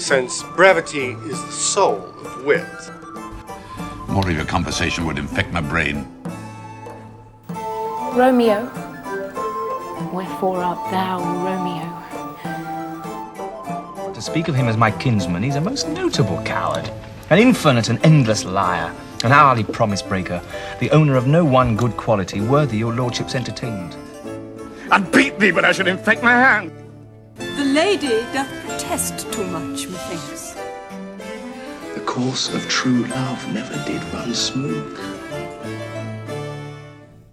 [0.00, 2.64] since brevity is the soul of wit.
[4.08, 6.08] More of your conversation would infect my brain.
[8.14, 8.64] Romeo,
[10.12, 11.86] wherefore art thou Romeo?
[14.12, 16.90] To speak of him as my kinsman, he's a most notable coward,
[17.28, 20.42] an infinite and endless liar, an hourly promise breaker,
[20.80, 23.96] the owner of no one good quality worthy your lordship's entertainment.
[24.90, 26.72] I'd beat thee, but I should infect my hand.
[27.36, 28.59] The lady doth
[28.90, 30.56] protest too much, methinks.
[31.94, 34.98] The course of true love never did run smooth.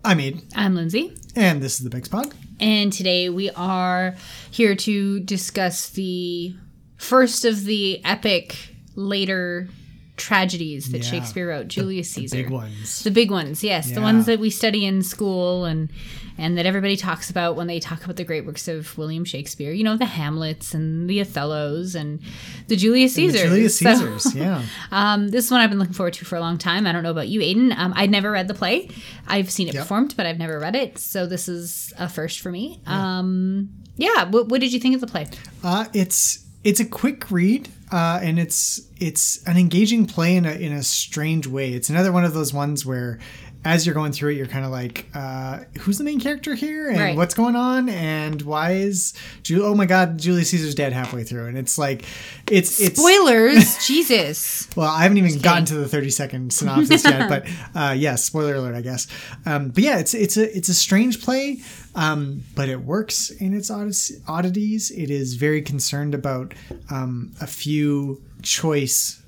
[0.06, 2.32] I'm Aid, I'm Lindsay, and this is the Big Pod.
[2.60, 4.14] and today we are
[4.52, 6.56] here to discuss the
[6.98, 9.68] first of the epic later
[10.18, 11.10] tragedies that Yeah.
[11.12, 12.36] Shakespeare wrote, Julius Caesar.
[12.38, 13.04] Big ones.
[13.04, 15.90] The big ones, yes, the ones that we study in school and
[16.40, 19.72] and that everybody talks about when they talk about the great works of William Shakespeare.
[19.72, 22.20] You know, the Hamlets and the Othellos and
[22.68, 23.42] the Julius The Caesars.
[23.42, 24.62] Julius So- Caesars, yeah.
[24.92, 26.86] Um, this is one I've been looking forward to for a long time.
[26.86, 27.76] I don't know about you, Aiden.
[27.76, 28.88] Um, I'd never read the play.
[29.28, 29.82] I've seen it Yep.
[29.86, 31.00] performed, but I've never read it.
[31.00, 32.82] So this is a first for me.
[32.86, 33.18] Yeah.
[33.20, 34.26] Um, yeah.
[34.26, 35.26] What, what did you think of the play?
[35.64, 40.52] Uh, it's it's a quick read, uh, and it's it's an engaging play in a
[40.52, 41.72] in a strange way.
[41.74, 43.20] It's another one of those ones where,
[43.66, 46.90] as you're going through it, you're kind of like, uh, who's the main character here,
[46.90, 47.16] and Right.
[47.18, 51.48] what's going on, and why is Ju- oh my god, Julius Caesar's dead halfway through,
[51.48, 52.06] and it's like,
[52.52, 54.68] it's it's Spoilers, Jesus.
[54.76, 58.56] Well, I haven't even gotten to the 30 second synopsis yet, but uh, yes, spoiler
[58.56, 59.08] alert, I guess.
[59.46, 61.62] Um, but yeah, it's it's a it's a strange play,
[61.98, 63.70] um, but it works in its
[64.28, 64.92] oddities.
[64.92, 66.54] It is very concerned about
[66.90, 69.22] um, a few choice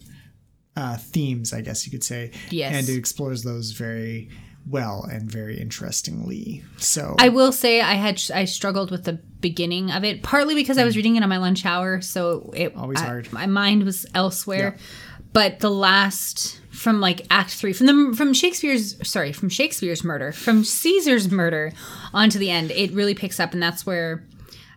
[0.78, 2.74] uh, themes, I guess you could say, Yes.
[2.74, 4.30] and it explores those very
[4.70, 6.64] well and very interestingly.
[6.78, 10.78] So I will say I had I struggled with the beginning of it, partly because
[10.78, 13.34] I was reading it on my lunch hour, so it Always I- hard.
[13.34, 14.76] my mind was elsewhere.
[14.78, 14.84] Yeah.
[15.34, 20.32] But the last from like Act Three, from the from Shakespeare's sorry from Shakespeare's murder,
[20.32, 21.72] from Caesar's murder
[22.14, 24.26] onto the end, it really picks up, and that's where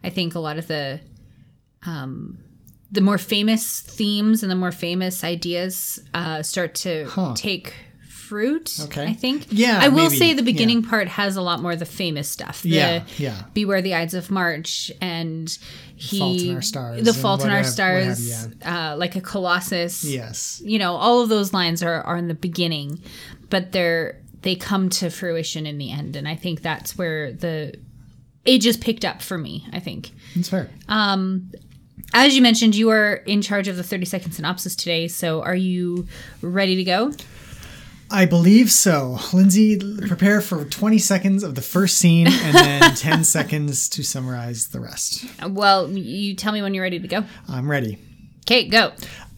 [0.04, 1.00] I think a lot of the
[1.86, 2.38] um,
[2.91, 7.72] the more famous themes and the more famous ideas uh, start to take
[8.08, 8.78] fruit.
[8.84, 9.06] Okay.
[9.06, 9.46] I think.
[9.50, 10.16] Yeah, I will maybe.
[10.16, 10.44] say the Yeah.
[10.44, 12.62] beginning part has a lot more of the famous stuff.
[12.62, 13.42] The Yeah, yeah.
[13.54, 15.56] Beware the Ides of March and
[16.02, 17.72] he Fault in Our Stars The Fault in Our what have
[18.18, 18.48] Stars.
[18.64, 20.04] uh, like a Colossus.
[20.04, 23.00] yes, You know, all of those lines are, are in the beginning,
[23.50, 27.74] but they're they come to fruition in the end, and I think that's where the
[28.44, 29.66] it just picked up for me.
[29.72, 30.10] I think.
[30.34, 30.68] that's fair.
[32.14, 35.08] As you mentioned, you are in charge of the 30 second synopsis today.
[35.08, 36.06] So are you
[36.42, 37.12] ready to go?
[38.12, 39.18] I believe so.
[39.32, 44.68] Lindsay, prepare for 20 seconds of the first scene and then 10 seconds to summarize
[44.68, 45.24] the rest.
[45.48, 47.24] Well, you tell me when you're ready to go.
[47.48, 47.98] I'm ready.
[48.42, 48.92] Okay, go.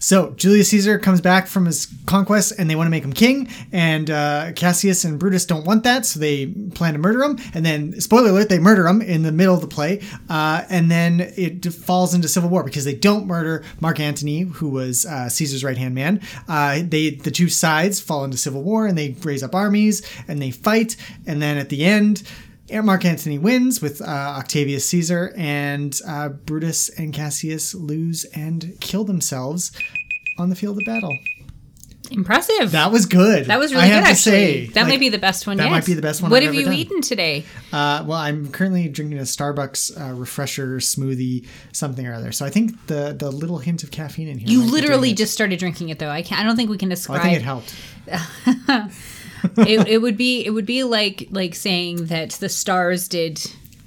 [0.04, 3.48] So, Julius Caesar comes back from his conquest and they want to make him king.
[3.72, 7.38] And uh, Cassius and Brutus don't want that, so they plan to murder him.
[7.54, 10.03] And then, spoiler alert, they murder him in the middle of the play.
[10.28, 14.69] Uh, and then it falls into civil war because they don't murder Mark Antony, who
[14.69, 16.21] was uh, Caesar's right hand man.
[16.48, 20.42] Uh, they the two sides fall into civil war and they raise up armies and
[20.42, 20.97] they fight.
[21.26, 22.25] And then at the end,
[22.71, 29.04] Mark Antony wins with uh, Octavius Caesar, and uh, Brutus and Cassius lose and kill
[29.04, 29.71] themselves
[30.39, 31.17] on the field of battle.
[32.11, 32.72] Impressive.
[32.72, 33.47] That was good.
[33.47, 33.93] That was really good.
[33.95, 34.67] I good, have to actually.
[34.67, 34.67] say.
[34.75, 36.49] that Like, might be the best one that might be the best one What I've
[36.49, 36.75] have you done.
[36.75, 37.45] eaten today?
[37.72, 42.31] Uh, well, I'm currently drinking a Starbucks uh, refresher smoothie, something or other.
[42.31, 44.49] So I think the the little hint of caffeine in here.
[44.49, 46.11] You literally just started drinking it, though.
[46.11, 46.41] I can't.
[46.43, 47.22] I don't think we can Oh, I describe.
[47.22, 47.75] think it helped.
[49.66, 50.45] it, it would be.
[50.45, 53.41] It would be like like saying that the stars did.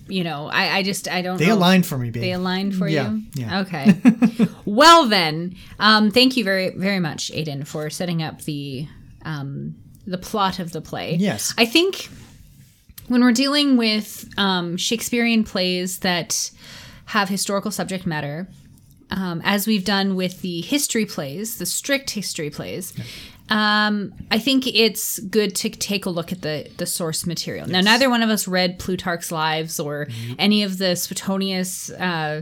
[0.09, 1.37] You know, I, I just I don't.
[1.37, 1.55] They know.
[1.55, 2.21] aligned for me, babe.
[2.23, 3.23] They aligned for Yeah, you.
[3.35, 3.59] yeah.
[3.61, 3.93] Okay.
[4.65, 8.87] well then, um, thank you very very much, Aiden, for setting up the
[9.25, 9.75] um,
[10.05, 11.15] the plot of the play.
[11.15, 11.53] Yes.
[11.57, 12.09] I think
[13.07, 16.51] when we're dealing with um, Shakespearean plays that
[17.05, 18.47] have historical subject matter,
[19.11, 22.93] um, as we've done with the history plays, the strict history plays,
[23.49, 27.67] um, I think it's good to take a look at the the source material.
[27.67, 30.33] Now, neither one of us read Plutarch's Lives or Mm-hmm.
[30.39, 31.89] any of the Suetonius.
[31.91, 32.41] Uh,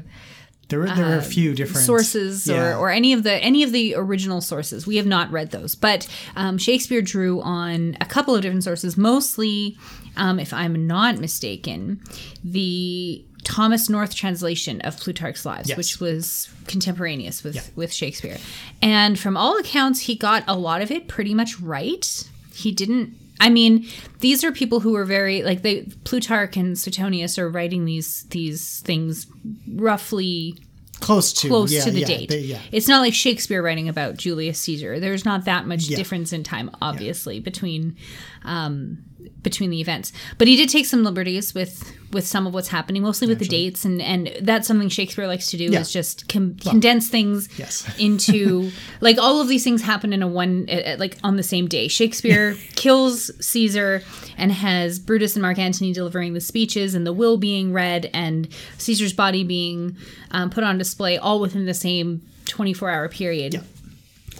[0.69, 2.55] There were there were a few different sources Yeah.
[2.73, 4.87] or, or any of the any of the original sources.
[4.87, 8.97] We have not read those, but um, Shakespeare drew on a couple of different sources.
[8.97, 9.77] Mostly,
[10.17, 12.01] um, if I'm not mistaken,
[12.43, 15.77] the Thomas North translation of Plutarch's Lives, Yes.
[15.77, 18.37] which was contemporaneous with with Shakespeare,
[18.81, 22.27] and from all accounts, he got a lot of it pretty much right.
[22.53, 23.15] He didn't.
[23.39, 23.85] I mean,
[24.19, 28.79] these are people who were very like they Plutarch and Suetonius are writing these these
[28.81, 29.27] things
[29.75, 30.57] roughly
[31.01, 32.29] close to close yeah, to the yeah, date.
[32.29, 32.59] they- yeah.
[32.71, 34.99] It's not like Shakespeare writing about Julius Caesar.
[34.99, 35.97] There's not that much Yeah.
[35.97, 37.97] difference in time, obviously, between
[38.43, 38.99] um,
[39.41, 40.11] between the events.
[40.37, 43.47] But he did take some liberties with with some of what's happening, mostly with the
[43.47, 45.81] dates, and and that's something Shakespeare likes to do Yeah.
[45.81, 47.87] is just com- condense things yes.
[47.99, 50.67] into like all of these things happen in a one
[50.97, 51.87] like on the same day.
[51.87, 54.01] Shakespeare kills Caesar
[54.37, 58.47] and has Brutus and Mark Antony delivering the speeches and the will being read and
[58.77, 59.97] Caesar's body being
[60.31, 63.61] um, put on display all within the same 24 hour period.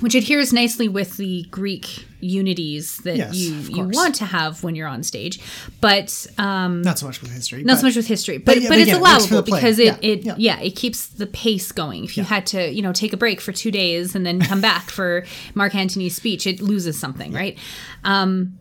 [0.02, 4.76] Which adheres nicely with the Greek unities that Yes, you, you want to have when
[4.76, 5.40] you're on stage,
[5.80, 7.64] but um, Not so much with history.
[7.64, 9.80] not but- so much with history, but but, yeah, but it's it allowable the because
[9.80, 10.36] it Yeah, it yeah.
[10.38, 10.60] yeah.
[10.60, 12.04] it keeps the pace going.
[12.04, 14.60] If you had to you know take a break for two days and then come
[14.62, 17.58] back for Mark Antony's speech, it loses something, right?
[18.04, 18.58] Um,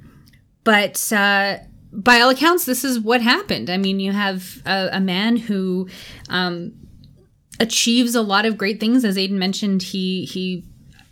[0.62, 1.58] but uh,
[1.92, 3.70] by all accounts, this is what happened.
[3.70, 5.88] I mean, you have a, a man who
[6.28, 6.72] um,
[7.58, 9.82] achieves a lot of great things, as Aiden mentioned.
[9.82, 10.64] He he.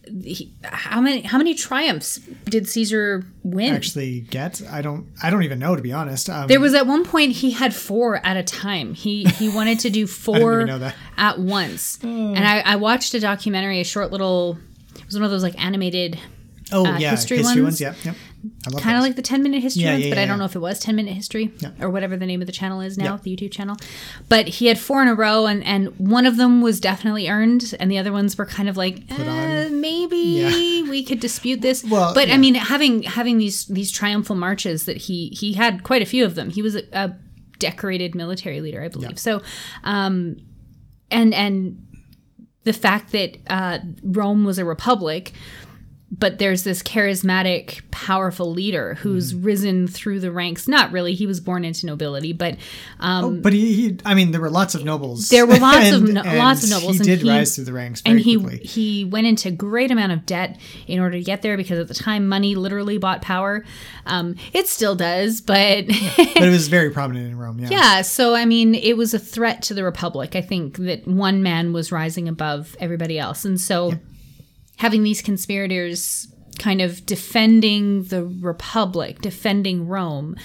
[0.04, 3.72] He, how many how many triumphs did Caesar win?
[3.75, 4.60] actually get.
[4.70, 5.06] I don't.
[5.22, 6.28] I don't even know to be honest.
[6.28, 8.94] Um, There was at one point he had four at a time.
[8.94, 10.66] He he wanted to do four
[11.16, 11.99] at once.
[12.02, 14.58] And I, I watched a documentary, a short little.
[14.96, 16.19] It was one of those like animated,
[16.72, 17.81] oh uh, yeah, history history, ones.
[17.81, 17.81] ones.
[17.81, 18.16] Yep, yep.
[18.79, 20.56] Kind of like the ten minute history Yeah, ones, yeah, but I don't know if
[20.56, 23.37] it was ten minute history or whatever the name of the channel is now, the
[23.37, 23.77] YouTube channel.
[24.29, 27.75] But he had four in a row, and and one of them was definitely earned,
[27.79, 31.85] and the other ones were kind of like eh, maybe we could dispute this.
[31.85, 32.31] Well, but.
[32.31, 36.25] I mean, having having these these triumphal marches that he he had quite a few
[36.25, 36.50] of them.
[36.50, 37.17] He was a, a
[37.59, 39.19] decorated military leader, I believe.
[39.19, 39.43] So,
[39.85, 40.37] um,
[41.11, 41.87] and and
[42.65, 45.33] the fact that uh, Rome was a republic,
[46.14, 49.44] but there's this charismatic, powerful leader who's Mm-hmm.
[49.47, 50.69] risen through the ranks.
[50.69, 52.56] Not really, he was born into nobility, but
[53.00, 55.31] um, But he, he, I mean, there were lots of nobles.
[55.31, 57.64] There were lots of and- no- lots of nobles, He and did he- rise through
[57.64, 58.59] the ranks very and he quickly.
[58.59, 61.94] he went into great amount of debt in order to get there because at the
[61.94, 63.64] time money literally bought power.
[64.05, 65.87] Um, it still does, but
[66.17, 67.59] but it was very prominent in Rome.
[67.59, 67.69] Yeah.
[67.70, 70.37] Yeah, so I mean, it was a threat to the republic.
[70.37, 73.93] I think that one man was rising above everybody else, and so
[74.82, 76.26] having these conspirators
[76.58, 80.37] kind of defending the republic, defending Rome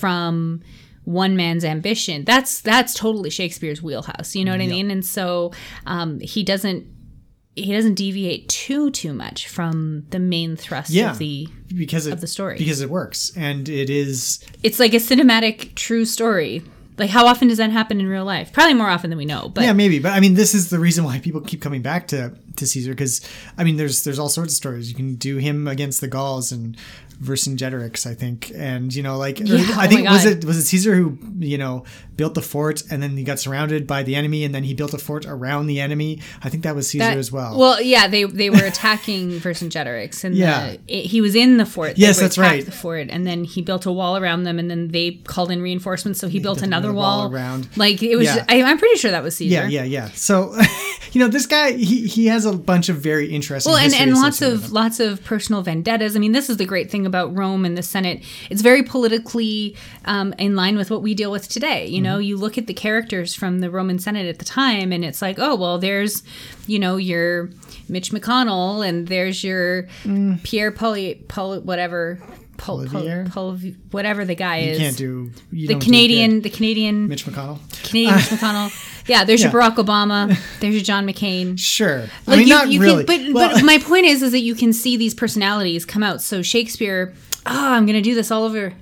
[0.00, 0.60] from
[1.04, 2.24] one man's ambition.
[2.24, 4.34] That's that's totally Shakespeare's wheelhouse.
[4.34, 4.90] You know what I mean?
[4.90, 5.52] And so
[5.86, 6.86] um, he doesn't
[7.54, 11.10] he doesn't deviate too too much from the main thrust Yeah.
[11.10, 12.56] of the because it, the story.
[12.56, 16.62] because it works and it is it's like a cinematic true story.
[16.98, 18.52] Like how often does that happen in real life?
[18.52, 19.48] Probably more often than we know.
[19.54, 22.08] But yeah maybe but I mean this is the reason why people keep coming back
[22.08, 23.20] to to Caesar because
[23.58, 26.52] I mean there's there's all sorts of stories you can do him against the Gauls
[26.52, 26.76] and
[27.22, 30.56] Vercingetorix I think and you know like or Yeah, I oh think was it was
[30.58, 31.84] it Caesar who you know
[32.16, 34.92] built the fort and then he got surrounded by the enemy and then he built
[34.92, 38.08] a fort around the enemy I think that was Caesar that- as well Well, yeah,
[38.08, 40.72] they they were attacking Vercingetorix, and Yeah.
[40.72, 41.96] the, it, he was in the fort.
[41.96, 42.64] Yes, that's right.
[42.64, 45.62] The fort, and then he built a wall around them, and then they called in
[45.62, 47.68] reinforcements, so he, built, built another another wall wall, around.
[47.76, 48.44] Like it was, Yeah.
[48.48, 49.54] I, I'm pretty sure that was Caesar.
[49.54, 50.54] yeah yeah yeah so
[51.12, 54.14] you know this guy he he has a bunch of very interesting Well, and, and
[54.14, 56.14] lots of lots of personal vendettas.
[56.14, 58.22] I mean, this is the great thing about Rome and the Senate.
[58.50, 61.86] It's very politically um, in line with what we deal with today.
[61.86, 62.02] You Mm-hmm.
[62.04, 65.20] know, you look at the characters from the Roman Senate at the time, and it's
[65.20, 66.22] like, oh well, there's,
[66.66, 67.50] you know, your
[67.88, 70.42] Mitch McConnell, and there's your Mm.
[70.42, 72.18] Pierre Poly, Poly whatever.
[72.58, 73.58] Pol, pol, pol,
[73.90, 77.58] whatever the guy you is, You can't do you the Canadian, the Canadian, Mitch McConnell
[77.82, 78.70] Canadian Mitch McConnell.
[79.06, 79.50] Yeah, there's Yeah.
[79.52, 80.36] your Barack Obama.
[80.60, 81.58] There's your John McCain.
[81.58, 82.02] Sure.
[82.26, 83.04] I Like mean, you, not you really.
[83.04, 86.02] can, but Well, but my point is, is that you can see these personalities come
[86.02, 86.22] out.
[86.22, 87.12] So Shakespeare,
[87.46, 88.72] oh, I'm gonna do this all over,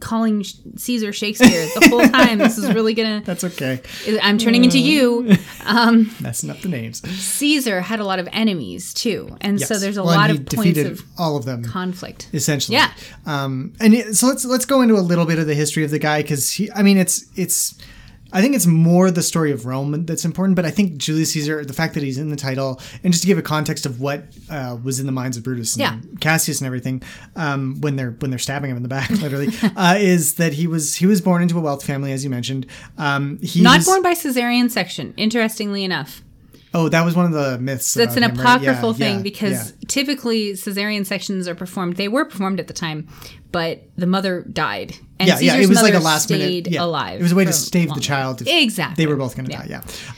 [0.00, 0.44] calling
[0.76, 2.38] Caesar Shakespeare the whole time.
[2.38, 3.22] this is really gonna.
[3.24, 3.80] that's okay.
[4.22, 5.22] I'm turning into you.
[6.20, 7.00] Messing up the names.
[7.08, 10.78] Caesar had a lot of enemies too, and so there's a Well, lot of points
[10.80, 12.28] of all of them conflict.
[12.32, 12.76] essentially.
[12.76, 12.90] Yeah.
[13.26, 15.90] Um, and it, so let's let's go into a little bit of the history of
[15.90, 16.70] the guy because he.
[16.72, 17.74] I mean, it's it's.
[18.34, 21.64] I think it's more the story of Rome that's important, but I think Julius Caesar,
[21.64, 24.24] the fact that he's in the title, and just to give a context of what
[24.50, 25.98] uh, was in the minds of Brutus and Yeah.
[26.20, 27.02] Cassius and everything,
[27.36, 30.66] um, when they're when they're stabbing him in the back, literally, uh, is that he
[30.66, 32.66] was he was born into a wealth family, as you mentioned.
[32.98, 35.14] Um, he Not was- born by cesarean section.
[35.16, 36.22] Interestingly enough,
[36.76, 37.94] Oh, that was one of the myths.
[37.94, 38.38] that's an him, right?
[38.38, 39.76] Yeah, apocryphal thing yeah, because yeah.
[39.86, 41.96] typically cesarean sections are performed.
[41.96, 43.06] They were performed at the time,
[43.52, 46.66] but the mother died And yeah, yeah, it was like a last minute.
[46.68, 47.20] Yeah, alive.
[47.20, 48.42] It was a way to save the child.
[48.46, 49.04] Exactly.
[49.04, 49.62] They were both going to Yeah.
[49.62, 49.66] die.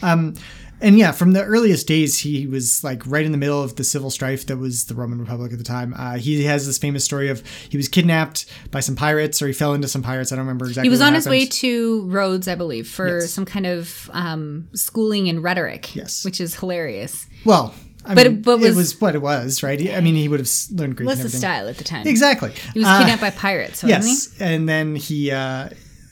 [0.02, 0.12] Yeah.
[0.12, 0.34] Um,
[0.78, 3.84] and yeah, from the earliest days, he was like right in the middle of the
[3.84, 5.94] civil strife that was the Roman Republic at the time.
[5.96, 9.54] Uh, he has this famous story of he was kidnapped by some pirates, or he
[9.54, 10.32] fell into some pirates.
[10.32, 10.86] I don't remember exactly.
[10.86, 13.30] He was on his way to Rhodes, I believe, for Yes.
[13.32, 15.94] some kind of um, schooling in rhetoric.
[15.96, 16.24] Yes.
[16.26, 17.26] which is hilarious.
[17.46, 17.74] Well,
[18.08, 19.80] I But- mean, but it was- was what it was, right?
[19.94, 21.10] I mean, he would have learned Greek.
[21.10, 22.06] And the style at the time?
[22.06, 22.52] Exactly.
[22.72, 25.68] He was Uh, kidnapped by pirates, wasn't Yes, and then he uh,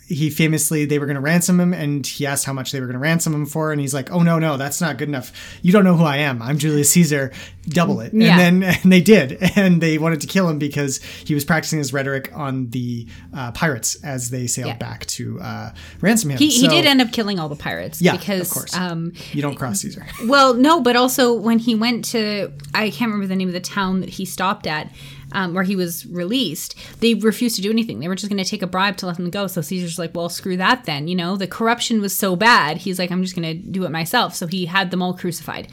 [0.08, 2.86] he famously they were going to ransom him, and he asked how much they were
[2.86, 5.32] going to ransom him for, and he's like, "Oh no, no, that's not good enough.
[5.62, 6.42] You don't know who I am.
[6.42, 7.32] I'm Julius Caesar.
[7.68, 8.38] Double it." Yeah.
[8.38, 11.78] And then and they did, and they wanted to kill him because he was practicing
[11.78, 14.76] his rhetoric on the uh, pirates as they sailed Yeah.
[14.76, 15.70] back to uh,
[16.00, 16.38] ransom him.
[16.38, 18.02] He, he did end up killing all the pirates.
[18.02, 18.76] Yeah, because, of course.
[18.76, 20.06] Um, You don't cross Caesar.
[20.26, 23.60] Well, no, but also when he went to, I can't remember the name of the
[23.60, 24.90] town that he stopped at,
[25.34, 28.00] um, where he was released, they refused to do anything.
[28.00, 29.46] They were just going to take a bribe to let him go.
[29.46, 31.08] So Caesar's like, well, screw that then.
[31.08, 32.78] You know, the corruption was so bad.
[32.78, 34.34] He's like, I'm just going to do it myself.
[34.34, 35.68] So he had them all crucified.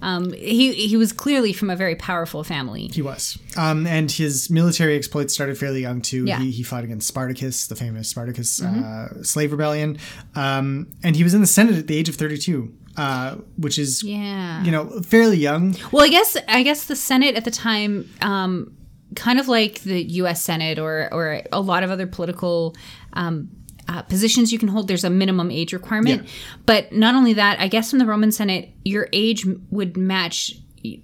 [0.00, 2.86] Um, he, he was clearly from a very powerful family.
[2.88, 3.36] He was.
[3.56, 6.24] Um, and his military exploits started fairly young too.
[6.24, 6.36] Yeah.
[6.36, 6.44] Mm-hmm.
[6.44, 9.98] He, he fought against Spartacus, the famous Spartacus uh, slave rebellion.
[10.36, 14.04] Um, and he was in the Senate at the age of 32, uh, which is,
[14.04, 14.62] Yeah.
[14.62, 15.74] you know, fairly young.
[15.90, 18.76] Well, I guess I guess the Senate at the time, um,
[19.14, 20.42] kind of like the U.S.
[20.42, 22.76] Senate or or a lot of other political
[23.14, 23.48] um,
[23.88, 26.24] uh, positions you can hold, there's a minimum age requirement.
[26.24, 26.30] Yeah.
[26.66, 30.52] But not only that, I guess in the Roman Senate, your age would match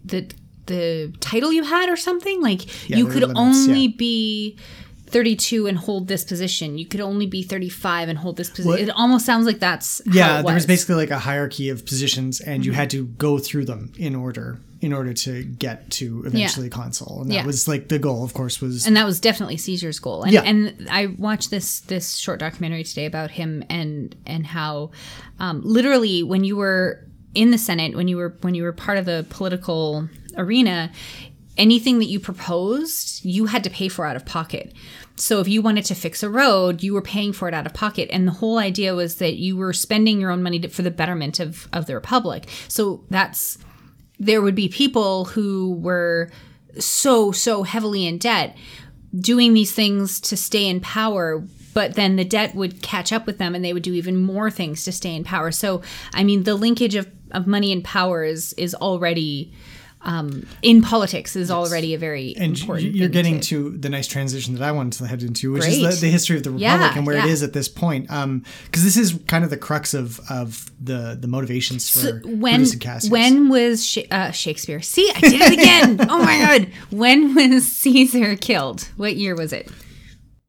[0.05, 0.31] the
[0.67, 2.41] the title you had or something.
[2.43, 3.97] Like Yeah, you could limits, only yeah.
[3.97, 4.59] be.
[5.07, 6.77] 32 and hold this position.
[6.77, 8.69] You could only be 35 and hold this position.
[8.71, 10.67] Well- it almost sounds like that's Yeah, it there was was.
[10.67, 12.81] basically like a hierarchy of positions, and you Mm-hmm.
[12.81, 17.31] had to go through them in order in order to get to eventually consul, And
[17.31, 17.47] that Yeah.
[17.47, 20.23] was like the goal, of course, was and that was definitely Caesar's goal.
[20.25, 20.43] And, Yeah.
[20.43, 24.91] and I watched this this short documentary today about him and and how
[25.38, 27.00] um, literally when you were
[27.35, 30.91] in the Senate, when you were when you were part of the political arena,
[31.57, 34.73] anything that you proposed, you had to pay for out of pocket.
[35.17, 37.73] So if you wanted to fix a road, you were paying for it out of
[37.73, 40.83] pocket, and the whole idea was that you were spending your own money to, for
[40.83, 42.49] the betterment of of the republic.
[42.69, 43.57] So that's
[44.18, 46.30] there would be people who were
[46.78, 48.56] so so heavily in debt
[49.18, 53.38] doing these things to stay in power but then the debt would catch up with
[53.38, 55.50] them and they would do even more things to stay in power.
[55.50, 59.52] So i mean the linkage of, of money and power is is already
[60.05, 64.55] um, in politics is already a very and important you're getting to the nice transition
[64.55, 66.97] that I wanted to head into, which is the, the history of the Yeah, republic
[66.97, 67.33] and where it yeah.
[67.33, 68.09] is at this point.
[68.09, 72.57] Because this is kind of the crux of of the the motivations for So when
[72.57, 73.11] Brutus and Cassius.
[73.11, 74.81] when was Sha- uh, Shakespeare?
[74.83, 75.97] See, I did it again.
[76.11, 76.69] oh my god!
[76.91, 78.83] When was Caesar killed?
[78.97, 79.71] What year was it?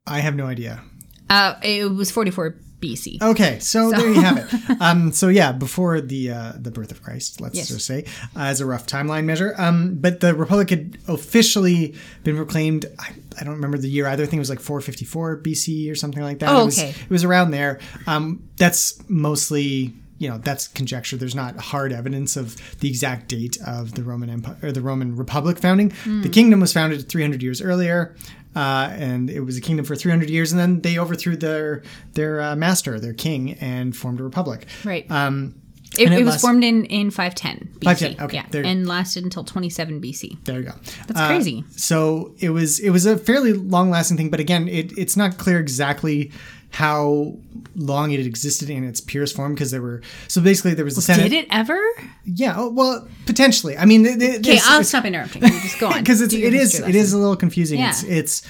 [0.06, 0.82] I have no idea.
[1.28, 3.22] Uh, it was 44 BC.
[3.22, 4.76] Okay, so, there you have it.
[4.80, 7.68] Um, so yeah, before the uh, the birth of Christ, let's Yes.
[7.68, 8.04] just say,
[8.36, 9.54] uh, as a rough timeline measure.
[9.56, 12.86] Um, but the republic had officially been proclaimed.
[12.98, 14.22] I, I don't remember the year either.
[14.22, 16.48] I think it was like 454 BC or something like that.
[16.50, 16.90] Oh, it was, okay.
[16.90, 17.80] It was around there.
[18.06, 19.94] Um, that's mostly.
[20.18, 21.18] You know that's conjecture.
[21.18, 25.14] There's not hard evidence of the exact date of the Roman Empire or the Roman
[25.14, 25.90] Republic founding.
[25.90, 26.22] Hmm.
[26.22, 28.16] The kingdom was founded 300 years earlier,
[28.56, 31.82] uh, and it was a kingdom for 300 years, and then they overthrew their
[32.14, 34.66] their uh, master, their king, and formed a republic.
[34.84, 35.08] Right.
[35.10, 35.54] Um,
[35.98, 37.84] it, it it was lasts- formed in, in 510 BC.
[37.84, 38.46] 510, okay, Yeah.
[38.50, 38.64] there.
[38.64, 40.44] And lasted until 27 BC.
[40.44, 40.72] there you go.
[41.06, 41.64] That's Uh, crazy.
[41.76, 45.38] So it was it was a fairly long lasting thing, but again, it, it's not
[45.38, 46.32] clear exactly
[46.70, 47.34] how
[47.74, 50.96] long it had existed in its purest form because there were so basically there was
[50.96, 51.30] the Senate.
[51.30, 51.80] Did it ever?
[52.24, 53.76] Yeah, oh, well, potentially.
[53.78, 55.42] I mean, Okay, I'll stop interrupting.
[55.42, 56.00] You just go on.
[56.00, 57.78] because it's Do your it is it is a little confusing.
[57.78, 57.90] Yeah.
[57.90, 58.42] It's it's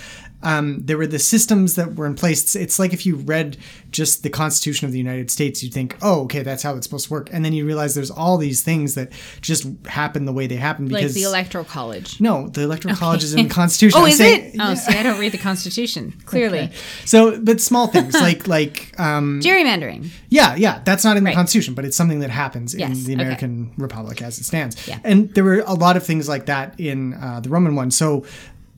[0.43, 2.55] um, there were the systems that were in place.
[2.55, 3.57] It's, like if you read
[3.91, 7.07] just the Constitution of the United States, you'd think, oh, okay, that's how it's supposed
[7.07, 10.47] to work, and then you realize there's all these things that just happen the way
[10.47, 12.21] they happen like because the electoral college.
[12.21, 13.99] no, the Electoral College is in the Constitution.
[14.01, 14.61] Oh, I'm is saying- it?
[14.61, 16.13] Oh, see, I don't read the Constitution.
[16.27, 16.71] Clearly,
[17.05, 20.11] So, but small things like like um, gerrymandering.
[20.29, 21.35] yeah, yeah, that's not in the Right.
[21.35, 23.23] Constitution, but it's something that happens Yes, in the okay.
[23.23, 24.87] American Republic as it stands.
[24.87, 24.99] Yeah.
[25.03, 27.91] And there were a lot of things like that in uh, the Roman one.
[27.91, 28.25] So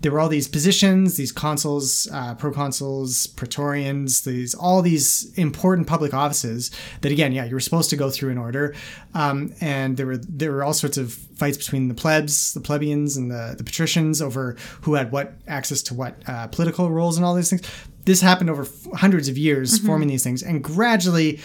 [0.01, 6.15] there were all these positions, these consuls, uh, proconsuls, praetorians, these all these important public
[6.15, 8.75] offices that again, yeah, you were supposed to go through in order.
[9.15, 13.17] Um, and there were there were all sorts of fights between the plebs, the plebeians,
[13.17, 17.27] and the, the patricians over who had what access to what uh, political roles and
[17.27, 17.63] all these things.
[18.05, 21.41] This happened over f- hundreds of years, forming these things, and gradually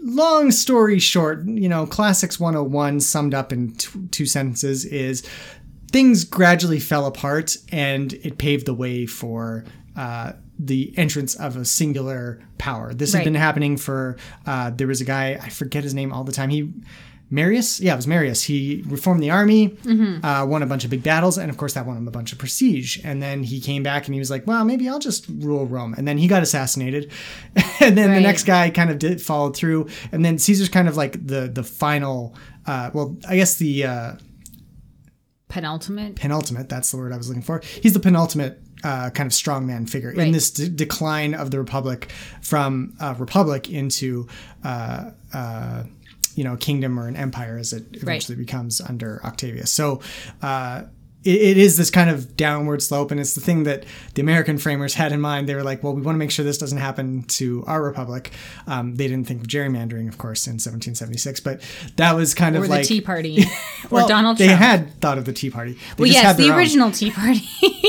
[0.00, 5.26] long story short, you know, Classics 101 summed up in t- two sentences is
[5.90, 9.64] things gradually fell apart and it paved the way for
[9.96, 12.92] uh, the entrance of a singular power.
[12.94, 13.20] This Right.
[13.20, 14.16] had been happening for.
[14.46, 16.50] Uh, there was a guy I forget his name all the time.
[16.50, 16.70] He.
[17.30, 18.42] Marius, yeah, it was Marius.
[18.44, 19.76] He reformed the army,
[20.22, 22.32] uh, won a bunch of big battles, and of course that won him a bunch
[22.32, 22.98] of prestige.
[23.04, 25.94] And then he came back and he was like, "Well, maybe I'll just rule Rome."
[25.98, 27.12] And then he got assassinated,
[27.80, 29.88] and then the next guy kind of did followed through.
[30.10, 32.34] And then Caesar's kind of like the the final.
[32.64, 34.12] Uh, well, I guess the uh,
[35.48, 36.16] Penultimate.
[36.16, 36.68] penultimate.
[36.68, 37.62] That's the word I was looking for.
[37.82, 42.10] He's the penultimate uh, kind of strongman figure in this d- decline of the republic
[42.42, 44.28] from a republic into,
[44.62, 45.84] uh, uh,
[46.34, 49.70] you know, a kingdom or an empire as it eventually becomes under Octavius.
[49.70, 50.00] So.
[51.24, 53.84] It, it is this kind of downward slope, and it's the thing that
[54.14, 55.48] the American framers had in mind.
[55.48, 58.30] They were like, "Well, we want to make sure this doesn't happen to our republic."
[58.66, 61.60] Um, they didn't think of gerrymandering, of course, in 1776, but
[61.96, 63.42] that was kind Or of the like Tea Party.
[63.84, 64.62] or well, Donald They Trump.
[64.62, 65.72] had thought of the Tea Party.
[65.72, 66.58] They well, just yes, had the own.
[66.58, 67.42] original Tea Party.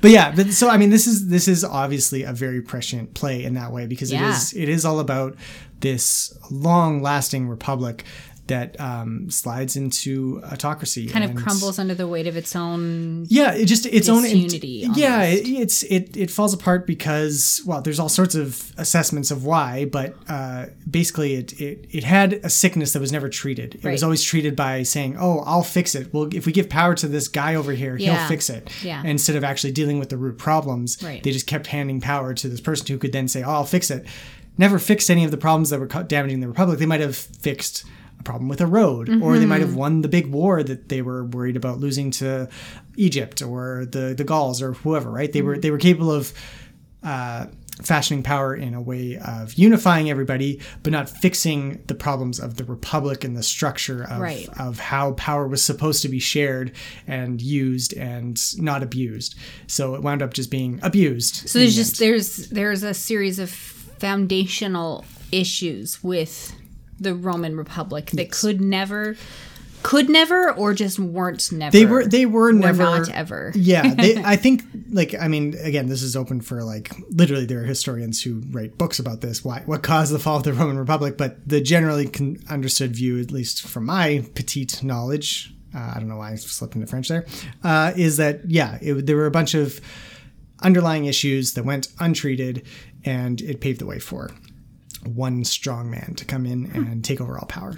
[0.00, 3.42] But yeah, but, so I mean, this is this is obviously a very prescient play
[3.44, 4.30] in that way because it Yeah.
[4.36, 5.34] is it is all about
[5.80, 8.04] this long-lasting republic
[8.46, 13.26] that um, slides into autocracy, kind of crumbles under the weight of its own.
[13.28, 17.80] Yeah, it just its own Disunity, yeah, it, it's it it falls apart because well,
[17.80, 22.50] there's all sorts of assessments of why, but uh, basically it, it it had a
[22.50, 23.76] sickness that was never treated.
[23.76, 26.94] It was always treated by saying, "Oh, I'll fix it." Well, if we give power
[26.96, 28.18] to this guy over here, Yeah.
[28.18, 28.70] he'll fix it.
[28.82, 29.02] Yeah.
[29.04, 31.22] Instead of actually dealing with the root problems, Right.
[31.22, 33.90] they just kept handing power to this person who could then say, "Oh, I'll fix
[33.90, 34.04] it."
[34.56, 36.78] Never fixed any of the problems that were damaging the republic.
[36.78, 37.84] They might have fixed
[38.24, 39.68] problem with a road, or they might Mm-hmm.
[39.68, 42.48] have won the big war that they were worried about losing to
[42.96, 45.10] Egypt or the the Gauls or whoever.
[45.10, 45.32] Right?
[45.32, 45.48] They Mm-hmm.
[45.48, 46.32] were they were capable of
[47.02, 47.46] uh,
[47.82, 52.64] fashioning power in a way of unifying everybody, but not fixing the problems of the
[52.64, 54.48] republic and the structure of Right.
[54.60, 56.70] of how power was supposed to be shared
[57.06, 59.34] and used and not abused.
[59.66, 61.48] So it wound up just being abused.
[61.48, 66.54] So there's just there's there's a series of foundational issues with
[66.98, 69.16] the Roman Republic that could never
[69.84, 71.70] could never or just weren't never.
[71.70, 73.52] they were they were never not ever.
[73.54, 77.60] yeah they i think like i mean again this is open for like literally there
[77.60, 80.78] are historians who write books about this why what caused the fall of the roman
[80.78, 85.98] republic but the generally con- understood view at least from my petite knowledge uh, i
[85.98, 87.26] don't know why i slipped into french there
[87.62, 89.82] uh, is that yeah it, there were a bunch of
[90.62, 92.66] underlying issues that went untreated
[93.04, 94.30] and it paved the way for
[95.06, 97.74] one strong man to come in and take over all power.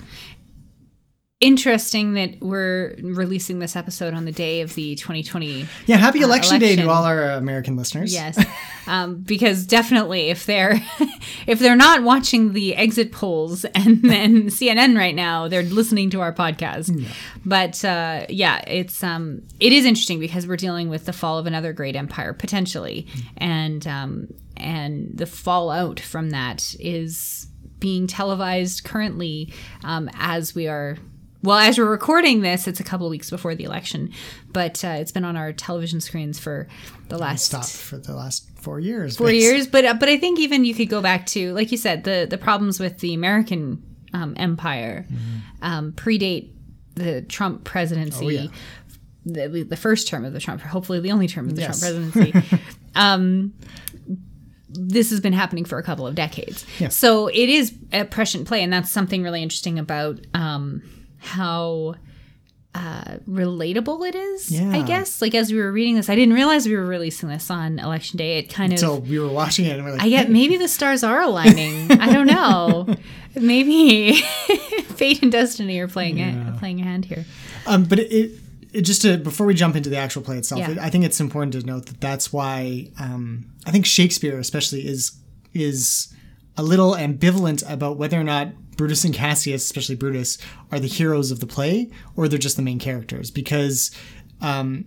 [1.38, 6.26] Interesting that we're releasing this episode on the day of the 2020 yeah happy Uh,
[6.28, 8.10] election, day to all our american listeners.
[8.14, 8.42] Yes,
[8.86, 10.80] um, because definitely if they're
[11.46, 16.22] if they're not watching the exit polls and then CNN right now, they're listening to
[16.22, 17.06] our podcast.
[17.44, 21.46] But uh, yeah, it's um, it is interesting because we're dealing with the fall of
[21.46, 27.46] another great empire potentially, and um, and the fallout from that is
[27.78, 29.52] being televised currently
[29.84, 30.96] um, as we are
[31.42, 34.10] well, as we're recording this, it's a couple weeks before the election,
[34.52, 36.66] but uh, it's been on our television screens for
[37.08, 39.16] the last stopped for the last four years.
[39.16, 39.68] four but- years.
[39.68, 42.26] But uh, but I think even you could go back to, like you said, the
[42.28, 43.80] the problems with the American
[44.12, 45.06] um, empire
[45.62, 46.50] um, predate
[46.94, 48.26] the Trump presidency.
[48.26, 48.46] Oh, yeah.
[49.28, 51.80] The, the first term of the Trump, hopefully the only term of the Yes.
[51.80, 52.58] Trump presidency.
[52.94, 53.52] um,
[54.78, 56.64] this has been happening for a couple of decades.
[56.78, 56.88] Yeah.
[56.88, 60.82] So it is a prescient play, and that's something really interesting about um,
[61.18, 61.94] how
[62.76, 64.60] uh, relatable it is.
[64.60, 65.22] I guess.
[65.22, 68.18] Like as we were reading this, I didn't realize we were releasing this on election
[68.18, 68.38] day.
[68.38, 70.68] It kind of until we were watching it and we're like, I get maybe the
[70.68, 71.90] stars are aligning.
[71.92, 72.86] I don't know.
[73.38, 74.14] Maybe
[74.94, 77.26] fate and destiny are playing a, playing a hand here.
[77.66, 78.40] Um, but it, it, it
[78.82, 80.76] just to before we jump into the actual play itself, Yeah.
[80.80, 85.12] I think it's important to note that that's why um, I think Shakespeare especially is
[85.54, 86.12] is
[86.56, 90.38] a little ambivalent about whether or not Brutus and Cassius, especially Brutus,
[90.70, 93.90] are the heroes of the play or they're just the main characters because.
[94.42, 94.84] Um,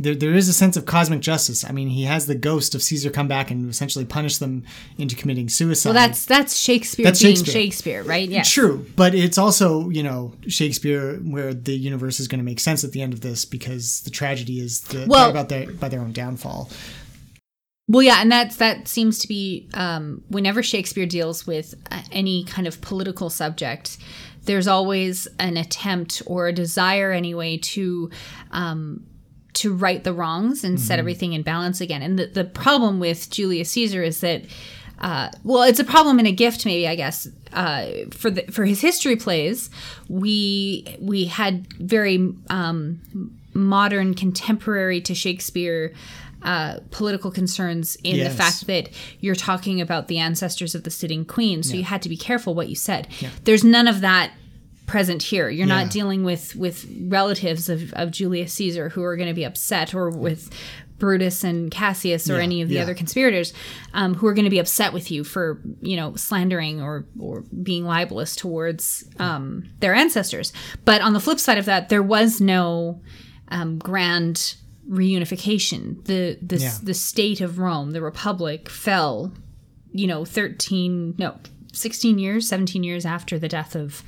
[0.00, 1.64] there, there is a sense of cosmic justice.
[1.64, 4.64] I mean, he has the ghost of Caesar come back and essentially punish them
[4.96, 5.90] into committing suicide.
[5.90, 7.52] Well, that's that's Shakespeare That's being Shakespeare.
[7.52, 8.28] Shakespeare, right?
[8.28, 12.60] Yeah, True, but it's also you know Shakespeare where the universe is going to make
[12.60, 15.88] sense at the end of this because the tragedy is the, Well- about their by
[15.88, 16.70] their own downfall.
[17.88, 22.44] Well, yeah, and that's that seems to be um, whenever Shakespeare deals with uh, any
[22.44, 23.98] kind of political subject,
[24.44, 28.10] there's always an attempt or a desire, anyway, to
[28.52, 29.04] um,
[29.54, 32.02] to right the wrongs and set everything in balance again.
[32.02, 34.42] And the, the problem with Julius Caesar is that.
[35.02, 37.26] Uh, well, it's a problem and a gift, maybe I guess.
[37.54, 39.70] Uh, for the for his history plays,
[40.10, 43.00] we we had very um,
[43.54, 45.94] modern, contemporary to Shakespeare
[46.42, 48.30] uh, political concerns in Yes.
[48.30, 52.02] the fact that you're talking about the ancestors of the sitting queen, so you had
[52.02, 53.08] to be careful what you said.
[53.44, 54.32] There's none of that
[54.90, 55.48] present here.
[55.48, 55.82] You're Yeah.
[55.84, 59.94] not dealing with with relatives of, of Julius Caesar who are going to be upset,
[59.94, 60.50] or with
[60.98, 62.82] Brutus and Cassius, or Yeah, any of the yeah.
[62.82, 63.54] other conspirators
[63.94, 67.42] um, who are going to be upset with you for you know slandering or or
[67.62, 70.52] being libelous towards um, their ancestors.
[70.84, 73.00] But on the flip side of that, there was no
[73.48, 74.56] um, grand
[74.88, 76.04] reunification.
[76.04, 79.32] The the the state of Rome, the Republic, fell.
[79.92, 81.38] You know, thirteen no,
[81.72, 84.04] sixteen years, seventeen years after the death of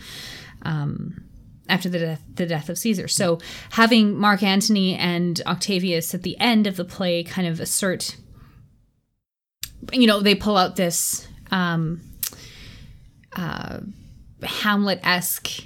[0.63, 1.25] um,
[1.69, 3.09] after the death, the death of Caesar.
[3.09, 3.39] So
[3.71, 8.17] having Mark Antony and Octavius at the end of the play kind of assert,
[9.93, 12.01] you know, they pull out this um,
[13.37, 13.81] uh,
[14.43, 15.65] Hamlet esque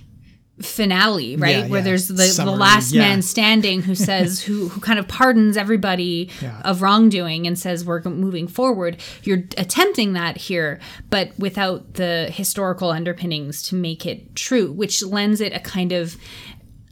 [0.61, 1.57] finale, right?
[1.57, 1.85] Yeah, Where yeah.
[1.85, 3.03] there's the, the last yeah.
[3.03, 6.31] man standing who says, who, who kind of pardons everybody
[6.65, 8.97] of wrongdoing and says, we're moving forward.
[9.23, 15.41] You're attempting that here, but without the historical underpinnings to make it true, which lends
[15.41, 16.17] it a kind of,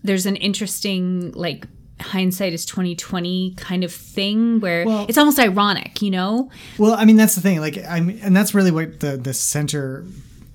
[0.02, 1.66] there's an interesting, like,
[2.00, 6.50] hindsight is 2020 kind of thing where Well- it's almost ironic, you know?
[6.76, 7.60] Well, I mean that's the thing.
[7.60, 10.04] Like I mean, and that's really what the the center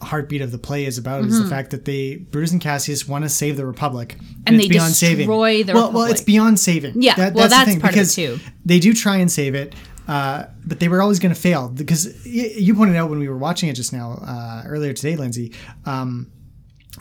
[0.02, 3.24] heartbeat of the play is about is the fact that they Brutus and Cassius want
[3.26, 4.34] to save the Republic, Mm-hmm.
[4.48, 5.28] And it's they beyond saving.
[5.28, 7.02] destroy the well, well, it's beyond saving.
[7.02, 8.40] Yeah, well, the that's thing, part of it because too.
[8.66, 9.76] They do try and save it,
[10.08, 13.28] uh, but they were always going to fail because y- you pointed out when we
[13.30, 15.54] were watching it just now uh, earlier today, Lindsay.
[15.86, 16.32] Um,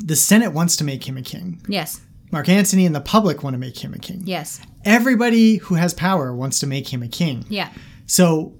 [0.00, 1.60] the Senate wants to make him a king.
[1.68, 2.00] Yes.
[2.30, 4.22] Mark Antony and the public want to make him a king.
[4.26, 4.60] Yes.
[4.84, 7.44] Everybody who has power wants to make him a king.
[7.48, 7.70] Yeah.
[8.06, 8.54] So,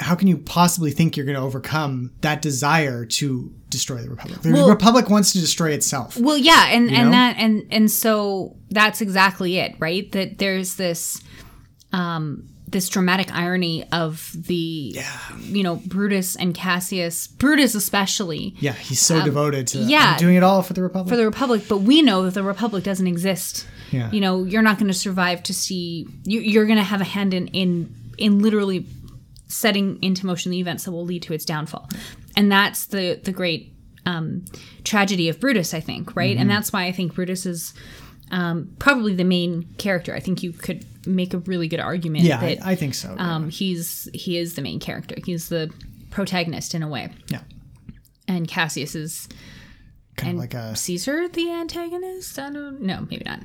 [0.00, 4.40] how can you possibly think you're going to overcome that desire to destroy the republic?
[4.42, 6.16] The Well- republic wants to destroy itself.
[6.18, 7.10] Well, yeah, and and know?
[7.12, 10.10] that and and so that's exactly it, right?
[10.12, 11.20] That there's this
[11.92, 14.96] um this dramatic irony of the
[15.42, 20.12] you know Brutus and Cassius, Brutus especially yeah, he's so devoted to Um, yeah.
[20.12, 21.10] I'm doing it all for the republic.
[21.10, 23.66] for the republic, but we know that the republic doesn't exist.
[23.90, 24.10] Yeah.
[24.10, 27.04] You know, you're not going to survive to see you, you're going to have a
[27.04, 28.86] hand in in in literally
[29.52, 31.88] setting into motion the events that will lead to its downfall.
[32.36, 33.74] And that's the the great
[34.06, 34.44] um,
[34.84, 36.32] tragedy of Brutus, I think, right?
[36.32, 36.40] Mm-hmm.
[36.40, 37.74] And that's why I think Brutus is
[38.30, 40.14] um, probably the main character.
[40.14, 43.14] I think you could make a really good argument yeah, I, that I think so.
[43.18, 45.16] um, he's he is the main character.
[45.24, 45.70] He's the
[46.10, 47.42] protagonist in a way, yeah,
[48.26, 49.28] and Cassius is
[50.22, 52.38] kind and of like a Caesar the antagonist.
[52.38, 53.40] I don't know, maybe not.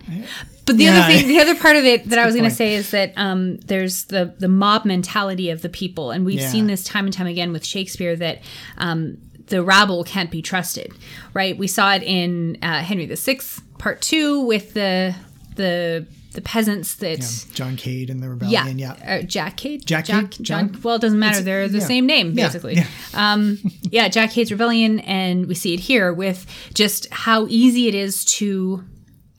[0.66, 0.98] But the Yeah.
[1.00, 3.14] other thing, the other part of it that I was going to say is that
[3.18, 6.50] um, there's the the mob mentality of the people, and we've Yeah.
[6.52, 8.42] seen this time and time again with Shakespeare that.
[8.78, 9.18] Um,
[9.50, 10.92] the rabble can't be trusted,
[11.34, 11.58] right?
[11.58, 13.40] We saw it in uh, Henry VI,
[13.78, 15.16] Part Two, with the
[15.56, 16.06] the
[16.38, 18.78] the peasants that yeah, John Cade and the rebellion.
[18.78, 20.30] Yeah, Uh, Jack Cade, Jack Cade?
[20.32, 20.70] John.
[20.70, 20.80] John?
[20.84, 21.40] Well, it doesn't matter.
[21.40, 21.86] It's- They're the yeah.
[21.94, 22.76] same name Yeah, basically.
[22.76, 22.88] yeah.
[23.16, 23.58] Um,
[23.90, 26.46] yeah, Jack Cade's rebellion, and we see it here with
[26.76, 28.84] just how easy it is to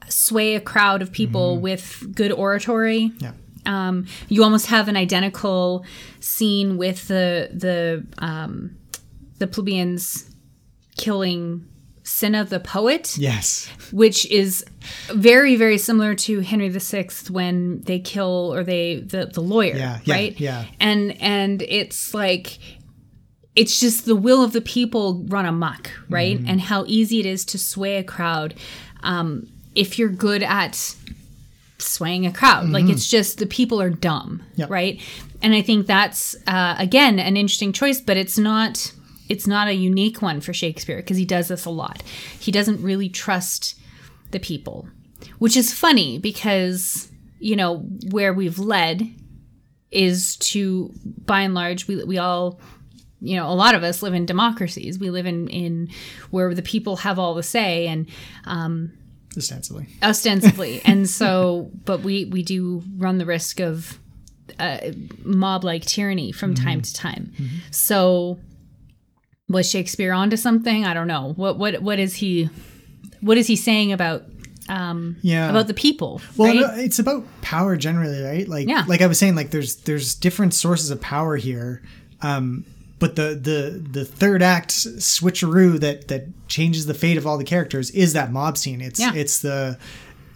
[0.08, 1.62] sway a crowd of people Mm-hmm.
[1.62, 3.12] with good oratory.
[3.20, 3.32] yeah,
[3.64, 5.84] Um, you almost have an identical
[6.20, 8.74] scene with the the um,
[9.38, 10.28] the plebeians
[10.96, 11.64] killing
[12.08, 14.64] Cinna the poet yes, which is
[15.12, 19.98] very very similar to Henry VI when they kill or they the the lawyer, Yeah,
[20.04, 20.40] yeah, right?
[20.40, 20.64] yeah.
[20.80, 22.58] And and it's like
[23.54, 26.38] it's just the will of the people run amok, right?
[26.38, 26.48] Mm-hmm.
[26.48, 28.54] And how easy it is to sway a crowd
[29.02, 30.94] um, if you're good at
[31.78, 32.68] swaying a crowd.
[32.70, 34.60] Like it's just the people are dumb, Mm-hmm.
[34.60, 34.70] Yep.
[34.70, 35.00] right?
[35.42, 38.92] And I think that's uh, again an interesting choice, but it's not
[39.28, 42.02] it's not a unique one for Shakespeare because he does this a lot.
[42.38, 43.78] He doesn't really trust
[44.30, 44.88] the people,
[45.38, 47.78] which is funny because you know
[48.10, 49.08] where we've led
[49.90, 50.92] is to
[51.24, 52.60] by and large we we all
[53.20, 54.98] you know a lot of us live in democracies.
[54.98, 55.88] We live in in
[56.30, 58.08] where the people have all the say and
[58.44, 58.92] um
[59.36, 59.86] ostensibly.
[60.02, 60.80] ostensibly.
[60.84, 63.98] And so but we we do run the risk of
[64.58, 64.92] uh,
[65.24, 67.32] mob like tyranny from time to time.
[67.70, 68.38] So
[69.48, 72.48] was shakespeare onto something i don't know what what what is he
[73.20, 74.24] what is he saying about
[74.68, 75.48] um Yeah.
[75.48, 78.46] about the people Well, right no, it's about power generally, right?
[78.46, 78.84] Like, Yeah.
[78.86, 81.80] like I was saying, like there's there's different sources of power here,
[82.20, 82.66] um,
[82.98, 87.44] but the the the third act switcheroo that that changes the fate of all the
[87.44, 88.82] characters is that mob scene.
[88.82, 89.14] It's Yeah.
[89.14, 89.78] it's the,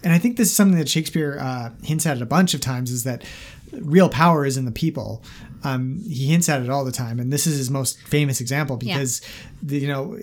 [0.03, 2.89] and I think this is something that Shakespeare uh, hints at a bunch of times
[2.89, 3.23] is that
[3.71, 5.21] real power is in the people.
[5.63, 8.77] Um, he hints at it all the time, and this is his most famous example
[8.81, 8.95] Yeah.
[8.97, 9.21] because,
[9.61, 10.17] the, you know,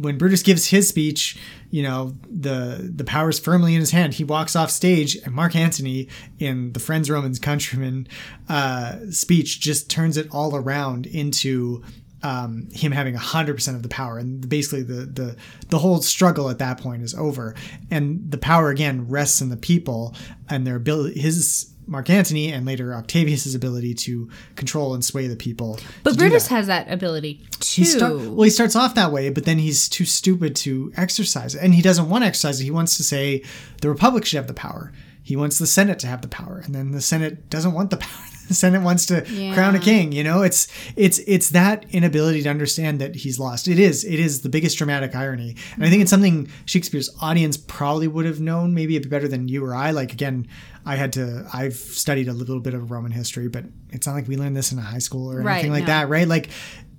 [0.00, 1.38] when Brutus gives his speech,
[1.70, 4.14] you know, the the power is firmly in his hand.
[4.14, 8.08] He walks off stage, and Mark Antony, in the Friends Romans Countrymen
[8.48, 11.82] uh, speech, just turns it all around into
[12.22, 15.36] um, him having hundred percent of the power, and basically the the
[15.68, 17.54] the whole struggle at that point is over,
[17.90, 20.14] and the power again rests in the people
[20.48, 21.20] and their ability.
[21.20, 25.78] His Mark Antony and later Octavius's ability to control and sway the people.
[26.04, 27.82] But Brutus has that ability too.
[27.82, 31.54] He start, well, he starts off that way, but then he's too stupid to exercise
[31.54, 32.64] it, and he doesn't want to exercise it.
[32.64, 33.42] He wants to say
[33.80, 34.92] the Republic should have the power.
[35.22, 37.96] He wants the Senate to have the power, and then the Senate doesn't want the
[37.98, 38.24] power.
[38.48, 39.20] The Senate wants to
[39.52, 40.10] crown a king.
[40.10, 43.68] You know, it's it's it's that inability to understand that he's lost.
[43.68, 46.22] It is it is the biggest dramatic irony, and I think it's mm-hmm.
[46.22, 49.90] something Shakespeare's audience probably would have known maybe a bit better than you or I.
[49.90, 50.48] Like again,
[50.88, 51.46] I had to.
[51.52, 54.72] I've studied a little bit of Roman history, but it's not like we learned this
[54.72, 55.86] in high school or Right, anything like no.
[55.88, 56.26] that, right?
[56.26, 56.48] Like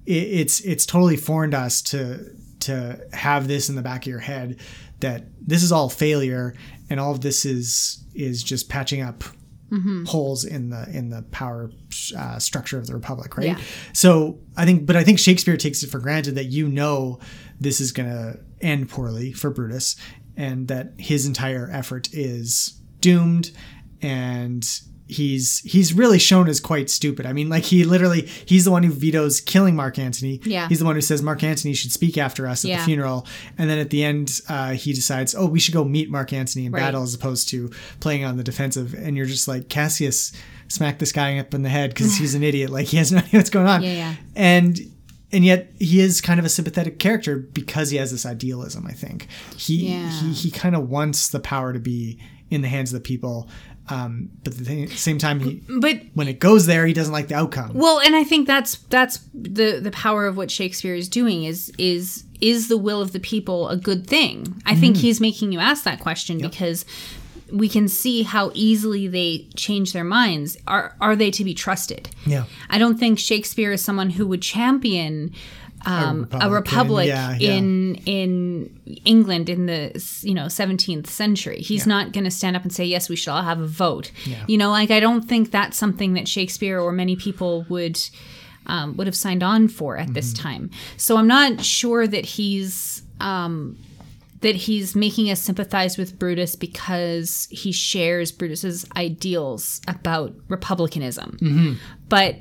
[0.06, 2.26] it, it's it's totally foreign to us to
[2.62, 4.60] to have this in the back of your head
[5.00, 6.54] that this is all failure
[6.90, 9.24] and all of this is is just patching up
[10.08, 11.72] holes in the in the power
[12.18, 13.60] uh, structure of the republic right Yeah.
[13.94, 17.20] so i think but i think shakespeare takes it for granted that you know
[17.60, 19.96] this is going to end poorly for brutus
[20.36, 23.52] and that his entire effort is doomed
[24.02, 24.68] and
[25.08, 27.26] he's he's really shown as quite stupid.
[27.26, 30.40] I mean, like he literally he's the one who vetoes killing Mark Antony.
[30.44, 30.68] Yeah.
[30.70, 32.78] He's the one who says Mark Antony should speak after us at Yeah.
[32.78, 33.26] the funeral,
[33.58, 36.66] and then at the end uh, he decides, oh, we should go meet Mark Antony
[36.68, 36.82] in Right.
[36.82, 38.94] battle as opposed to playing on the defensive.
[38.94, 40.32] And you're just like Cassius,
[40.68, 42.70] smack this guy up in the head because he's an idiot.
[42.70, 43.82] Like he has no idea what's going on.
[43.82, 44.16] Yeah, yeah.
[44.36, 44.80] And
[45.32, 48.86] and yet he is kind of a sympathetic character because he has this idealism.
[48.88, 50.10] I think he Yeah.
[50.22, 52.20] he he kind of wants the power to be
[52.52, 53.50] in the hands of the people.
[53.92, 57.28] Um, but at the same time, he, But when it goes there, he doesn't like
[57.28, 57.72] the outcome.
[57.74, 61.72] Well, and I think that's that's the the power of what Shakespeare is doing is
[61.78, 64.62] is is the will of the people a good thing?
[64.66, 65.00] I think Mm.
[65.02, 66.86] he's making you ask that question because
[67.52, 70.56] we can see how easily they change their minds.
[70.68, 72.10] Are are they to be trusted?
[72.26, 72.44] Yeah.
[72.70, 75.34] I don't think Shakespeare is someone who would champion
[75.86, 77.52] um, a Republican, republic yeah, yeah.
[77.52, 81.60] in in England in the you know 17th century.
[81.60, 84.12] He's not going to stand up and say yes, we should all have a vote.
[84.48, 88.00] You know, like I don't think that's something that Shakespeare or many people would
[88.66, 90.44] um, would have signed on for at this Mm-hmm.
[90.44, 90.70] time.
[90.98, 93.78] So I'm not sure that he's um,
[94.42, 101.38] that he's making us sympathize with Brutus because he shares Brutus's ideals about republicanism.
[101.42, 101.74] Mm-hmm.
[102.08, 102.36] But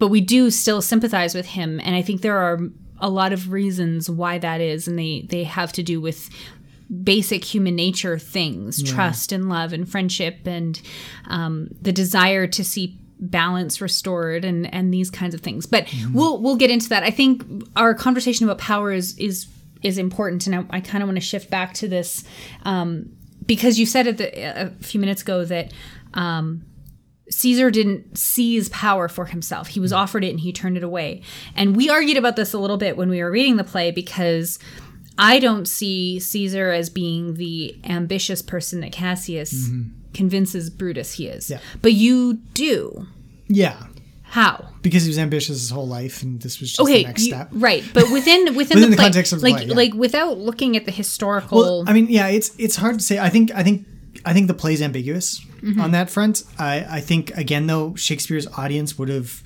[0.00, 2.58] but we do still sympathize with him and i think there are
[2.98, 6.28] a lot of reasons why that is and they they have to do with
[7.04, 10.82] basic human nature things trust and love and friendship and
[11.28, 15.66] um, the desire to see balance restored and and these kinds of things.
[15.66, 17.02] But we'll we'll get into that.
[17.02, 17.44] I think
[17.76, 19.46] our conversation about power is is
[19.82, 22.22] is important and i, I kind of want to shift back to this
[22.64, 23.10] um,
[23.46, 25.72] because you said at the, a few minutes ago that
[26.12, 26.64] um,
[27.30, 29.68] Caesar didn't seize power for himself.
[29.68, 29.96] He was mm.
[29.96, 31.22] offered it and he turned it away.
[31.54, 34.58] And we argued about this a little bit when we were reading the play because
[35.16, 39.90] I don't see Caesar as being the ambitious person that Cassius mm-hmm.
[40.14, 41.50] convinces Brutus he is.
[41.50, 41.58] Yeah.
[41.82, 43.06] But you do.
[43.46, 43.84] Yeah,
[44.22, 44.68] How?
[44.80, 47.32] because he was ambitious his whole life, and this was just Okay, the next you-
[47.34, 47.48] step.
[47.52, 47.84] right.
[47.92, 49.74] But within within, Within the, the play, context of the like play, yeah.
[49.74, 53.18] like without looking at the historical Well, I mean, yeah, it's it's hard to say.
[53.18, 53.86] I think I think
[54.24, 55.78] I think the play's ambiguous Mm-hmm.
[55.80, 56.42] on that front.
[56.58, 59.42] I I think again though Shakespeare's audience would have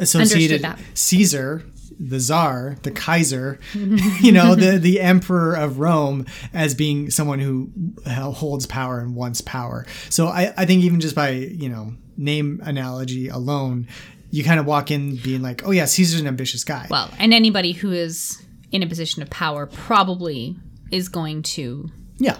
[0.00, 0.66] associated.
[0.94, 1.62] Caesar,
[1.98, 7.70] the Czar, the Kaiser, you know, the the Emperor of Rome as being someone who
[8.08, 9.86] holds power and wants power.
[10.08, 13.86] So I I think even just by you know name analogy alone.
[14.32, 17.34] You kind of walk in being like, "Oh yeah, Caesar's an ambitious guy." well, and
[17.34, 20.56] anybody who is in a position of power probably
[20.92, 22.36] is going to yeah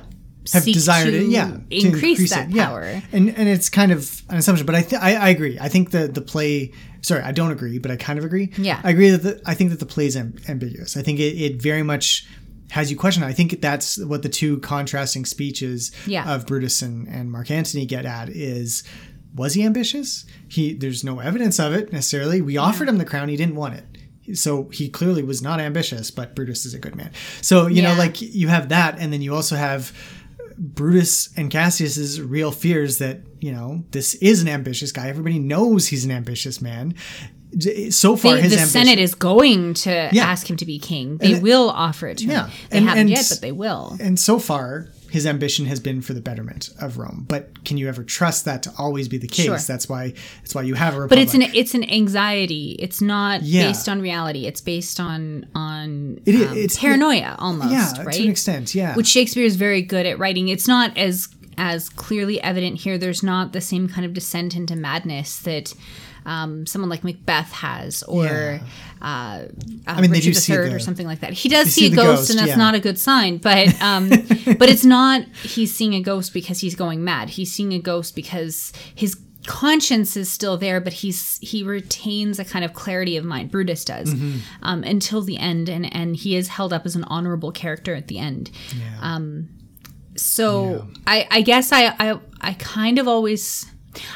[0.52, 2.66] have desired it yeah to increase that yeah.
[2.66, 2.82] power.
[3.12, 5.58] and and it's kind of an assumption but i th- I, I agree.
[5.60, 8.52] I think the the play sorry i don't agree but i kind of agree.
[8.56, 8.80] Yeah.
[8.84, 10.96] i agree that the, i think that the play is am- ambiguous.
[10.96, 12.26] I think it, it very much
[12.70, 13.24] has you question.
[13.24, 16.32] I think that's what the two contrasting speeches Yeah.
[16.32, 18.84] of brutus and, and mark antony get at is
[19.34, 20.24] was he ambitious?
[20.48, 22.40] He there's no evidence of it necessarily.
[22.40, 23.28] We offered him the crown.
[23.28, 24.36] He didn't want it.
[24.36, 27.10] So he clearly was not ambitious but brutus is a good man.
[27.40, 29.92] So you know like you have that and then you also have
[30.62, 35.08] Brutus and Cassius's real fears that you know this is an ambitious guy.
[35.08, 36.94] Everybody knows he's an ambitious man.
[37.90, 40.24] So far, They, his the ambition, Senate is going to Yeah.
[40.24, 41.16] ask him to be king.
[41.16, 42.46] They And- will offer it to Yeah.
[42.46, 42.52] him.
[42.70, 43.96] They And- haven't and yet, but they will.
[43.98, 47.26] and so far his ambition has been for the betterment of Rome.
[47.28, 49.46] But can you ever trust that to always be the case?
[49.46, 49.58] Sure.
[49.58, 52.76] That's why that's why you have a but it's an it's an anxiety.
[52.78, 53.68] It's not Yeah.
[53.68, 54.46] based on reality.
[54.46, 57.72] It's based on on It um, it's- paranoia almost.
[57.72, 58.14] yeah, right?
[58.14, 58.94] to an extent, yeah.
[58.94, 60.48] Which Shakespeare is very good at writing.
[60.48, 62.96] It's not as as clearly evident here.
[62.96, 65.74] There's not the same kind of descent into madness that.
[66.26, 68.60] Um, someone like Macbeth has, or Yeah.
[69.00, 69.46] uh,
[69.86, 71.32] I mean, they Richard see III the- or something like that.
[71.32, 72.56] He does see, see a ghost, ghost, and that's yeah.
[72.56, 73.38] not a good sign.
[73.38, 77.30] But um, but it's not he's seeing a ghost because he's going mad.
[77.30, 82.44] He's seeing a ghost because his conscience is still there, but he's he retains a
[82.44, 83.50] kind of clarity of mind.
[83.50, 84.38] Brutus does Mm-hmm.
[84.62, 88.08] um, until the end, and and he is held up as an honorable character at
[88.08, 88.50] the end.
[89.00, 89.48] Um,
[90.16, 93.66] so I I guess I I I kind of always.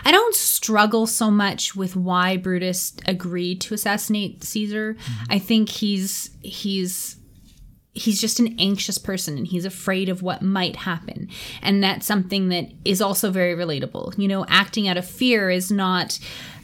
[0.04, 4.94] I don't struggle so much with why Brutus agreed to assassinate Caesar.
[4.94, 5.32] Mm-hmm.
[5.32, 7.16] I think he's he's
[7.94, 11.28] he's just an anxious person and he's afraid of what might happen.
[11.62, 14.18] And that's something that is also very relatable.
[14.18, 16.18] You know, acting out of fear is not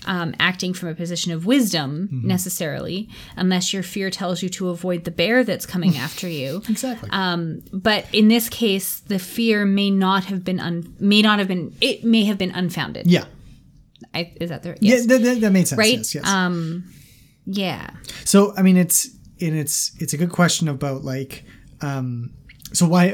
[0.06, 5.04] um, acting from a position of wisdom necessarily, unless your fear tells you to avoid
[5.04, 6.62] the bear that's coming after you.
[6.68, 7.08] exactly.
[7.12, 11.48] Um, but in this case, the fear may not have been un- may not have
[11.48, 13.06] been it may have been unfounded.
[13.06, 13.24] yeah.
[14.14, 15.06] I, is that the Yeah, yes.
[15.06, 15.78] that, that, that made sense.
[15.78, 15.98] right?
[15.98, 16.26] Yes, yes.
[16.26, 16.90] Um,
[17.44, 17.90] yeah.
[18.24, 19.06] So I mean, it's
[19.40, 21.44] and it's it's a good question about like,
[21.82, 22.32] um,
[22.72, 23.10] so why?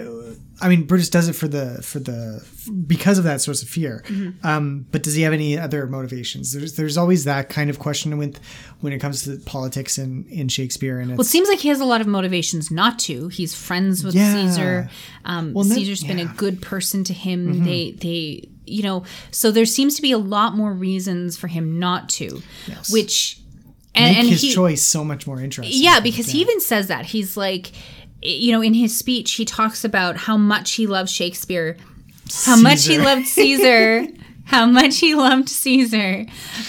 [0.60, 2.42] I mean, Brutus does it for the for the
[2.86, 4.02] because of that source of fear.
[4.06, 4.46] Mm-hmm.
[4.46, 6.52] Um, but does he have any other motivations?
[6.52, 8.40] There's there's always that kind of question with
[8.80, 11.68] when it comes to politics in in Shakespeare, and it's, Well, it seems like he
[11.68, 13.28] has a lot of motivations not to.
[13.28, 14.32] He's friends with Yeah.
[14.32, 14.90] Caesar.
[15.26, 17.64] Um, Well, that- Caesar's been a good person to him.
[17.64, 21.78] They, they, you know, so there seems to be a lot more reasons for him
[21.78, 22.90] not to, Yes.
[22.90, 23.40] which,
[23.94, 25.82] and, make and his he, choice so much more interesting.
[25.82, 27.72] yeah, because he even says that he's like,
[28.26, 31.76] you know, in his speech, he talks about how much he loved Shakespeare,
[32.46, 34.06] how much he loved Caesar,
[34.44, 36.26] how much he loved Caesar,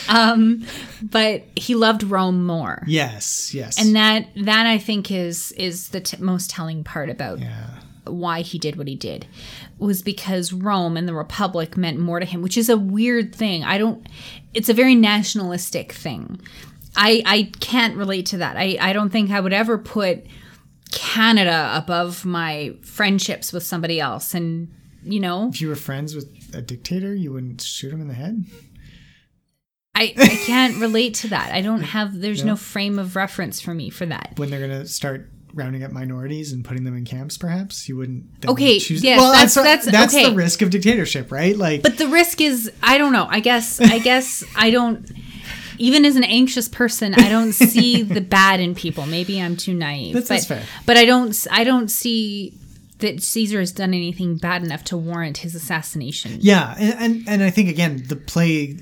[0.09, 0.65] um,
[1.01, 6.01] but he loved Rome more Yes, yes, and that that I think is is the
[6.01, 7.79] t- most telling part about yeah.
[8.05, 9.27] why he did what he did
[9.79, 13.63] was because Rome and the Republic meant more to him, which is a weird thing.
[13.63, 14.07] I don't.
[14.53, 16.39] It's a very nationalistic thing.
[16.95, 18.57] I I can't relate to that.
[18.57, 20.25] I I don't think I would ever put
[20.91, 24.73] Canada above my friendships with somebody else, and
[25.03, 25.49] you know.
[25.49, 28.43] If you were friends with a dictator, you wouldn't shoot him in the head.
[29.95, 31.51] I, I can't relate to that.
[31.53, 34.33] I don't have, there's no frame of reference for me for that.
[34.37, 38.25] When they're gonna start rounding up minorities and putting them in camps, perhaps you wouldn't.
[38.47, 39.03] Okay, choose.
[39.03, 40.29] yes, well, that's- that's that's- that's okay.
[40.29, 41.57] the risk of dictatorship, right?
[41.57, 43.25] Like, But the risk is, I don't know.
[43.27, 45.09] I guess, I guess I don't,
[45.77, 49.05] even as an anxious person, I don't see the bad in people.
[49.05, 50.13] Maybe I'm too naive.
[50.13, 50.81] That's- but, that's fair.
[50.85, 52.53] But I don't, I don't see
[52.99, 56.37] that Caesar has done anything bad enough to warrant his assassination.
[56.41, 58.77] Yeah, and, and and I think again the play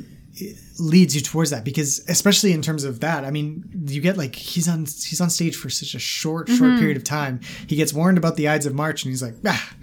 [0.79, 4.35] leads you towards that because especially in terms of that, I mean, you get like
[4.35, 6.57] he's on he's on stage for such a short Mm-hmm.
[6.57, 7.39] short period of time.
[7.67, 9.73] He gets warned about the Ides of March, and he's like, ah.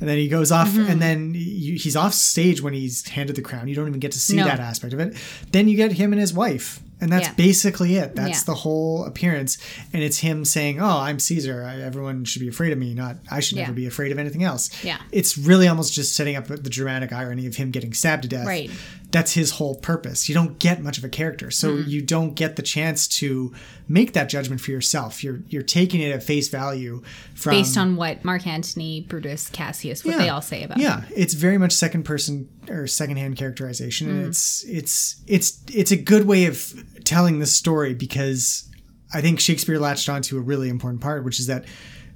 [0.00, 0.90] And then he goes off, Mm-hmm.
[0.90, 3.68] and then you, he's off stage when he's handed the crown.
[3.68, 4.44] You don't even get to see No.
[4.44, 5.14] that aspect of it.
[5.52, 7.34] Then you get him and his wife, and that's Yeah.
[7.34, 8.16] basically it.
[8.16, 8.44] That's Yeah.
[8.46, 9.58] the whole appearance,
[9.92, 11.64] and it's him saying, "Oh, I'm Caesar.
[11.64, 12.94] I, everyone should be afraid of me.
[12.94, 13.64] Not I should Yeah.
[13.64, 14.98] never be afraid of anything else." Yeah.
[15.12, 18.46] it's really almost just setting up the dramatic irony of him getting stabbed to death.
[18.46, 18.70] Right.
[19.12, 20.28] That's his whole purpose.
[20.28, 21.88] You don't get much of a character, so Mm-hmm.
[21.90, 23.52] you don't get the chance to
[23.88, 25.24] make that judgment for yourself.
[25.24, 27.02] You're you're taking it at face value
[27.34, 30.82] from Based on what Mark Antony, Brutus, Cassius, what they all say about him.
[30.84, 34.16] yeah, it's very much second person or second hand characterization, Mm-hmm.
[34.18, 36.72] and it's it's it's it's a good way of
[37.04, 38.68] telling the story because
[39.12, 41.64] I think Shakespeare latched onto a really important part, which is that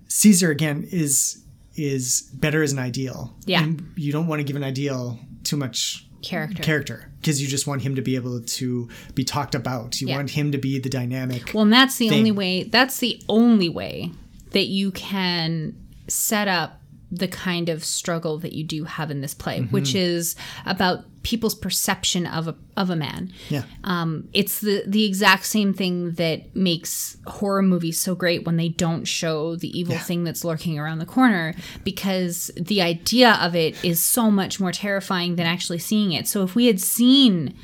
[0.09, 1.42] Caesar again is
[1.76, 3.35] is better as an ideal.
[3.46, 3.64] Yeah.
[3.64, 6.62] and you don't want to give an ideal too much Character.
[6.62, 10.00] character because you just want him to be able to be talked about.
[10.00, 10.16] You Yeah.
[10.16, 11.52] want him to be the dynamic.
[11.54, 12.18] Well, and that's the thing.
[12.18, 12.64] only way.
[12.64, 14.10] That's the only way
[14.50, 15.74] that you can
[16.08, 16.80] set up
[17.18, 19.72] the kind of struggle that you do have in this play, Mm-hmm.
[19.74, 20.35] which is
[20.66, 23.33] about people's perception of a of a man.
[23.48, 28.57] yeah, Um, it's the the exact same thing that makes horror movies so great when
[28.59, 33.55] they don't show the evil thing that's lurking around the corner because the idea of
[33.55, 36.29] it is so much more terrifying than actually seeing it.
[36.29, 37.55] So if we had seen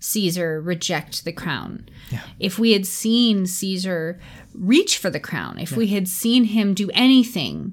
[0.00, 1.88] Caesar reject the crown,
[2.38, 4.20] if we had seen Caesar
[4.54, 7.72] reach for the crown, if we had seen him do anything,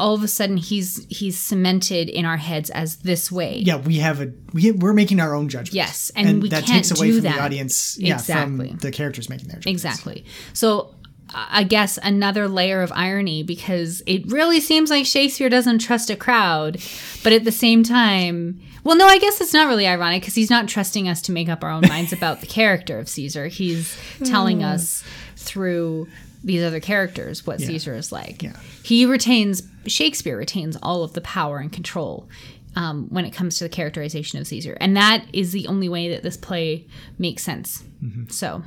[0.00, 3.58] all of a sudden he's he's cemented in our heads as this way.
[3.58, 5.74] yeah, we have a we we're making our own judgments.
[5.74, 7.36] Yes, and we that can't takes away do from that.
[7.36, 7.98] the audience.
[7.98, 8.68] Yeah, Exactly.
[8.70, 9.84] from the characters making their judgments.
[9.84, 10.24] Exactly.
[10.54, 10.94] So
[11.32, 16.16] I guess, another layer of irony because it really seems like Shakespeare doesn't trust a
[16.16, 16.82] crowd,
[17.22, 20.50] but at the same time, well, no, I guess it's not really ironic because he's
[20.50, 23.46] not trusting us to make up our own minds about the character of Caesar.
[23.46, 24.64] He's telling hmm.
[24.66, 25.04] us
[25.36, 26.08] through
[26.42, 28.42] these other characters what Caesar is like.
[28.42, 28.56] Yeah.
[28.82, 32.28] He retains, Shakespeare retains all of the power and control
[32.76, 34.76] um, when it comes to the characterization of Caesar.
[34.80, 36.86] And that is the only way that this play
[37.18, 37.82] makes sense.
[38.28, 38.62] So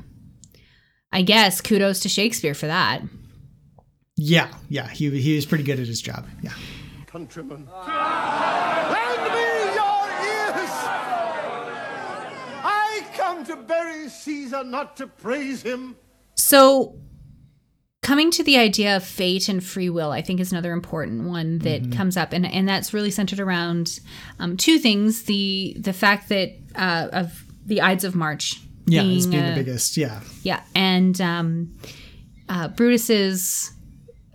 [1.12, 3.02] I guess kudos to Shakespeare for that.
[4.16, 6.26] Yeah, yeah, he he was pretty good at his job.
[6.40, 6.52] Yeah.
[7.06, 7.66] Countrymen.
[7.66, 9.40] Lend me
[9.74, 10.70] your ears!
[12.64, 15.96] I come to bury Caesar, not to praise him.
[16.36, 16.96] So,
[18.04, 21.58] coming to the idea of fate and free will, I think is another important one
[21.60, 21.92] that Mm-hmm.
[21.92, 23.98] comes up, and and that's really centered around
[24.38, 28.60] um, two things: the the fact that uh, of the Ides of March.
[28.86, 29.96] Yeah, it's being uh, the biggest.
[29.96, 30.20] Yeah.
[30.42, 31.76] Yeah, and um,
[32.48, 33.72] uh, Brutus's.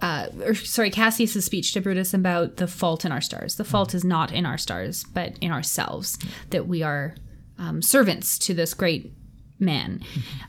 [0.02, 3.56] Uh, or sorry, Cassius's speech to Brutus about the fault in our stars.
[3.58, 6.18] The fault is not in our stars, but in ourselves.
[6.52, 7.16] That we are
[7.58, 9.12] um, servants to this great
[9.60, 10.00] man.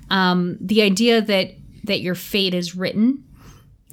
[0.08, 1.54] Um, the idea that
[1.84, 3.24] that your fate is written,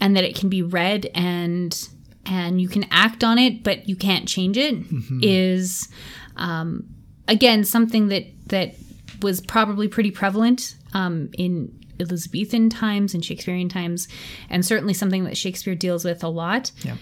[0.02, 1.90] and that it can be read and
[2.26, 4.76] and you can act on it, but you can't change it,
[5.22, 5.88] is
[6.36, 6.88] um,
[7.28, 8.76] again something that that
[9.22, 14.08] was probably pretty prevalent um, in Elizabethan times and Shakespearean times,
[14.50, 16.72] and certainly something that Shakespeare deals with a lot.
[16.84, 16.98] Yeah.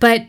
[0.00, 0.22] But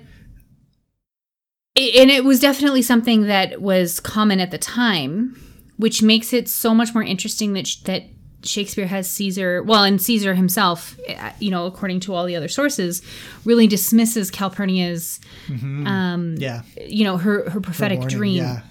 [1.78, 5.36] and it was definitely something that was common at the time,
[5.78, 8.04] which makes it so much more interesting that that
[8.46, 12.48] Shakespeare has Caesar, well, and Caesar himself, uh, you know, according to all the other
[12.48, 13.02] sources,
[13.44, 15.20] really dismisses Calpurnia's,
[15.50, 16.62] Yeah.
[16.88, 18.62] you know, her her prophetic warning, dream yeah.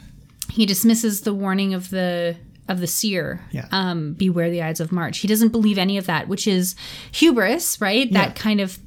[0.51, 2.37] he dismisses the warning of the
[2.69, 3.67] of the seer Yeah.
[3.73, 6.75] um beware the ides of march he doesn't believe any of that which is
[7.13, 8.21] hubris right Yeah.
[8.27, 8.79] that kind of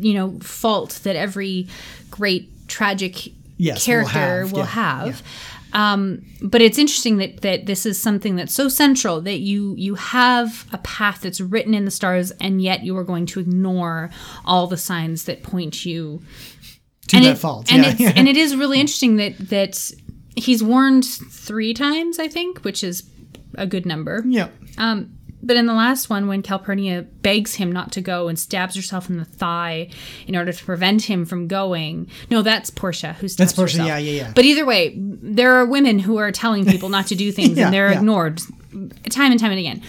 [0.00, 1.68] you know fault that every
[2.10, 5.22] great tragic Yes, will character have, will yeah, have,
[5.72, 9.94] Um, but it's interesting that that this is something that's so central that you you
[9.94, 14.10] have a path that's written in the stars and yet you are going to ignore
[14.44, 16.22] all the signs that point you
[17.08, 17.72] To and that it, fault.
[17.72, 18.08] And yeah.
[18.08, 19.92] it's and it is really interesting that that
[20.36, 23.04] he's warned three times, I think, which is
[23.54, 24.22] a good number.
[24.26, 24.48] yeah.
[24.78, 28.74] Um, but in the last one, when Calpurnia begs him not to go and stabs
[28.76, 29.88] herself in the thigh
[30.26, 33.88] in order to prevent him from going, no, that's Portia who stabs That's Portia, herself.
[33.88, 34.32] yeah, yeah, yeah.
[34.34, 37.66] But either way, there are women who are telling people not to do things, Yeah,
[37.66, 37.98] and they're yeah.
[37.98, 38.40] ignored
[39.08, 39.82] time and time and again.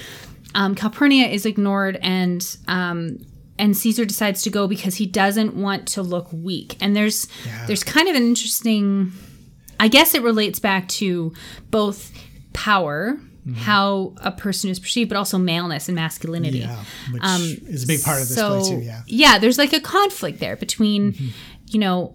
[0.56, 3.20] Um, Calpurnia is ignored, and um,
[3.60, 6.76] and Caesar decides to go because he doesn't want to look weak.
[6.82, 7.28] And there's
[7.68, 9.12] there's kind of an interesting,
[9.80, 11.34] I guess it relates back to
[11.70, 12.12] both
[12.54, 13.20] power.
[13.48, 13.56] Mm-hmm.
[13.62, 16.60] How a person is perceived, but also maleness and masculinity.
[16.60, 17.24] Yeah, which
[17.74, 18.82] is a big part of this play too.
[18.86, 18.98] Yeah.
[19.00, 21.16] Um, Yeah, there's like a conflict there between,
[21.68, 22.14] you know,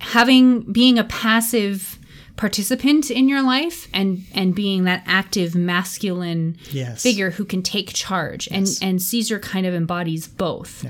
[0.00, 1.98] having being a passive
[2.36, 7.00] participant in your life and and being that active masculine Yes.
[7.02, 8.48] figure who can take charge.
[8.50, 10.84] And and Caesar kind of embodies both.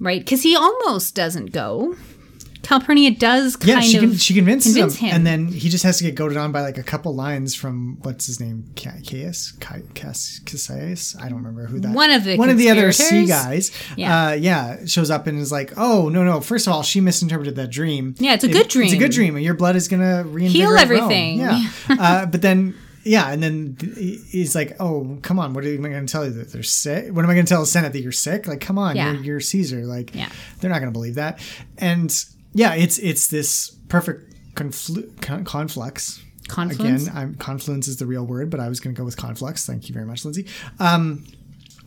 [0.00, 0.26] Right?
[0.26, 1.96] Cuz he almost doesn't go.
[2.66, 5.14] Calpurnia does kind Yeah, she of can, she convinces convince him, him.
[5.16, 7.98] and then he just has to get goaded on by like a couple lines from
[8.02, 11.16] what's his name, Ca- Caius, Cassius.
[11.20, 11.92] I don't remember who that.
[11.94, 13.70] One of the one of the other sea guys.
[13.96, 14.28] Yeah.
[14.28, 16.40] uh, yeah, shows up and is like, "Oh no, no!
[16.40, 18.14] First of all, she misinterpreted that dream.
[18.18, 18.86] Yeah, it's a It- good dream.
[18.86, 21.38] It's a good dream, and your blood is gonna Rome." everything.
[21.38, 22.74] Yeah, uh, but then."
[23.08, 23.76] Yeah, and then
[24.30, 25.54] he's like, "Oh, come on!
[25.54, 27.12] What am I going to tell you that they're sick?
[27.12, 28.48] What am I going to tell the Senate that you're sick?
[28.48, 29.12] Like, come on, Yeah.
[29.12, 29.86] you're, you're Caesar.
[29.86, 30.28] Like, Yeah.
[30.58, 31.38] they're not going to believe that."
[31.78, 32.10] And
[32.56, 36.22] yeah, it's it's this perfect conflu- con- conflux.
[36.48, 37.08] Confluence?
[37.08, 39.66] Again, I'm, confluence is the real word, but I was going to go with conflux.
[39.66, 40.46] Thank you very much, Lindsay.
[40.78, 41.24] Um,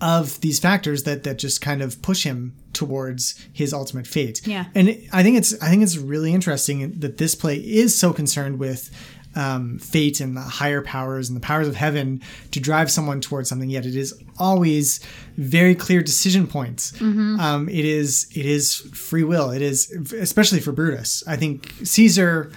[0.01, 4.45] of these factors that that just kind of push him towards his ultimate fate.
[4.47, 4.65] Yeah.
[4.76, 8.59] and I think it's I think it's really interesting that this play is so concerned
[8.59, 8.89] with.
[9.36, 12.19] Um, fate and the higher powers and the powers of heaven
[12.49, 13.69] to drive someone towards something.
[13.69, 15.01] Yet it is always
[15.38, 16.93] very clear decision points.
[16.93, 17.39] Mm-hmm.
[17.39, 19.51] Um, it is it is free will.
[19.51, 21.23] It is especially for Brutus.
[21.27, 22.51] I think Caesar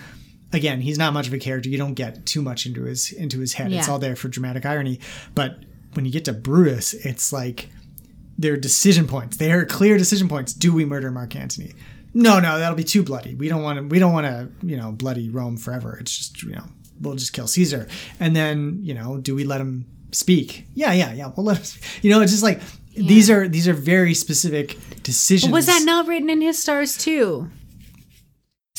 [0.53, 1.69] again, he's not much of a character.
[1.69, 3.73] You don't get too much into his into his head.
[3.73, 5.01] It's all there for dramatic irony.
[5.35, 5.59] But
[5.95, 7.69] when you get to Brutus, it's like
[8.39, 9.37] they're decision points.
[9.37, 10.53] They are clear decision points.
[10.53, 11.73] Do we murder Mark Antony?
[12.15, 13.35] No, no, that'll be too bloody.
[13.35, 13.85] We don't want to.
[13.85, 14.49] We don't want to.
[14.67, 15.97] You know, bloody Rome forever.
[16.01, 16.65] It's just you know,
[17.01, 17.89] we'll just kill Caesar.
[18.21, 20.67] And then you know, do we let him speak?
[20.75, 21.33] Yeah, yeah, yeah.
[21.37, 21.65] We'll let him.
[21.65, 22.05] Speak.
[22.05, 22.61] You know, it's just like
[22.95, 25.53] these are these are very specific decisions.
[25.53, 27.51] Was that not written in his stars too?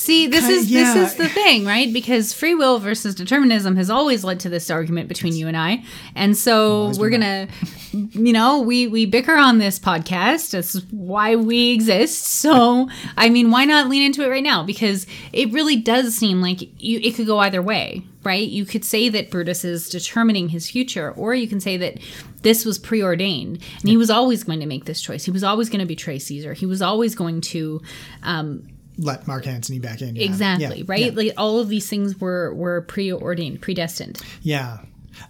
[0.04, 0.94] See, this is yeah.
[0.94, 1.92] this is the thing, right?
[1.94, 5.82] Because free will versus determinism has always led to this argument between you and I,
[6.14, 7.48] and so we're gonna,
[7.94, 10.52] you know, we we bicker on this podcast.
[10.52, 12.26] That's why we exist.
[12.26, 14.62] So, I mean, why not lean into it right now?
[14.62, 18.46] Because it really does seem like you it could go either way, right?
[18.46, 22.00] You could say that Brutus is determining his future, or you can say that
[22.42, 25.24] this was preordained, and he was always going to make this choice.
[25.24, 26.52] He was always going to betray Caesar.
[26.52, 27.82] He was always going to.
[28.24, 28.68] Um,
[28.98, 30.16] Let Mark Antony back in.
[30.16, 30.26] yeah.
[30.26, 31.06] Exactly, Yeah, right?
[31.14, 31.18] Yeah.
[31.18, 34.20] Like all of these things were were preordained, predestined.
[34.42, 34.80] yeah.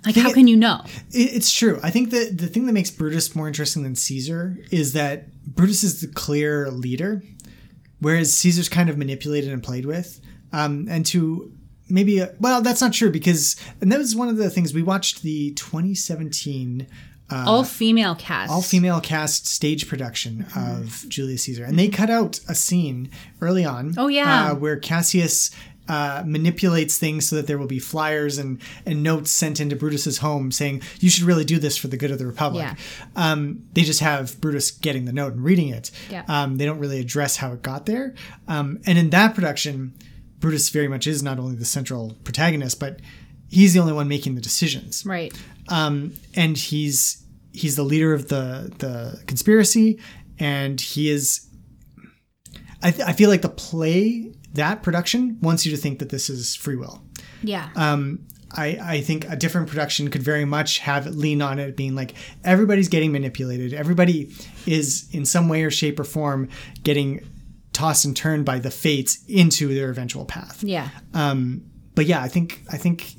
[0.05, 0.81] Like how it- can you know?
[1.11, 1.79] It- It's true.
[1.83, 5.83] I think that the thing that makes Brutus more interesting than Caesar is that Brutus
[5.83, 7.21] is the clear leader,
[7.99, 10.19] whereas Caesar's kind of manipulated and played with.
[10.53, 11.51] Um, and to
[11.89, 14.83] maybe, uh, well, that's not true because, and that was one of the things we
[14.83, 16.87] watched the 2017
[17.31, 18.51] all female cast.
[18.51, 23.09] all female cast stage production of Julius Caesar, and they cut out a scene
[23.41, 23.93] early on.
[23.97, 24.51] Oh, yeah.
[24.51, 25.51] uh, where Cassius
[25.87, 30.19] uh, manipulates things so that there will be flyers and and notes sent into Brutus's
[30.19, 32.63] home saying you should really do this for the good of the republic.
[32.63, 32.75] Yeah.
[33.15, 35.91] Um, they just have Brutus getting the note and reading it.
[36.09, 36.23] Yeah.
[36.27, 38.15] Um, they don't really address how it got there.
[38.47, 39.93] Um, and in that production,
[40.39, 42.99] Brutus very much is not only the central protagonist, but
[43.53, 45.33] he's the only one making the decisions Right.
[45.69, 49.99] um, and he's he's the leader of the the conspiracy,
[50.39, 51.47] and he is.
[52.81, 56.29] I, th- I feel like the play that production wants you to think that this
[56.29, 57.01] is free will.
[57.41, 57.69] Yeah.
[57.75, 61.75] Um, I, I think a different production could very much have it lean on it
[61.77, 63.73] being like everybody's getting manipulated.
[63.73, 64.31] Everybody
[64.67, 66.49] is in some way or shape or form
[66.83, 67.21] getting
[67.71, 70.89] tossed and turned by the fates into their eventual path yeah.
[71.95, 73.15] But yeah, I think I think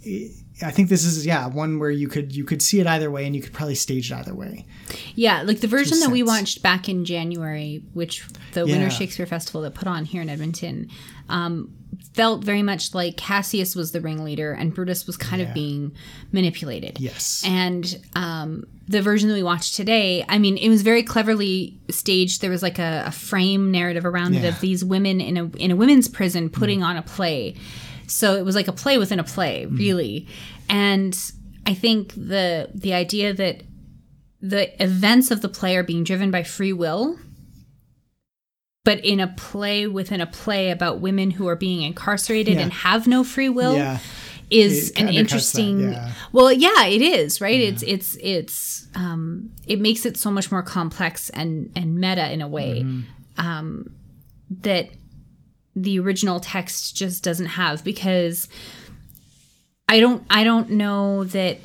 [0.62, 3.26] I think this is yeah one where you could you could see it either way,
[3.26, 4.64] and you could probably stage it either way.
[5.14, 5.42] Yeah.
[5.42, 8.76] Like the version that we watched back in January, which the Yeah.
[8.76, 10.88] Winter Shakespeare Festival that put on here in Edmonton,
[11.28, 11.72] um,
[12.12, 15.92] felt very much like Cassius was the ringleader and Brutus was kind of being
[16.30, 17.00] manipulated.
[17.00, 17.42] Yes.
[17.44, 22.40] And um, the version that we watched today, I mean, it was very cleverly staged.
[22.40, 25.70] There was like a, a frame narrative around it of these women in a in
[25.72, 27.56] a women's prison putting on a play.
[28.06, 30.26] So it was like a play within a play, really.
[30.68, 31.18] And
[31.66, 33.62] I think the the idea that
[34.40, 37.18] the events of the play are being driven by free will
[38.84, 42.60] but in a play within a play about women who are being incarcerated Yeah.
[42.60, 43.98] and have no free will Yeah.
[44.50, 46.12] is It an undercuts that, interesting yeah.
[46.32, 50.62] well yeah it is right it's it's it's um it makes it so much more
[50.62, 53.00] complex and and meta in a way Mm-hmm.
[53.46, 53.86] um
[54.60, 54.90] that
[55.76, 58.48] the original text just doesn't have because
[59.88, 61.58] i don't i don't know that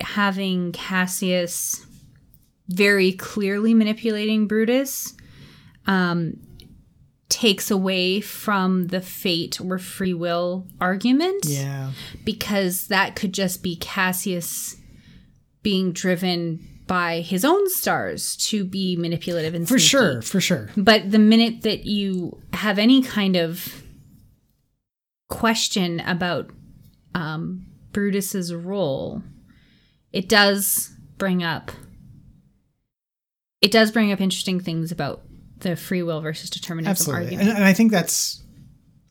[0.00, 1.84] having cassius
[2.68, 5.14] very clearly manipulating brutus
[5.86, 6.38] um
[7.28, 11.44] takes away from the fate or free will argument.
[11.44, 11.90] Yeah,
[12.22, 14.76] because that could just be Cassius
[15.62, 19.88] being driven by his own stars to be manipulative and for sneaky.
[19.88, 20.68] sure, for sure.
[20.76, 23.82] But the minute that you have any kind of
[25.28, 26.50] question about
[27.14, 29.22] um, Brutus's role,
[30.12, 31.70] it does bring up
[33.64, 35.22] it does bring up interesting things about
[35.60, 37.48] the free will versus determinism Absolutely, argument.
[37.48, 38.42] and, and I think that's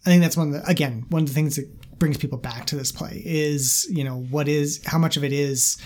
[0.05, 1.67] I think that's one of the again one of the things that
[1.97, 5.33] brings people back to this play is you know what is how much of it
[5.33, 5.77] is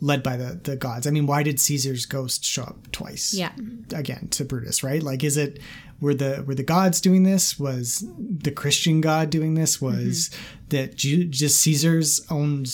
[0.00, 1.06] led by the the gods.
[1.06, 3.32] I mean, why did Caesar's ghost show up twice?
[3.34, 3.52] Yeah.
[3.92, 5.02] again to Brutus, right?
[5.02, 5.60] Like, is it
[6.00, 7.58] were the were the gods doing this?
[7.58, 9.80] Was the Christian God doing this?
[9.80, 10.42] Was Mm-hmm.
[10.70, 12.64] that Ju- just Caesar's own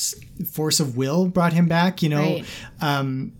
[0.51, 2.03] force of will brought him back?
[2.03, 2.45] You know, Right.
[2.81, 3.33] um,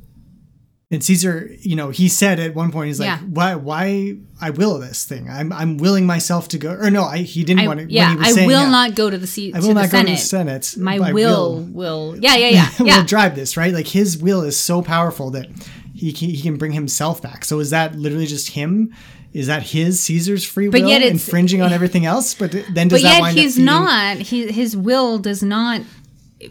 [0.93, 3.19] and Caesar, you know, he said at one point, he's like, Yeah.
[3.19, 3.55] "Why?
[3.55, 5.29] Why I will this thing?
[5.31, 7.93] I'm I'm willing myself to go." Or no, I he didn't I, want to.
[7.93, 9.55] yeah, when he was I saying will that, not go to the seat.
[9.55, 10.07] I will not the go Senate.
[10.07, 10.75] to the Senate.
[10.79, 13.05] My I will, will, yeah, yeah, yeah, will yeah.
[13.05, 13.73] drive this, right?
[13.73, 15.49] Like his will is so powerful that
[15.95, 17.45] he can, he can bring himself back.
[17.45, 18.93] So is that literally just him?
[19.33, 22.35] Is that his Caesar's free will But yet it's- infringing on everything else?
[22.35, 24.17] But then does but that yet he's not.
[24.17, 25.83] He, his will does not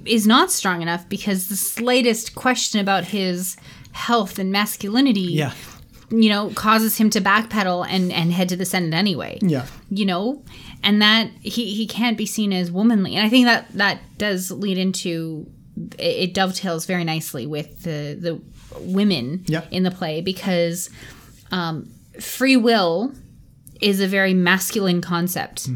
[0.05, 3.57] is not strong enough because the slightest question about his
[3.91, 5.53] health and masculinity, Yeah,
[6.09, 9.37] you know, causes him to backpedal and and head to the Senate anyway.
[9.41, 10.43] yeah, you know?
[10.83, 13.15] And that he he can't be seen as womanly.
[13.15, 15.45] And i think that that does lead into
[15.97, 18.39] it it dovetails very nicely with the the
[18.81, 19.67] women Yep.
[19.71, 20.89] in the play because
[21.51, 23.13] um, free will
[23.81, 25.67] is a very masculine concept.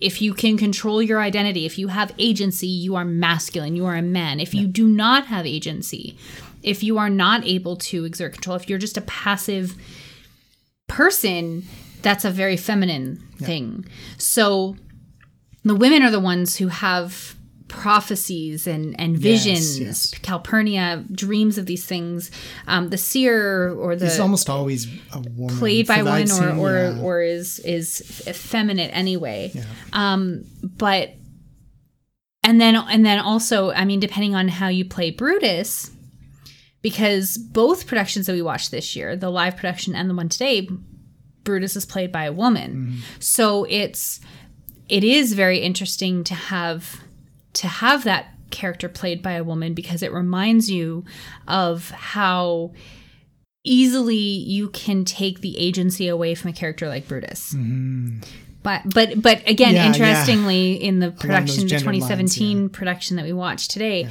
[0.00, 3.96] If you can control your identity if you have agency you are masculine you are
[3.96, 4.40] a man.
[4.40, 6.16] If you do not have agency
[6.62, 9.74] if you are not able to exert control if you're just a passive
[10.88, 11.64] person
[12.02, 13.84] that's a very feminine thing.
[14.18, 14.76] So
[15.64, 17.36] the women are the ones who have
[17.68, 19.78] prophecies and, and visions.
[19.78, 20.14] yes.
[20.22, 22.30] Calpurnia dreams of these things.
[22.66, 26.72] Um, the seer or the It's almost always a woman played by one or or,
[26.72, 27.00] yeah.
[27.00, 29.52] or is is effeminate anyway.
[29.92, 31.14] Um, but
[32.42, 35.90] and then and then also, I mean, depending on how you play Brutus,
[36.82, 40.68] because both productions that we watched this year, the live production and the one today,
[41.44, 42.74] Brutus is played by a woman.
[42.74, 43.00] Mm-hmm.
[43.18, 44.20] So it's
[44.88, 47.00] it is very interesting to have
[47.54, 51.04] to have that character played by a woman because it reminds you
[51.46, 52.72] of how
[53.62, 57.54] easily you can take the agency away from a character like Brutus.
[58.62, 59.76] But but but again, Mm-hmm.
[59.76, 59.86] Yeah, yeah.
[59.86, 64.08] interestingly, in the production, the gender lines, 2017 production that we watched today,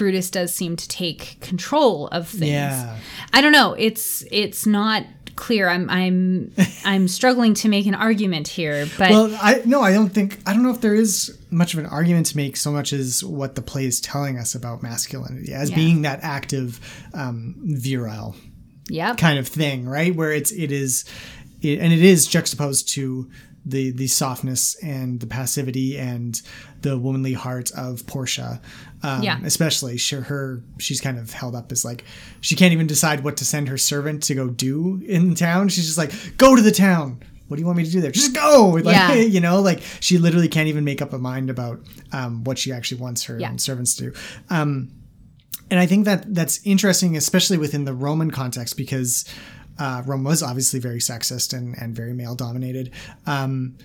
[0.00, 2.52] Brutus does seem to take control of things.
[2.52, 2.96] Yeah.
[3.34, 3.74] I don't know.
[3.74, 5.04] It's it's not
[5.36, 5.68] clear.
[5.68, 6.52] I'm I'm
[6.86, 10.54] I'm struggling to make an argument here, but Well, I no, I don't think I
[10.54, 13.56] don't know if there is much of an argument to make so much as what
[13.56, 15.76] the play is telling us about masculinity as Yeah.
[15.76, 16.80] being that active,
[17.12, 18.34] um, virile
[18.88, 20.16] yeah, kind of thing, right?
[20.16, 21.04] Where it's it is,
[21.60, 23.30] it, and it is juxtaposed to
[23.66, 26.40] the the softness and the passivity and
[26.82, 28.60] the womanly heart of Portia.
[29.02, 29.38] Um, Yeah.
[29.44, 32.04] especially she, her she's kind of held up as like
[32.40, 35.68] she can't even decide what to send her servant to go do in town.
[35.68, 37.22] She's just like, go to the town.
[37.48, 38.12] What do you want me to do there?
[38.12, 38.76] Just go.
[38.82, 39.14] Like, Yeah.
[39.34, 41.80] you know, like she literally can't even make up a mind about
[42.12, 43.56] um, what she actually wants her Yeah.
[43.56, 44.18] servants to do.
[44.50, 44.90] Um,
[45.70, 49.24] and I think that that's interesting, especially within the Roman context, because
[49.80, 52.92] uh, Rome was obviously very sexist and, and very male dominated.
[53.26, 53.76] Um,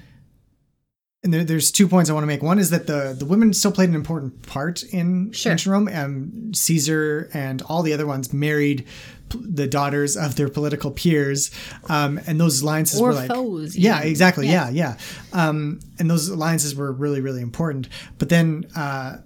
[1.24, 2.43] and there, there's two points I want to make.
[2.43, 5.54] One is that the the women still played an important part in Sure.
[5.54, 5.88] ancient Rome.
[5.91, 8.86] Um, Caesar and all the other ones married
[9.30, 11.50] p- the daughters of their political peers,
[11.89, 14.10] um, and those alliances Or were like foes, Yeah, even.
[14.10, 14.48] exactly.
[14.48, 14.70] Yeah.
[14.70, 14.98] Yeah,
[15.34, 15.48] yeah.
[15.48, 17.89] Um, and those alliances were really, really important.
[18.20, 19.18] But then uh,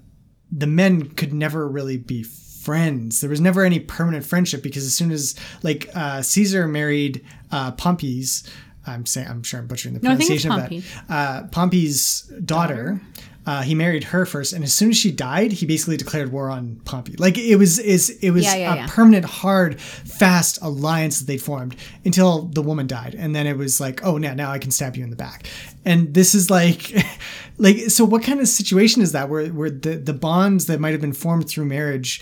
[0.51, 2.24] the men could never really be
[2.70, 3.20] friends.
[3.22, 7.72] There was never any permanent friendship because as soon as like uh, Caesar married uh,
[7.72, 8.47] Pompey's,
[8.86, 11.13] I'm saying I'm sure I'm butchering the No, I think it's pronunciation of that.
[11.13, 13.01] Uh, Pompey's daughter.
[13.47, 16.51] Uh, he married her first, and as soon as she died, he basically declared war
[16.51, 17.15] on Pompey.
[17.17, 18.88] Like it was, is it was Yeah, yeah, a yeah.
[18.88, 23.80] permanent, hard, fast alliance that they formed until the woman died, and then it was
[23.82, 25.47] like, oh, now now I can stab you in the back,
[25.84, 26.93] and this is like,
[27.57, 28.05] like so.
[28.05, 31.13] What kind of situation is that where where the the bonds that might have been
[31.13, 32.22] formed through marriage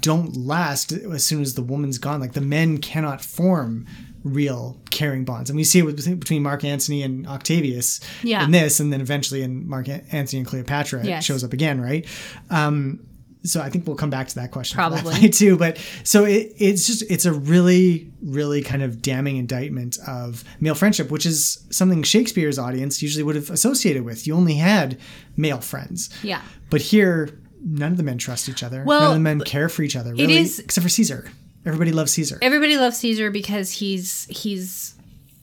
[0.00, 2.20] don't last as soon as the woman's gone?
[2.20, 3.86] Like the men cannot form
[4.22, 8.44] real caring bonds, and we see it with, between Mark Antony and Octavius Yeah.
[8.44, 12.06] in this, and then eventually in Mark Antony and Cleopatra, it shows up again, right?
[12.50, 13.00] Um,
[13.42, 15.28] so I think we'll come back to that question that Probably.
[15.30, 15.56] too.
[15.56, 20.74] But so it, it's just it's a really really kind of damning indictment of male
[20.74, 24.26] friendship, which is something Shakespeare's audience usually would have associated with.
[24.26, 24.98] You only had
[25.38, 26.42] male friends, yeah.
[26.68, 28.84] but here none of the men trust each other.
[28.84, 30.12] Well, none of the men care for each other.
[30.14, 31.30] Really, is- except for Caesar.
[31.66, 32.38] Everybody loves Caesar.
[32.40, 34.94] Everybody loves Caesar because he's he's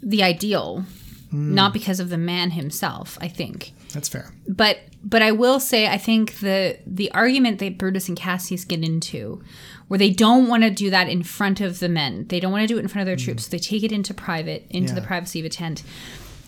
[0.02, 0.84] the ideal,
[1.30, 1.54] Hmm.
[1.54, 3.18] not because of the man himself.
[3.22, 3.74] I think.
[3.94, 4.34] That's fair.
[4.48, 8.84] but but I will say I think the the argument that Brutus and Cassius get
[8.84, 9.42] into,
[9.88, 12.64] where they don't want to do that in front of the men, they don't want
[12.64, 13.46] to do it in front of their troops.
[13.46, 15.84] So they take it into private, into the privacy of a tent,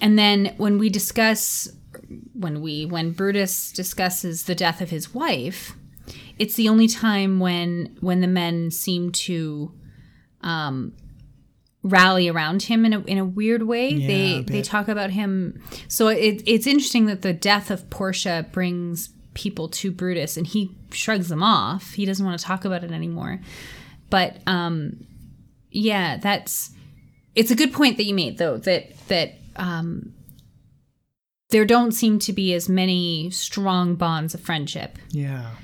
[0.02, 1.70] and then when we discuss,
[2.34, 5.74] when we when Brutus discusses the death of his wife,
[6.38, 9.74] it's the only time when when the men seem to.
[10.42, 10.94] Um,
[11.82, 13.90] rally around him in a, in a weird way.
[13.90, 15.62] A they they talk about him.
[15.88, 20.76] So it, it's interesting that the death of portia brings people to brutus and he
[20.92, 21.94] shrugs them off.
[21.94, 23.40] He doesn't want to talk about it anymore.
[24.10, 25.06] But um
[25.72, 26.72] yeah that's
[27.36, 30.14] it's a good point that you made though that that um
[31.50, 35.56] there don't seem to be as many strong bonds of friendship Yeah.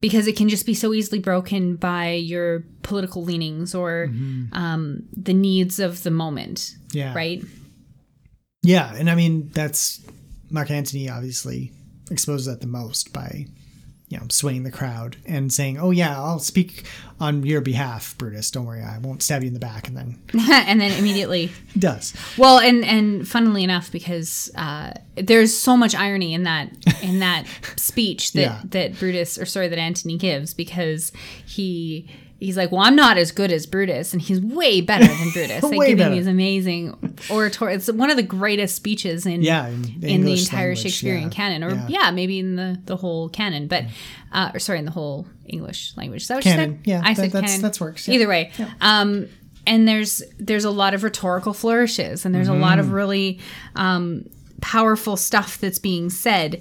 [0.00, 4.10] because it can just be so easily broken by your political leanings or
[4.52, 6.72] um, the needs of the moment.
[6.92, 7.14] Yeah.
[7.14, 7.42] Right.
[8.62, 10.00] Yeah, and I mean that's
[10.50, 11.72] Mark Antony obviously
[12.10, 13.46] exposes that the most by
[14.08, 16.84] you know swaying the crowd and saying, "Oh yeah, I'll speak
[17.18, 18.50] on your behalf, Brutus.
[18.50, 20.18] Don't worry, I won't stab you in the back." And then
[20.50, 22.14] and then immediately, does.
[22.38, 26.70] well, and and funnily enough, because uh, there's so much irony in that
[27.02, 27.46] in that
[27.76, 28.60] speech that Yeah.
[28.66, 31.10] that Brutus or sorry that Antony gives because
[31.46, 32.08] he.
[32.38, 35.62] He's like, well, I'm not as good as Brutus, and he's way better than Brutus.
[35.62, 36.14] Like Way giving better.
[36.14, 37.74] these amazing oratory.
[37.74, 41.22] It's one of the greatest speeches in Yeah, in the in the entire language, Shakespearean
[41.24, 41.28] yeah.
[41.30, 41.86] canon, or Yeah.
[41.88, 42.10] yeah.
[42.10, 43.84] maybe in the the whole canon, but
[44.32, 46.22] uh, or sorry, in the whole English language.
[46.22, 46.86] Is that what you Canon, said?
[46.86, 47.62] yeah, I that- said that's- canon.
[47.62, 48.14] that's works, yeah.
[48.16, 49.28] Either way, um,
[49.66, 53.40] and there's there's a lot of rhetorical flourishes and there's a lot of really
[53.76, 54.26] um,
[54.60, 56.60] powerful stuff that's being said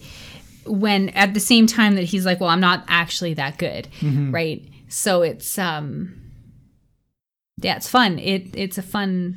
[0.65, 3.87] when at the same time that he's like well i'm not actually that good
[4.33, 6.21] right so it's um
[7.61, 9.35] yeah it's fun it it's a fun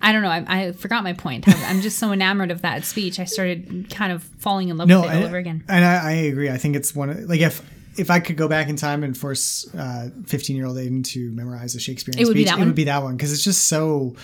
[0.00, 2.84] i don't know i, I forgot my point I'm, I'm just so enamored of that
[2.84, 5.64] speech i started kind of falling in love no, with it I, all over again
[5.68, 6.50] and I, I agree.
[6.50, 7.62] I think it's one of like if
[7.98, 9.68] if I could go back in time and force
[10.26, 12.68] fifteen year old Aiden to memorize a Shakespearean It would be speech, that it one?
[12.68, 14.16] would be that one because it's just so.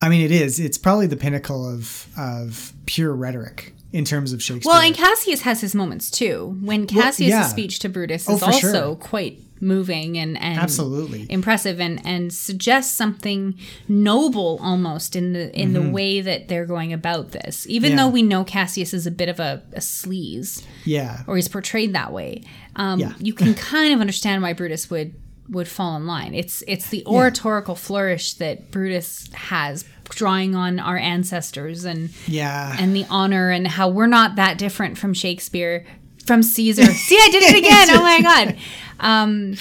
[0.00, 0.60] I mean, it is.
[0.60, 4.70] It's probably the pinnacle of of pure rhetoric in terms of Shakespeare.
[4.70, 7.42] well and cassius has his moments too when cassius' yeah.
[7.44, 8.94] speech to brutus Oh, is also sure.
[8.96, 11.26] quite moving and, and Absolutely.
[11.28, 13.58] impressive and and suggests something
[13.88, 17.98] noble almost in the in the way that they're going about this even Mm-hmm.
[17.98, 18.04] Yeah.
[18.04, 21.92] though we know cassius is a bit of a, a sleaze yeah, or he's portrayed
[21.94, 22.44] that way
[22.76, 23.12] um, Yeah.
[23.18, 25.14] you can kind of understand why brutus would
[25.50, 30.96] would fall in line it's it's the oratorical flourish that brutus has drawing on our
[30.96, 35.86] ancestors and yeah, and the honor and how we're not that different from Shakespeare,
[36.24, 36.84] from Caesar.
[36.92, 37.88] See, I did it again.
[37.90, 38.56] oh my god.
[39.00, 39.54] Um,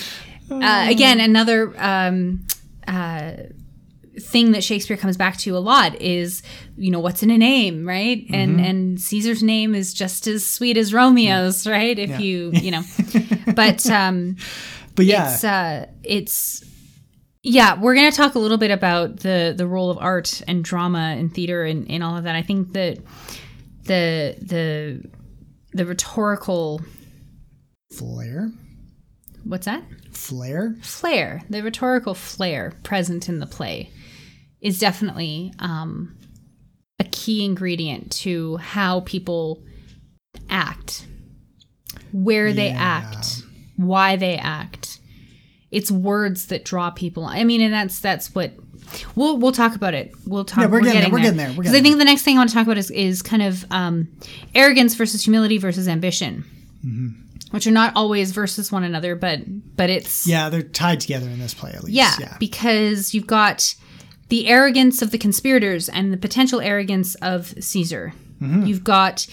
[0.52, 2.48] uh, again, another um,
[2.88, 3.34] uh,
[4.20, 6.42] thing that Shakespeare comes back to a lot is,
[6.76, 8.26] you know, what's in a name, right?
[8.30, 11.98] And and Caesar's name is just as sweet as Romeo's, right?
[11.98, 12.84] If you, you know,
[13.54, 14.38] but um,
[14.98, 16.64] but yeah, it's uh, it's
[17.44, 20.64] yeah we're going to talk a little bit about the the role of art and
[20.66, 22.36] drama and theater and, and all of that.
[22.36, 22.98] I think that
[23.86, 25.10] the the
[25.74, 26.82] the rhetorical
[27.96, 28.52] flair,
[29.44, 29.84] what's that?
[30.12, 30.76] Flair.
[30.82, 31.42] flair.
[31.50, 33.92] The rhetorical flair present in the play
[34.60, 36.18] is definitely um,
[37.00, 39.64] a key ingredient to how people
[40.50, 41.06] act
[42.12, 42.78] where they Yeah.
[43.14, 43.44] act
[43.76, 44.87] why they act
[45.72, 48.52] it's words that draw people i mean and that's that's what
[49.16, 51.64] we'll we'll talk about it we'll talk Yeah, we're getting there, we're getting there, we're
[51.64, 53.66] because i think the next thing i want to talk about is, is kind of
[53.72, 54.08] um,
[54.56, 56.46] arrogance versus humility versus ambition
[56.86, 57.48] Mm-hmm.
[57.52, 59.42] which are not always versus one another but
[59.76, 61.96] but it's Yeah, they're tied together in this play at least.
[61.96, 62.38] yeah, yeah.
[62.40, 63.76] because you've got
[64.30, 68.14] the arrogance of the conspirators and the potential arrogance of Caesar.
[68.42, 68.66] Mm-hmm.
[68.68, 69.26] You've got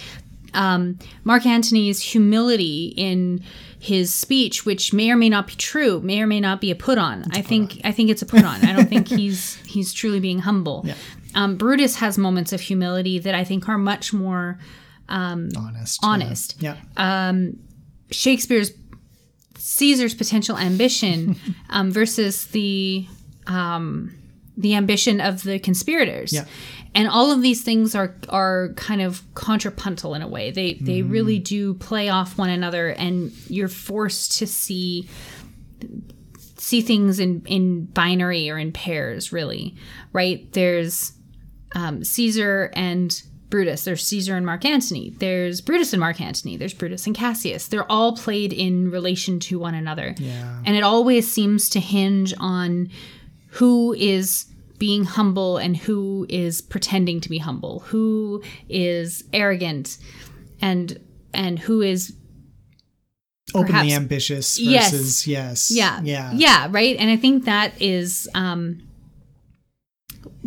[0.54, 3.42] um, Mark Antony's humility in
[3.84, 6.74] his speech, which may or may not be true, may or may not be a
[6.74, 7.24] put on.
[7.32, 8.64] I think I think it's a put on.
[8.64, 10.86] I don't think he's he's truly being humble.
[11.34, 14.58] Um, Brutus has moments of humility that I think are much more
[15.08, 16.00] honest.
[16.02, 16.62] honest.
[16.62, 16.76] Yeah.
[18.10, 18.72] Shakespeare's
[19.58, 21.36] Caesar's potential ambition
[21.70, 23.06] um, versus the
[23.46, 24.14] um,
[24.56, 26.32] the ambition of the conspirators.
[26.32, 26.44] Yeah.
[26.94, 30.50] And all of these things are are kind of contrapuntal in a way.
[30.52, 31.10] They they Mm-hmm.
[31.10, 35.08] really do play off one another, and you're forced to see
[36.56, 39.32] see things in in binary or in pairs.
[39.32, 39.74] Really,
[40.12, 40.50] right?
[40.52, 41.12] There's
[41.74, 43.20] um, Caesar and
[43.50, 43.84] Brutus.
[43.84, 45.10] There's Caesar and Mark Antony.
[45.18, 46.56] There's Brutus and Mark Antony.
[46.56, 47.68] There's Brutus and Cassius.
[47.68, 50.14] They're all played in relation to one another.
[50.18, 50.62] Yeah.
[50.64, 52.88] And it always seems to hinge on
[53.48, 54.46] who is
[54.86, 59.96] being humble and who is pretending to be humble, who is arrogant
[60.60, 60.98] and
[61.32, 62.14] and who is
[63.54, 64.90] Openly perhaps- ambitious Yes.
[64.92, 65.70] versus yes.
[65.80, 66.32] yeah Yeah.
[66.34, 68.62] yeah right and i think that is um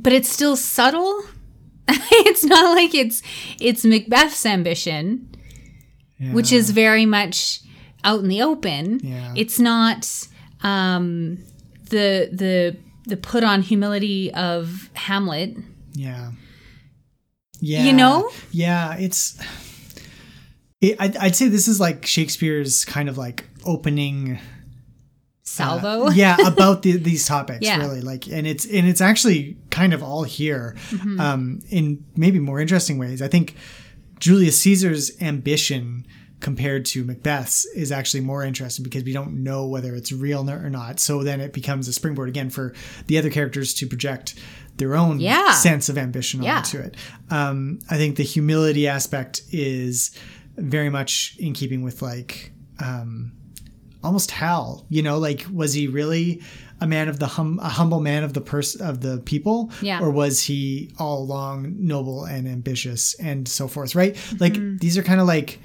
[0.04, 1.14] but it's still subtle
[2.30, 3.22] it's not like it's
[3.60, 5.30] it's macbeth's ambition
[6.34, 7.62] which is very much
[8.04, 9.34] out in the open Yeah.
[9.36, 10.02] it's not
[10.64, 11.38] um
[11.90, 12.76] the the
[13.08, 15.56] the put on humility of hamlet
[15.94, 16.32] Yeah.
[17.60, 17.84] Yeah.
[17.86, 18.30] You know?
[18.52, 19.42] Yeah, it's.
[20.80, 24.38] It, I'd, I'd say this is like Shakespeare's kind of like opening.
[25.44, 27.80] salvo yeah, about the, these topics, Yeah.
[27.80, 28.02] really.
[28.02, 31.20] Like, and it's and it's actually kind of all here, Mm-hmm.
[31.20, 33.22] um, in maybe more interesting ways.
[33.24, 33.56] I think
[34.20, 36.06] Julius Caesar's ambition
[36.40, 40.70] compared to Macbeth's is actually more interesting because we don't know whether it's real or
[40.70, 41.00] not.
[41.00, 42.74] So then it becomes a springboard again for
[43.08, 44.36] the other characters to project
[44.78, 45.52] their own Yeah.
[45.54, 46.58] sense of ambition Yeah.
[46.58, 46.96] onto it.
[47.32, 50.12] Um, I think the humility aspect is
[50.58, 53.32] very much in keeping with like um,
[54.04, 54.86] almost Hal.
[54.90, 56.42] You know, like was he really
[56.80, 60.00] a man of the hum, a humble man of the person of the people, Yeah.
[60.00, 63.96] or was he all along noble and ambitious and so forth?
[63.96, 64.16] Right?
[64.40, 64.78] Like Mm-hmm.
[64.78, 65.60] these are kind of like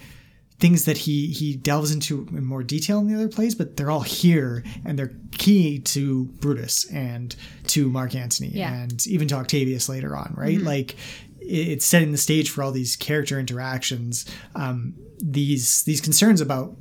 [0.59, 3.91] things that he he delves into in more detail in the other plays, but they're
[3.91, 7.35] all here and they're key to Brutus and
[7.69, 8.71] to Mark Antony Yeah.
[8.73, 8.83] Mm-hmm.
[8.83, 10.59] and even to Octavius later on, right?
[10.61, 10.97] Like
[11.41, 14.25] it's setting the stage for all these character interactions,
[14.55, 16.77] um, these these concerns about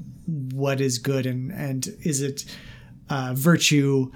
[0.54, 2.46] what is good and and is it
[3.10, 4.12] uh, virtue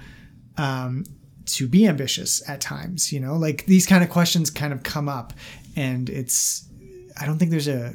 [0.56, 1.04] um,
[1.46, 5.08] to be ambitious at times you know like these kind of questions kind of come
[5.08, 5.32] up
[5.76, 6.64] and it's
[7.20, 7.94] i don't think there's a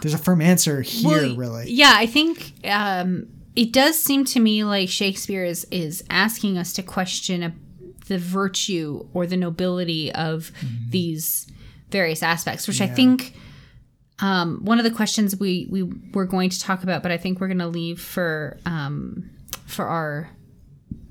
[0.00, 4.40] there's a firm answer here Well, really Yeah, I think um, it does seem to
[4.40, 7.54] me like Shakespeare is is asking us to question a,
[8.06, 10.90] the virtue or the nobility of Mm-hmm.
[10.90, 11.46] these
[11.90, 13.34] various aspects, which I think.
[14.20, 17.40] Um, one of the questions we we were going to talk about, but I think
[17.40, 19.28] we're going to leave for um,
[19.66, 20.30] for our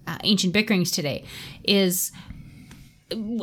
[0.07, 1.26] uh, ancient bickerings today,
[1.66, 2.14] is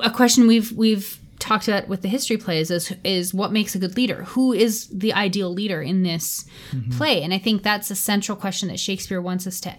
[0.02, 3.78] a question we've we've talked about with the history plays is is what makes a
[3.78, 4.24] good leader.
[4.24, 6.44] Who is the ideal leader in this
[6.92, 7.22] play?
[7.22, 9.76] And i think that's a central question that shakespeare wants us to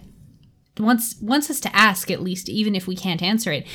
[0.78, 3.66] wants wants us to ask at least even if we can't answer it.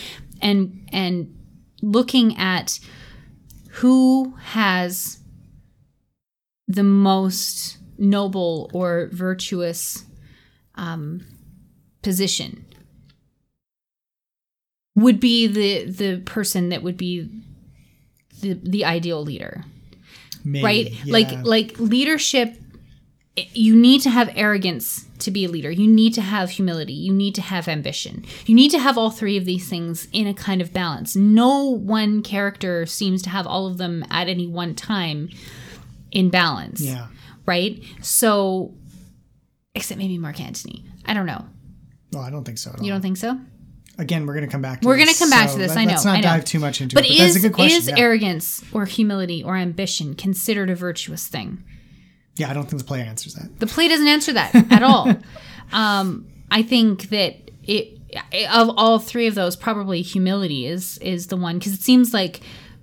[0.41, 1.33] And and
[1.81, 2.79] looking at
[3.69, 5.19] who has
[6.67, 10.05] the most noble or virtuous
[10.75, 11.25] um,
[12.01, 12.65] position
[14.95, 17.29] would be the the person that would be
[18.41, 19.63] the the ideal leader.
[20.43, 21.05] Maybe, right?
[21.05, 21.13] yeah.
[21.13, 22.55] like like leadership
[23.53, 25.69] you need to have arrogance to be a leader.
[25.69, 26.93] You need to have humility.
[26.93, 28.25] You need to have ambition.
[28.45, 31.15] You need to have all three of these things in a kind of balance.
[31.15, 35.29] No one character seems to have all of them at any one time
[36.11, 36.81] in balance.
[36.81, 37.07] Yeah.
[37.45, 37.83] Right?
[38.01, 38.73] So
[39.75, 40.85] except maybe mark antony.
[41.05, 41.45] I don't know.
[42.13, 43.37] Well i don't think so you don't think so
[43.97, 45.61] again we're going to come back to we're this, going to come back so to
[45.61, 46.23] this let- i know let's not I know.
[46.23, 47.97] dive too much into but it but is, that's a good question is yeah.
[47.97, 51.63] arrogance or humility or ambition considered a virtuous thing
[52.35, 55.13] yeah i don't think the play answers that The play doesn't answer that at all.
[55.71, 57.93] um, I think that it
[58.49, 62.39] of all three of those, probably humility is is the one because it seems like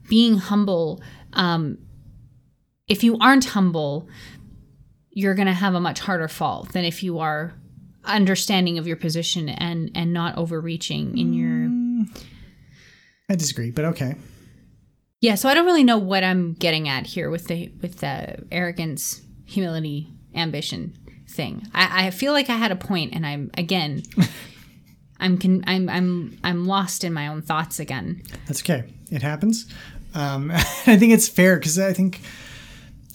[0.08, 1.00] being humble.
[1.32, 1.78] Um,
[2.88, 4.06] if you aren't humble,
[5.10, 7.54] you're going to have a much harder fall than if you are
[8.04, 11.68] understanding of your position and and not overreaching in your
[13.28, 14.14] i disagree but okay
[15.24, 15.36] yeah.
[15.36, 19.22] So I don't really know what I'm getting at here with the with the arrogance,
[19.46, 20.92] humility, ambition
[21.30, 21.66] thing.
[21.72, 24.02] I, I feel like I had a point, and I'm again,
[25.18, 28.20] I'm con- I'm I'm I'm lost in my own thoughts again.
[28.46, 28.84] That's okay.
[29.10, 29.64] It happens.
[30.14, 32.20] Um, I think it's fair because I think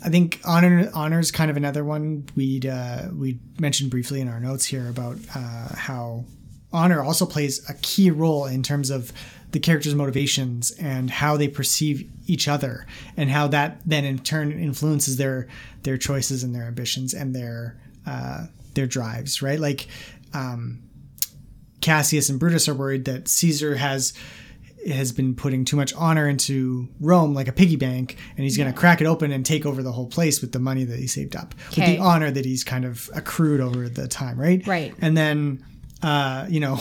[0.04, 4.28] I think honor honor is kind of another one we'd uh, we mentioned briefly in
[4.28, 6.26] our notes here about uh, how
[6.72, 9.12] honor also plays a key role in terms of
[9.52, 12.86] the characters' motivations and how they perceive each other,
[13.18, 15.48] and how that then in turn influences their
[15.84, 19.42] their choices and their ambitions and their uh, their drives.
[19.42, 19.88] Right, like.
[20.34, 20.84] Um,
[21.82, 24.14] Cassius and Brutus are worried that Caesar has
[24.88, 28.72] has been putting too much honor into Rome like a piggy bank and he's going
[28.72, 31.06] to crack it open and take over the whole place with the money that he
[31.08, 34.94] saved up with the honor that he's kind of accrued over the time right Right.
[35.02, 35.64] and then
[36.02, 36.80] uh you know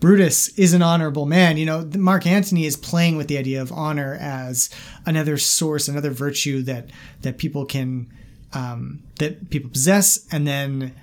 [0.00, 3.72] Brutus is an honorable man you know Mark Antony is playing with the idea of
[3.72, 4.68] honor as
[5.06, 6.90] another source another virtue that
[7.22, 8.12] that people can
[8.52, 10.94] um that people possess and then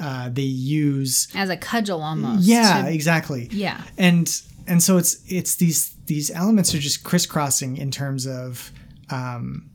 [0.00, 2.44] uh, they use As a cudgel almost.
[2.44, 3.48] yeah, to- exactly.
[3.52, 3.80] Yeah.
[3.98, 4.26] And
[4.66, 8.72] and so it's it's these these elements are just crisscrossing in terms of
[9.10, 9.70] um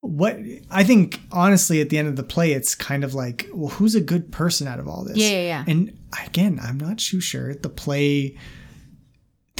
[0.00, 0.38] what
[0.70, 3.94] I think honestly at the end of the play it's kind of like well who's
[3.94, 5.16] a good person out of all this?
[5.16, 5.64] Yeah, yeah, yeah.
[5.66, 8.36] And again, I'm not too sure the play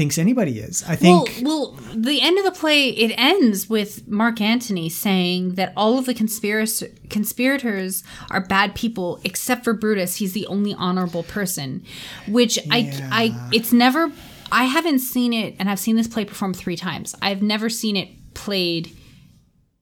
[0.01, 0.83] thinks anybody is.
[0.89, 5.57] I think Well, well, the end of the play it ends with Mark Antony saying
[5.57, 10.17] that all of the conspirators conspirators are bad people except for Brutus.
[10.17, 11.85] He's the only honorable person,
[12.27, 14.11] which I I it's never
[14.51, 17.15] I haven't seen it, and I've seen this play performed three times.
[17.21, 18.97] I've never seen it played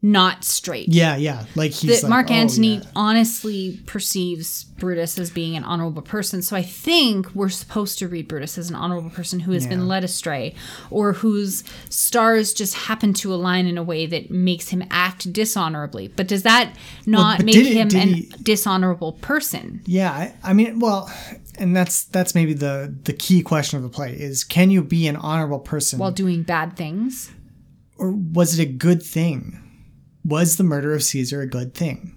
[0.01, 0.89] not straight.
[0.89, 2.83] yeah, yeah, like he's that like, Mark oh, Antony yeah.
[2.95, 6.41] honestly perceives Brutus as being an honorable person.
[6.41, 9.71] So I think we're supposed to read Brutus as an honorable person who has Yeah.
[9.71, 10.55] been led astray
[10.91, 16.07] or whose stars just happen to align in a way that makes him act dishonorably.
[16.07, 19.81] But does that not but make it- him an he- dishonorable person?
[19.85, 21.11] Yeah, I, I mean, well,
[21.59, 25.09] and that's that's maybe the the key question of the play is can you be
[25.09, 27.33] an honorable person While doing bad things,
[27.97, 29.65] or was it a good thing?
[30.25, 32.15] Was the murder of Caesar a good thing?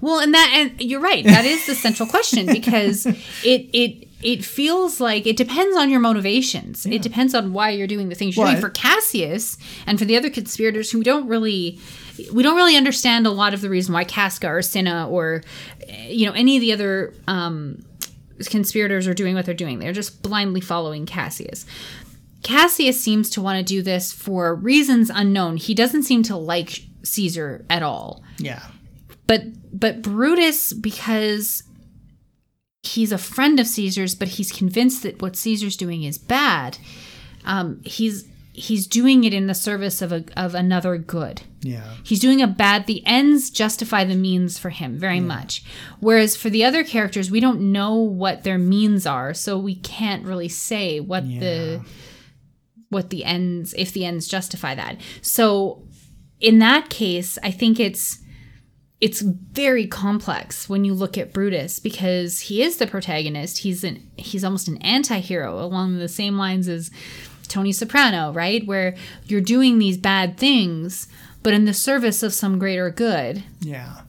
[0.00, 1.24] Well, and that and you're right.
[1.24, 3.06] That is the central question because
[3.44, 6.86] it it it feels like it depends on your motivations.
[6.86, 8.60] It depends on why you're doing the things you're Well, doing.
[8.62, 11.80] For Cassius and for the other conspirators who don't really
[12.32, 15.42] we don't really understand a lot of the reason why Casca or Cinna or
[15.88, 17.84] eh, you know any of the other um,
[18.46, 19.80] conspirators are doing what they're doing.
[19.80, 21.66] They're just blindly following Cassius.
[22.44, 25.56] Cassius seems to want to do this for reasons unknown.
[25.56, 28.62] He doesn't seem to like Caesar at all Yeah.
[29.26, 29.42] but
[29.72, 31.62] but Brutus because
[32.82, 36.78] he's a friend of Caesar's, but he's convinced that what Caesar's doing is bad.
[37.44, 41.42] Um, he's he's doing it in the service of a of another good.
[41.62, 41.94] Yeah.
[42.04, 42.86] He's doing a bad.
[42.86, 45.64] The ends justify the means for him very much.
[45.98, 50.24] Whereas for the other characters, we don't know what their means are, so we can't
[50.26, 51.82] really say what the
[52.90, 55.00] what the ends if the ends justify that.
[55.22, 55.82] So
[56.44, 58.18] in that case, I think it's
[59.00, 63.58] it's very complex when you look at Brutus because he is the protagonist.
[63.58, 66.90] He's an he's almost an anti-hero along the same lines as
[67.48, 68.64] Tony Soprano, right?
[68.66, 71.08] Where you're doing these bad things,
[71.42, 73.42] but in the service of some greater good.
[73.60, 74.02] Yeah.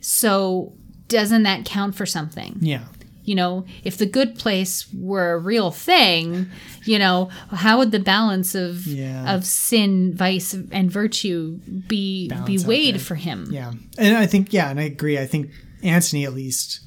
[0.00, 0.74] So
[1.08, 2.58] doesn't that count for something?
[2.60, 2.84] Yeah.
[3.24, 6.50] You know, if the good place were a real thing,
[6.84, 9.34] you know, how would the balance of Yeah.
[9.34, 13.46] of sin, vice, and virtue be be Balance out weighed for him?
[13.50, 13.72] Yeah.
[13.98, 15.18] And I think, yeah, and I agree.
[15.18, 15.50] I think
[15.82, 16.80] Antony, at least,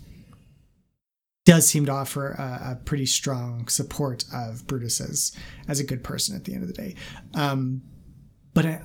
[1.46, 5.32] does seem to offer a, a pretty strong support of Brutus as,
[5.68, 6.96] as a good person at the end of the day.
[7.36, 7.82] Um,
[8.54, 8.82] but I,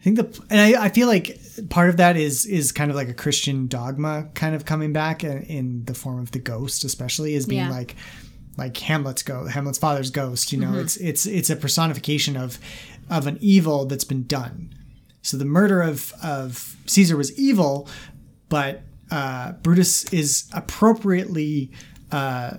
[0.00, 1.38] I think the, and I, I feel like
[1.68, 5.22] part of that is, is kind of like a Christian dogma kind of coming back
[5.24, 7.70] in, in the form of the ghost, especially as being Yeah.
[7.70, 7.96] like,
[8.56, 10.80] like Hamlet's go Hamlet's father's ghost, you know, Mhm.
[10.82, 12.58] it's, it's, it's a personification of,
[13.10, 14.74] of an evil that's been done.
[15.22, 17.86] So the murder of of Caesar was evil,
[18.48, 21.70] but uh, Brutus is appropriately
[22.10, 22.56] uh,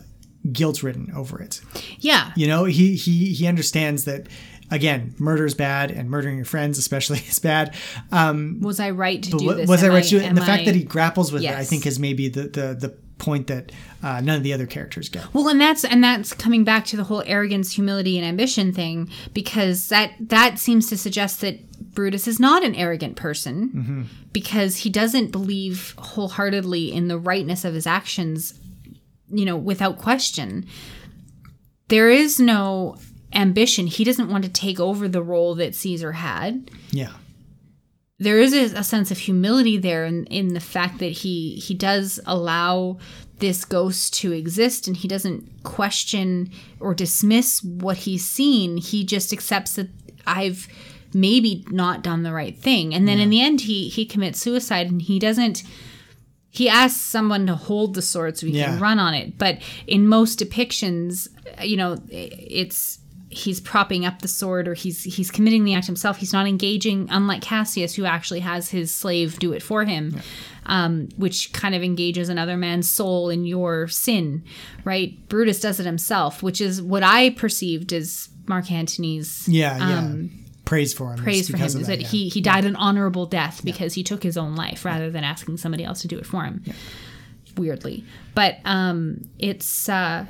[0.52, 1.62] guilt ridden over it.
[2.00, 2.32] Yeah.
[2.36, 4.28] You know, he he he understands that
[4.72, 7.76] again, murder is bad, and murdering your friends especially is bad.
[8.12, 9.70] Um, Was I right to do this?
[9.70, 10.24] was I Am right to do it?
[10.24, 12.76] And the am fact that he grapples with it, I think, is maybe the the
[12.80, 15.32] the point that uh, none of the other characters get.
[15.32, 19.10] Well, and that's and that's coming back to the whole arrogance, humility, and ambition thing
[19.34, 21.60] because that that seems to suggest that
[21.94, 24.02] Brutus is not an arrogant person Mm-hmm.
[24.34, 28.54] because he doesn't believe wholeheartedly in the rightness of his actions,
[29.30, 30.66] you know, without question.
[31.90, 32.98] There is no
[33.34, 33.88] ambition.
[33.88, 37.12] He doesn't want to take over the role that Caesar had Yeah.
[38.20, 41.74] there is a, a sense of humility there in, in the fact that he he
[41.74, 42.98] does allow
[43.40, 49.34] this ghost to exist and he doesn't question or dismiss what he's seen he just
[49.34, 49.88] accepts that
[50.28, 50.68] i've
[51.14, 54.92] maybe not done the right thing and then in the end he he commits suicide
[54.92, 55.64] and he doesn't
[56.52, 58.66] he asks someone to hold the sword so he Yeah.
[58.74, 59.58] can run on it but
[59.88, 61.28] in most depictions
[61.64, 63.00] you know it's
[63.32, 67.08] he's propping up the sword or he's he's committing the act himself he's not engaging
[67.10, 70.20] unlike cassius who actually has his slave do it for him
[70.66, 74.44] um, which kind of engages another man's soul in your sin
[74.84, 79.78] right brutus does it himself which is what i perceived as mark antony's Yeah.
[79.78, 80.00] Yeah.
[80.00, 80.32] um,
[80.66, 81.18] praise for him.
[81.24, 82.08] praise for him is of that, yeah.
[82.08, 85.58] he he died an honorable death because he took his own life rather than asking
[85.58, 86.64] somebody else to do it for him.
[87.58, 90.26] Weirdly, but um, it's uh,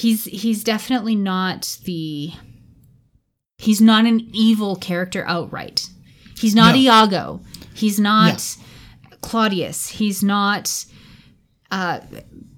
[0.00, 2.32] he's he's definitely not the
[3.58, 5.88] he's not an evil character outright.
[6.38, 6.80] He's not No.
[6.80, 7.40] Iago.
[7.74, 8.56] He's not
[9.20, 9.88] Claudius.
[9.88, 10.84] He's not
[11.70, 12.00] uh,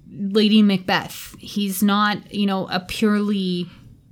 [0.09, 1.35] Lady Macbeth.
[1.39, 3.67] He's not you know a purely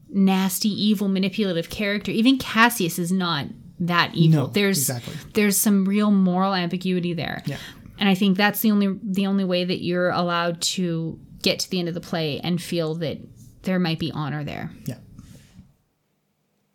[0.10, 2.12] nasty, evil, manipulative character.
[2.12, 3.46] Even Cassius is not
[3.80, 4.42] that evil.
[4.42, 5.14] No, there's exactly.
[5.34, 7.42] there's some real moral ambiguity there.
[7.46, 7.58] Yeah.
[7.98, 11.70] And I think that's the only the only way that you're allowed to get to
[11.70, 13.18] the end of the play and feel that
[13.64, 14.72] there might be honor there.
[14.86, 14.98] Yeah.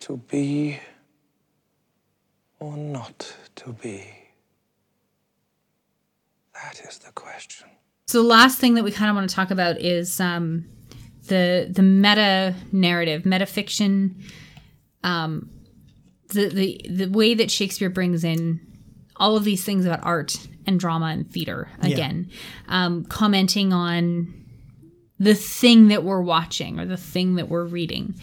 [0.01, 0.79] To be
[2.59, 4.03] or not to be?
[6.53, 7.67] That is the question.
[8.07, 10.65] So the last thing that we kind of want to talk about is um,
[11.27, 14.23] the the meta narrative, meta fiction,
[15.03, 15.49] um,
[16.29, 18.61] the the the way that Shakespeare brings in
[19.17, 21.89] all of these things about art and drama and theater Yeah.
[21.89, 22.29] again,
[22.69, 24.45] um, commenting on
[25.19, 28.13] the thing that we're watching or the thing that we're reading,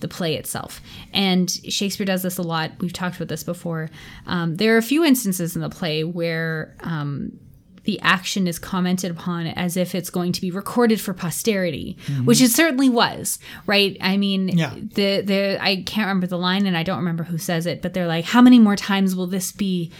[0.00, 0.80] the play itself.
[1.12, 2.72] And Shakespeare does this a lot.
[2.80, 3.88] We've talked about this before.
[4.26, 7.38] Um, there are a few instances in the play where um,
[7.84, 12.40] the action is commented upon as if it's going to be recorded for posterity, which
[12.40, 13.96] it certainly was, right?
[14.00, 14.74] I mean, Yeah.
[14.74, 17.92] the the I can't remember the line and I don't remember who says it, but
[17.94, 19.90] they're like, how many more times will this be,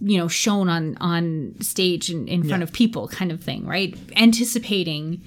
[0.00, 2.64] you know, shown on on stage in, in front Yeah.
[2.64, 3.96] of people, kind of thing, right?
[4.16, 5.22] Anticipating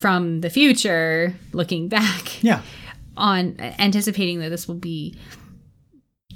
[0.00, 2.62] from the future, looking back Yeah.
[3.16, 5.16] on anticipating that this will be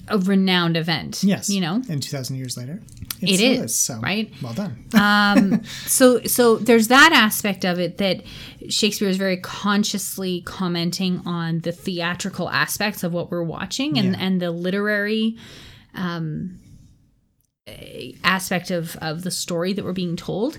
[0.09, 1.23] a renowned event.
[1.23, 1.49] Yes.
[1.49, 1.81] you know.
[1.89, 2.81] And 2,000 years later,
[3.21, 4.33] It still is, So, right?
[4.43, 4.85] Well done.
[4.95, 8.23] um, so so there's that aspect of it that
[8.69, 14.19] Shakespeare is very consciously commenting on the theatrical aspects of what we're watching and Yeah.
[14.21, 15.37] and the literary
[15.95, 16.59] um,
[18.25, 20.59] aspect of of the story that we're being told.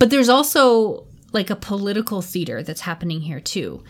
[0.00, 3.82] But there's also like a political theater that's happening here too.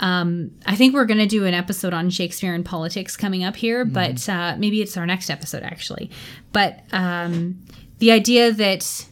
[0.00, 3.56] Um, I think we're going to do an episode on Shakespeare and politics coming up
[3.56, 6.10] here, but uh, maybe it's our next episode actually.
[6.52, 7.60] But um,
[7.98, 9.06] the idea that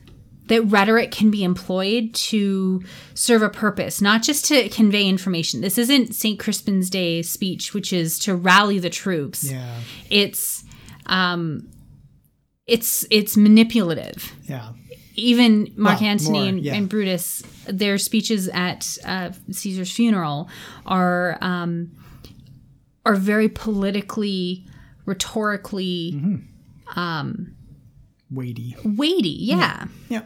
[0.47, 2.82] that rhetoric can be employed to
[3.14, 5.61] serve a purpose, not just to convey information.
[5.61, 6.39] This isn't St.
[6.39, 9.51] Crispin's Day speech, which is to rally the troops.
[9.51, 9.80] Yeah.
[10.09, 10.64] It's
[11.07, 11.68] um,
[12.66, 14.72] it's it's manipulative Yeah.
[15.17, 16.75] Even Mark Well, Antony more, and, yeah.
[16.75, 20.49] and Brutus, their speeches at uh, Caesar's funeral
[20.85, 21.91] are um,
[23.05, 24.67] are very politically,
[25.05, 26.12] rhetorically
[26.95, 27.43] Mm-hmm.
[28.31, 28.77] Weighty.
[28.85, 29.29] weighty.
[29.41, 30.23] Yeah, Yeah.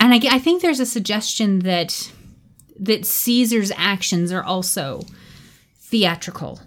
[0.00, 2.12] and I think there's a suggestion that
[2.80, 5.02] that Caesar's actions are also
[5.78, 6.60] theatrical.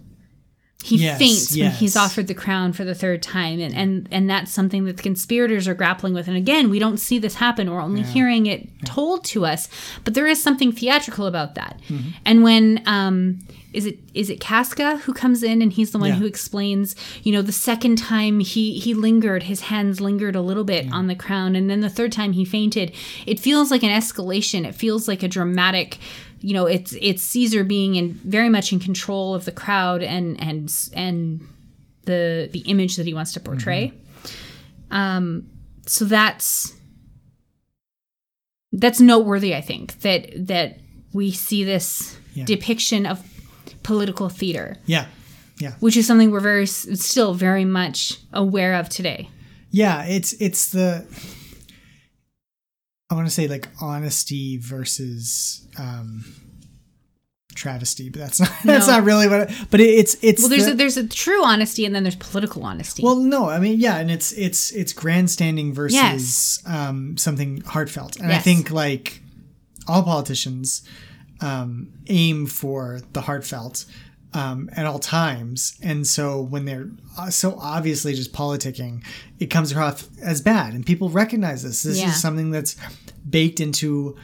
[0.85, 4.29] He Yes, faints when he's offered the crown for the third time, and, and and
[4.29, 6.27] that's something that the conspirators are grappling with.
[6.27, 9.67] And again, we don't see this happen; we're only hearing it told to us.
[10.03, 11.79] But there is something theatrical about that.
[11.89, 12.09] Mm-hmm.
[12.23, 13.39] And when um,
[13.73, 16.15] is it is it Casca who comes in and he's the one Yeah.
[16.15, 20.63] who explains, you know, the second time he he lingered, his hands lingered a little
[20.63, 22.93] bit on the crown, and then the third time he fainted.
[23.25, 24.65] It feels like an escalation.
[24.65, 25.97] It feels like a dramatic
[26.45, 30.39] you know it's it's caesar being in very much in control of the crowd and
[30.39, 31.41] and and
[32.05, 33.91] the the image that he wants to portray
[34.91, 35.25] um
[35.87, 36.73] so that's
[38.71, 40.79] that's noteworthy i think that that
[41.13, 42.45] we see this Yeah.
[42.45, 43.17] depiction of
[43.83, 45.05] political theater Yeah.
[45.59, 45.73] Yeah.
[45.79, 49.29] which is something we're very still very much aware of today
[49.71, 51.05] Yeah, it's it's the
[53.09, 56.23] I want to say like honesty versus um
[57.55, 59.49] travesty, but that's not that's not really what.
[59.49, 62.03] It, but it, it's it's well there's the- a, there's a true honesty and then
[62.03, 63.03] there's political honesty.
[63.03, 68.31] Well, no, I mean, yeah, and it's it's it's grandstanding versus um, something heartfelt, and
[68.31, 69.21] I think like
[69.87, 70.83] all politicians
[71.41, 73.85] um, aim for the heartfelt
[74.35, 79.03] um, at all times, and so when they're uh, so obviously just politicking,
[79.39, 81.83] it comes across as bad, and people recognize this.
[81.83, 82.09] This Yeah.
[82.09, 82.75] is something that's
[83.29, 84.15] baked into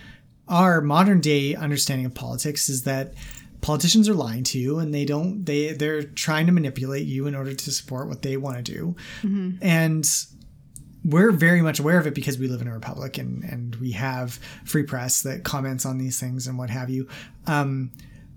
[0.47, 3.13] our modern day understanding of politics is that
[3.61, 7.35] politicians are lying to you and they don't they they're trying to manipulate you in
[7.35, 8.95] order to support what they want to do
[9.61, 10.25] and
[11.05, 13.91] we're very much aware of it because we live in a republic and and we
[13.91, 17.07] have free press that comments on these things and what have you
[17.47, 17.91] um,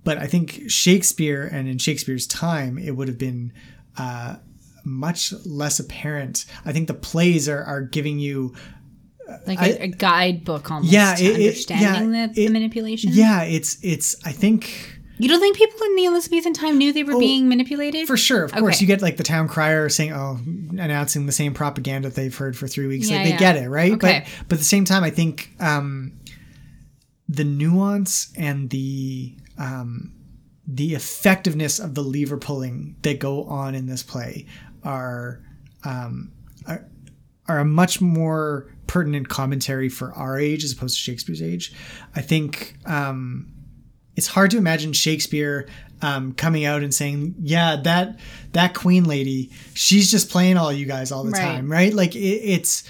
[0.05, 3.53] but i think shakespeare and in shakespeare's time it would have been
[3.99, 4.37] uh,
[4.85, 8.55] much less apparent i think the plays are, are giving you
[9.47, 13.43] like a a guidebook almost yeah to it- it- understanding yeah, the, the manipulation yeah
[13.43, 17.17] it's it's i think You don't think people in the Elizabethan time knew they were
[17.17, 18.03] being manipulated?
[18.03, 18.81] Oh, For sure, of course.
[18.81, 20.41] You get like the town crier saying, "Oh,"
[20.77, 23.09] announcing the same propaganda they've heard for three weeks.
[23.09, 23.39] Yeah, like they yeah.
[23.39, 23.93] get it, right?
[23.93, 24.25] Okay.
[24.27, 26.19] But but at the same time, I think um,
[27.29, 30.13] the nuance and the um,
[30.67, 34.47] the effectiveness of the lever pulling that go on in this play
[34.83, 35.41] are
[35.85, 36.33] um,
[36.67, 36.87] are,
[37.49, 41.73] are a much more pertinent commentary for our age as opposed to Shakespeare's age.
[42.17, 43.53] I think um,
[44.17, 45.69] it's hard to imagine Shakespeare
[46.03, 48.19] um, coming out and saying, "Yeah, that
[48.53, 51.41] that queen lady, she's just playing all you guys all the Right.
[51.43, 52.85] time, right?" Like it, it's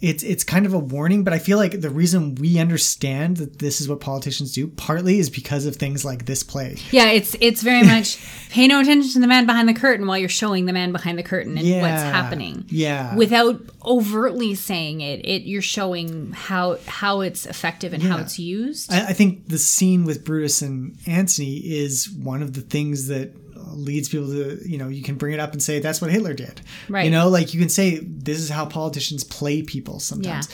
[0.00, 3.58] it's it's kind of a warning, but I feel like the reason we understand that
[3.58, 6.76] this is what politicians do partly is because of things like this play.
[6.90, 10.16] Yeah, it's it's very much pay no attention to the man behind the curtain while
[10.16, 12.64] you're showing the man behind the curtain and what's happening.
[12.68, 13.14] yeah.
[13.14, 18.90] Without overtly saying it, it you're showing how how it's effective and how it's used.
[18.90, 23.32] I, I think the scene with Brutus and Antony is one of the things that
[23.74, 26.34] leads people to, you know, you can bring it up and say that's what Hitler
[26.34, 26.60] did.
[26.88, 27.04] Right.
[27.04, 30.48] You know, like you can say this is how politicians play people sometimes.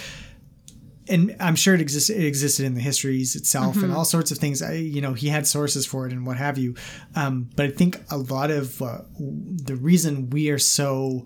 [1.09, 2.17] And I'm sure it existed.
[2.17, 3.95] It existed in the histories itself, and Mhm.
[3.95, 4.61] all sorts of things.
[4.61, 6.75] I, you know, he had sources for it and what have you.
[7.15, 11.25] Um, but I think a lot of uh, the reason we are so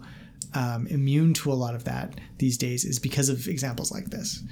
[0.53, 4.43] um, immune to a lot of that these days is because of examples like this.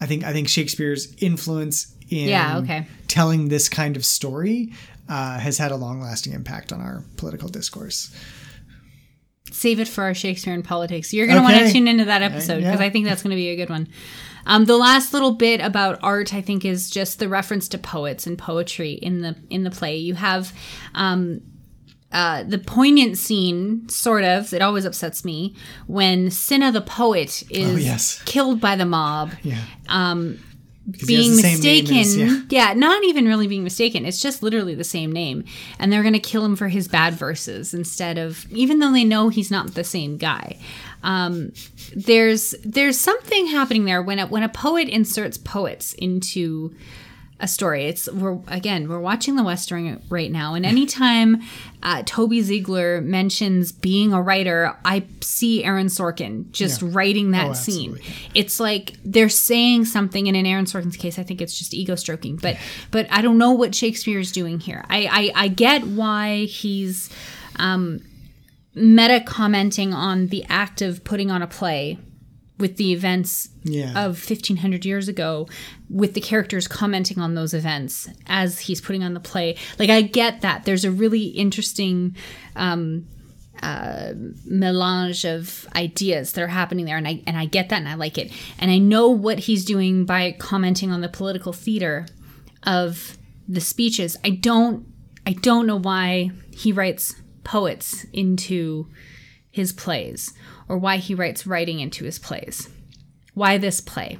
[0.00, 2.86] I think I think Shakespeare's influence in Yeah, okay.
[3.06, 4.72] telling this kind of story
[5.08, 8.14] uh, has had a long lasting impact on our political discourse.
[9.50, 11.12] Save it for our Shakespeare and politics.
[11.12, 12.70] You're going to want to tune into that episode yeah.
[12.70, 13.88] because I think that's going to be a good one.
[14.46, 18.26] Um, the last little bit about art, I think, is just the reference to poets
[18.26, 19.96] and poetry in the in the play.
[19.96, 20.52] You have
[20.94, 21.40] um,
[22.12, 24.52] uh, the poignant scene, sort of.
[24.52, 25.54] It always upsets me
[25.86, 28.22] when Cinna the poet is Oh, yes.
[28.24, 29.32] killed by the mob.
[29.42, 29.60] Yeah.
[29.88, 30.53] Um, Because he has
[31.06, 31.96] being the same name mistaken.
[31.98, 32.40] as- yeah.
[32.50, 32.72] yeah.
[32.74, 34.04] not even really being mistaken.
[34.04, 35.44] It's just literally the same name.
[35.78, 39.04] And they're going to kill him for his bad verses instead of, even though they
[39.04, 40.58] know he's not the same guy.
[41.02, 41.52] Um,
[41.94, 46.74] there's there's something happening there when a, when a poet inserts poets into
[47.40, 47.86] a story.
[47.86, 51.42] It's we're again we're watching the West Wing right now, and anytime
[51.82, 56.88] uh, Toby Ziegler mentions being a writer, I see Aaron Sorkin just Yeah.
[56.92, 57.98] writing that Oh, scene.
[58.34, 61.96] It's like they're saying something, and in Aaron Sorkin's case, I think it's just ego
[61.96, 62.36] stroking.
[62.36, 62.56] But
[62.92, 64.84] but I don't know what Shakespeare is doing here.
[64.88, 67.10] I I, I get why he's
[67.56, 68.00] um,
[68.74, 71.98] meta commenting on the act of putting on a play
[72.58, 73.90] with the events Yeah.
[74.06, 75.48] of 1500 years ago
[75.90, 79.56] with the characters commenting on those events as he's putting on the play.
[79.78, 80.64] Like i get that.
[80.64, 82.16] There's a really interesting
[82.56, 83.06] um
[83.62, 84.12] uh,
[84.44, 87.94] melange of ideas that are happening there and I and I get that and I
[87.94, 88.30] like it.
[88.58, 92.06] And I know what he's doing by commenting on the political theater
[92.64, 93.16] of
[93.48, 94.16] the speeches.
[94.24, 94.86] I don't
[95.26, 97.14] I don't know why he writes
[97.44, 98.88] poets into
[99.50, 100.32] his plays
[100.68, 102.68] or why he writes writing into his plays.
[103.34, 104.18] Why this play?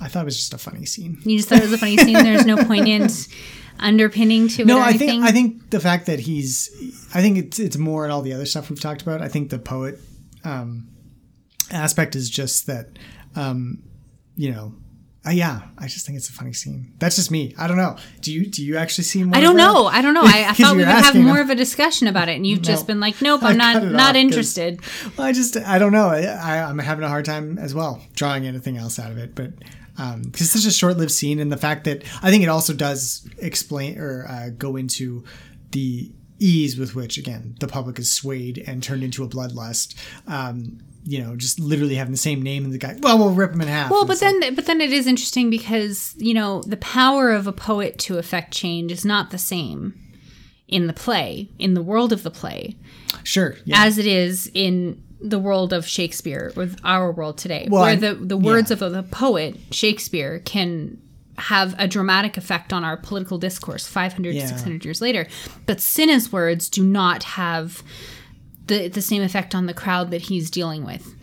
[0.00, 1.18] I thought it was just a funny scene.
[1.24, 2.14] You just thought it was a funny scene.
[2.14, 3.28] There's no poignant
[3.78, 4.80] underpinning to No, it.
[4.80, 5.22] Or I think anything?
[5.22, 6.68] I think the fact that he's,
[7.14, 9.22] I think it's it's more in all the other stuff we've talked about.
[9.22, 9.98] I think the poet
[10.44, 10.88] um,
[11.70, 12.98] aspect is just that,
[13.36, 13.82] um,
[14.36, 14.74] you know,
[15.26, 15.62] uh, yeah.
[15.78, 16.92] I just think it's a funny scene.
[16.98, 17.54] That's just me.
[17.58, 17.96] I don't know.
[18.20, 19.36] Do you do you actually see more?
[19.36, 19.86] I don't know.
[19.86, 20.22] I don't know.
[20.22, 22.86] I, I thought we would have more of a discussion about it, and you've just
[22.86, 24.80] been like, "Nope, I'm not not interested."
[25.16, 26.08] Well, I just I don't know.
[26.08, 29.52] I, I'm having a hard time as well drawing anything else out of it, but.
[29.96, 32.72] Um, because it's such a short-lived scene, and the fact that I think it also
[32.72, 35.22] does explain or uh, go into
[35.70, 36.10] the
[36.40, 39.94] ease with which, again, the public is swayed and turned into a bloodlust.
[40.26, 42.96] Um, you know, just literally having the same name and the guy.
[43.00, 43.90] Well, we'll rip him in half.
[43.90, 47.30] Well, but it's like- then but then it is interesting because you know the power
[47.30, 49.94] of a poet to affect change is not the same
[50.66, 52.74] in the play in the world of the play
[53.22, 57.82] sure, yeah, as it is in the world of Shakespeare or our world today, Well,
[57.82, 58.82] where I- the the words yeah.
[58.84, 60.98] of the poet Shakespeare can
[61.36, 64.46] have a dramatic effect on our political discourse 500 Yeah.
[64.46, 65.26] 600 years later
[65.66, 67.82] but Cinna's words do not have
[68.66, 71.14] the the same effect on the crowd that he's dealing with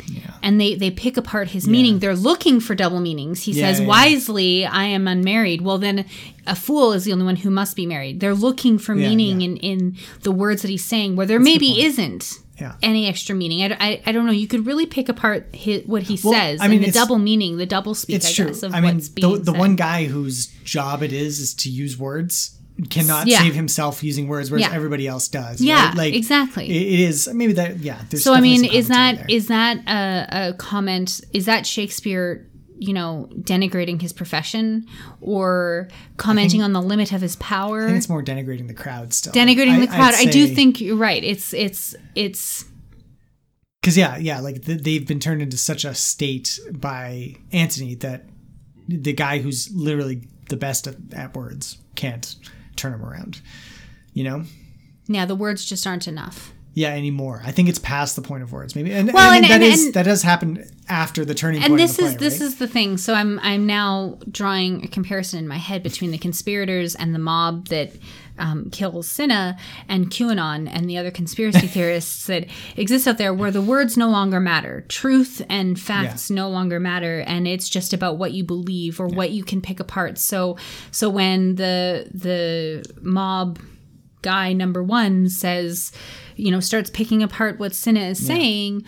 [0.43, 3.79] and they they pick apart his meaning they're looking for double meanings he Yeah, says
[3.79, 3.89] yeah, yeah.
[3.89, 6.05] wisely i am unmarried well then
[6.45, 9.41] a fool is the only one who must be married they're looking for Yeah, meaning
[9.41, 9.45] yeah.
[9.47, 12.75] in in the words that he's saying where there maybe isn't Yeah.
[12.83, 13.63] any extra meaning.
[13.63, 14.31] I, I, I don't know.
[14.31, 17.17] You could really pick apart his, what he Well, says I mean, and the double
[17.17, 18.45] meaning, the double speak, it's I true.
[18.49, 21.97] guess, of I mean, the, the one guy whose job it is is to use
[21.97, 22.55] words
[22.89, 23.39] cannot Yeah.
[23.39, 24.75] save himself using words, whereas Yeah.
[24.75, 25.61] everybody else does.
[25.61, 25.97] Yeah, right?
[25.97, 26.65] like exactly.
[26.69, 27.79] It, is maybe that.
[27.79, 27.99] Yeah.
[28.09, 29.25] There's So I mean, is that there.
[29.29, 31.21] is that a, a comment?
[31.33, 32.47] Is that Shakespeare?
[32.83, 34.87] You know, denigrating his profession
[35.21, 35.87] or
[36.17, 37.83] commenting on the limit of his power.
[37.83, 39.31] I think it's more denigrating the crowd still.
[39.31, 40.15] denigrating the crowd.
[40.15, 41.23] I do think you're right.
[41.23, 42.65] It's it's it's
[43.81, 48.25] because yeah, yeah, like th- they've been turned into such a state by Antony that
[48.87, 52.35] the guy who's literally the best at, at words can't
[52.81, 53.41] turn them around.
[54.13, 54.43] You know.
[55.07, 55.25] yeah.
[55.25, 56.51] The words just aren't enough.
[56.73, 57.41] Yeah, anymore.
[57.45, 58.93] I think it's past the point of words, maybe.
[58.93, 61.81] And, Well, and- that and- is- and- that does happen after the turning and point.
[61.81, 62.47] this of the is this right?
[62.47, 66.17] is the thing so i'm i'm now drawing a comparison in my head between the
[66.17, 67.91] conspirators and the mob that
[68.37, 69.55] um, kills Cinna
[69.87, 74.09] and QAnon and the other conspiracy theorists that exist out there where the words no
[74.09, 74.83] longer matter.
[74.89, 79.29] Truth and facts no longer matter and it's just about what you believe or what
[79.31, 80.17] you can pick apart.
[80.17, 80.57] So
[80.89, 83.59] so when the the mob
[84.21, 85.91] guy number 1 says,
[86.35, 88.85] you know, starts picking apart what Cinna is saying,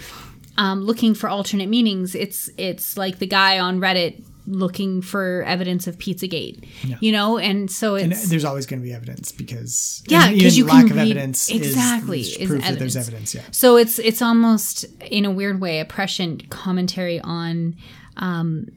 [0.58, 2.16] um, looking for alternate meanings.
[2.16, 6.68] It's it's like the guy on Reddit looking for evidence of Pizzagate,
[7.00, 10.66] you know, and so And there's always going to be evidence because yeah, because you
[10.66, 13.34] lack can of read, evidence exactly is, is proof that there's evidence.
[13.34, 17.76] Yeah, So it's it's almost in a weird way a prescient commentary on
[18.18, 18.68] um,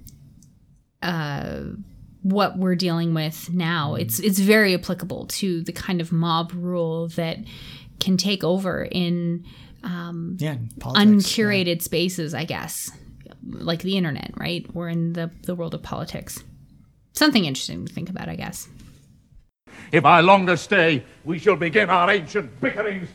[1.03, 1.63] uh,
[2.31, 3.93] what we're dealing with now.
[3.93, 4.03] Mm-hmm.
[4.03, 7.39] It's it's very applicable to the kind of mob rule that
[8.01, 9.45] can take over in
[9.85, 10.57] um, yeah.
[10.81, 12.91] Politics, uncurated spaces, I guess,
[13.45, 14.67] like the internet, right?
[14.75, 16.43] Or in the the world of politics.
[17.13, 18.69] Something interesting to think about, I guess.
[19.93, 23.09] If I longer stay, we shall begin our ancient bickerings.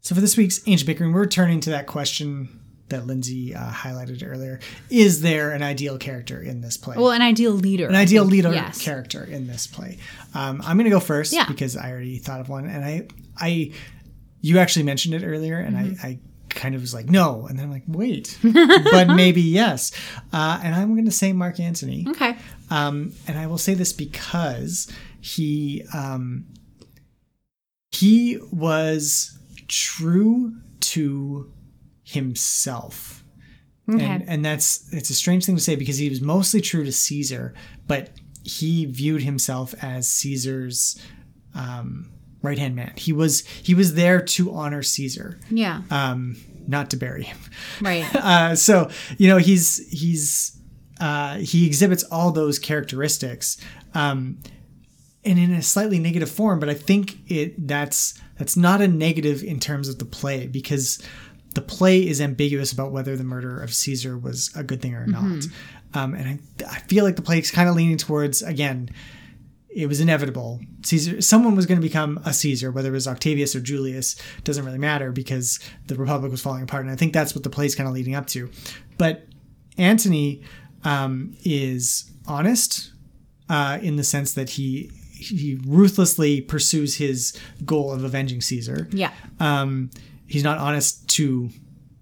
[0.00, 2.61] So for this week's ancient bickering, we're returning to that question
[2.92, 4.60] that Lindsay uh, highlighted earlier.
[4.88, 6.96] Is there an ideal character in this play?
[6.96, 7.88] Well, an ideal leader.
[7.88, 8.32] an I ideal think.
[8.32, 8.80] leader Yes.
[8.80, 9.98] character in this play.
[10.34, 11.46] Um, I'm going to go first Yeah.
[11.46, 13.72] because I already thought of one, and I, I,
[14.40, 16.06] you actually mentioned it earlier, and Mm-hmm.
[16.06, 17.46] I, I kind of was like, no.
[17.46, 19.90] And then I'm like, wait, but maybe yes.
[20.32, 22.06] Uh, and I'm going to say Mark Antony.
[22.08, 22.36] Okay.
[22.70, 24.90] Um, and I will say this because
[25.20, 26.44] he um,
[27.90, 29.38] he was
[29.68, 31.50] true to
[32.12, 33.24] himself.
[33.92, 34.04] Okay.
[34.04, 36.92] And, and that's it's a strange thing to say because he was mostly true to
[36.92, 37.52] Caesar,
[37.88, 38.10] but
[38.44, 41.00] he viewed himself as Caesar's
[41.54, 42.10] um,
[42.42, 42.92] right hand man.
[42.96, 45.82] He was he was there to honor Caesar, Yeah.
[45.90, 46.36] um,
[46.66, 47.38] not to bury him.
[47.80, 48.06] right.
[48.14, 50.56] Uh, so you know he's he's
[51.00, 53.56] uh, he exhibits all those characteristics,
[53.94, 54.38] um,
[55.24, 56.60] and in a slightly negative form.
[56.60, 61.02] But I think it that's that's not a negative in terms of the play because
[61.54, 65.06] the play is ambiguous about whether the murder of Caesar was a good thing or
[65.06, 65.44] not.
[65.94, 68.90] Um, and I, I feel like the play is kind of leaning towards again.
[69.74, 70.60] It was inevitable.
[70.84, 74.64] Caesar, someone was going to become a Caesar, whether it was Octavius or Julius, doesn't
[74.66, 76.82] really matter because the Republic was falling apart.
[76.82, 78.50] And I think that's what the play's kind of leading up to.
[78.98, 79.26] But
[79.78, 80.42] Antony
[80.84, 82.92] um, is honest
[83.48, 84.90] uh, in the sense that he
[85.22, 88.88] he ruthlessly pursues his goal of avenging Caesar.
[88.90, 89.12] Yeah.
[89.40, 89.90] Um,
[90.32, 91.50] he's not honest to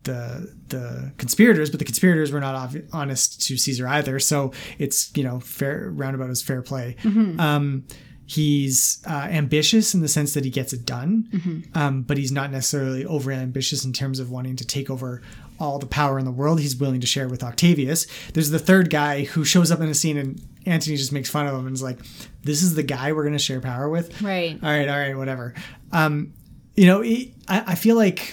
[0.05, 4.19] the the conspirators, but the conspirators were not obvi- honest to Caesar either.
[4.19, 6.97] So it's you know fair roundabout is fair play.
[7.41, 7.85] Um,
[8.27, 12.51] he's uh, ambitious in the sense that he gets it done, um, but he's not
[12.51, 15.21] necessarily over ambitious in terms of wanting to take over
[15.59, 16.61] all the power in the world.
[16.61, 18.07] He's willing to share with Octavius.
[18.33, 21.47] There's the third guy who shows up in a scene and Antony just makes fun
[21.47, 21.99] of him and is like,
[22.43, 24.59] "This is the guy we're going to share power with." Right.
[24.63, 25.53] All right, all right, whatever.
[25.93, 26.33] Um,
[26.77, 27.03] you know,
[27.51, 28.33] I, I feel like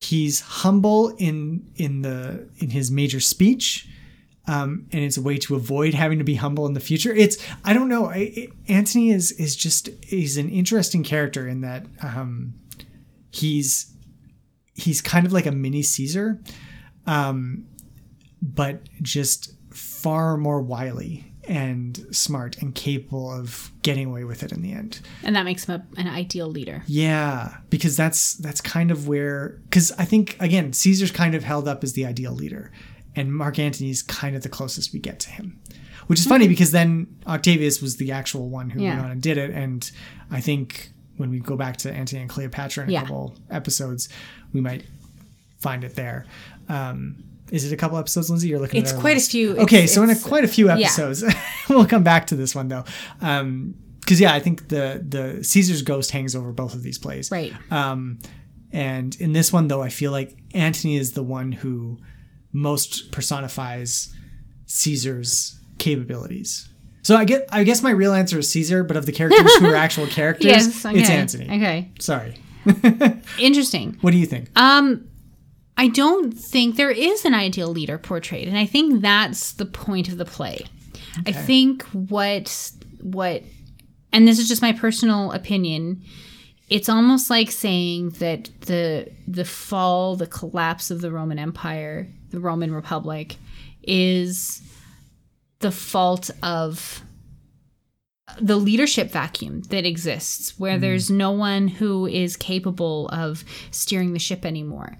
[0.00, 3.88] he's humble in in the in his major speech
[4.48, 7.12] um, and it's a way to avoid having to be humble in the future.
[7.12, 11.60] It's i don't know I, I- antony is is just he's an interesting character in
[11.62, 12.54] that um,
[13.30, 13.92] he's
[14.74, 16.40] he's kind of like a mini caesar
[17.06, 17.66] um,
[18.42, 24.62] but just far more wily and smart and capable of getting away with it in
[24.62, 26.82] the end And that makes him a, an ideal leader.
[26.86, 31.68] yeah, because that's that's kind of where because I think again Caesar's kind of held
[31.68, 32.72] up as the ideal leader,
[33.14, 35.58] and Mark Antony's kind of the closest we get to him,
[36.08, 39.38] which is funny because then Octavius was the actual one who went on and did
[39.38, 39.90] it, and
[40.30, 43.00] I think when we go back to Antony and Cleopatra in a Yeah.
[43.02, 44.08] couple episodes,
[44.52, 44.84] we might
[45.58, 46.26] find it there.
[46.68, 48.48] Um, is it a couple episodes, Lindsay?
[48.48, 48.82] You're looking.
[48.82, 49.56] It's quite a few.
[49.58, 50.74] Okay, It's- so in a, quite a few yeah.
[50.74, 51.22] episodes,
[51.68, 52.84] we'll come back to this one though.
[53.20, 57.30] Um, because yeah, I think the the Caesar's ghost hangs over both of these plays.
[57.30, 57.52] Right.
[57.72, 58.18] Um,
[58.72, 61.98] and in this one though, I feel like Antony is the one who
[62.52, 64.14] most personifies
[64.66, 66.68] Caesar's capabilities.
[67.02, 69.66] So I get, I guess my real answer is Caesar, but of the characters who
[69.66, 70.84] are actual characters, Yes.
[70.86, 70.98] Okay.
[70.98, 71.44] it's Antony.
[71.44, 71.90] Okay.
[72.00, 72.34] Sorry.
[73.38, 73.96] Interesting.
[74.00, 74.48] What do you think?
[74.58, 75.08] Um,
[75.76, 80.08] I don't think there is an ideal leader portrayed, and I think that's the point
[80.08, 80.64] of the play.
[81.26, 82.72] I think what
[83.02, 83.42] what,
[84.12, 86.02] and this is just my personal opinion.
[86.68, 92.40] It's almost like saying that the the fall, the collapse of the Roman Empire, the
[92.40, 93.36] Roman Republic,
[93.82, 94.62] is
[95.60, 97.02] the fault of
[98.40, 100.80] the leadership vacuum that exists where mm-hmm.
[100.82, 104.98] there's no one who is capable of steering the ship anymore.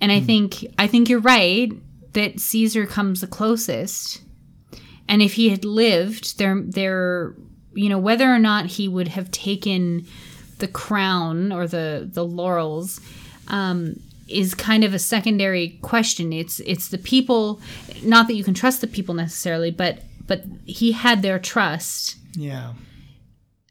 [0.00, 1.70] And I think I think you're right
[2.12, 4.22] that Caesar comes the closest.
[5.08, 7.34] And if he had lived, there there
[7.74, 10.06] you know whether or not he would have taken
[10.58, 13.00] the crown or the the laurels
[13.48, 16.32] um, is kind of a secondary question.
[16.32, 17.60] It's it's the people,
[18.02, 22.74] not that you can trust the people necessarily, but but he had their trust Yeah.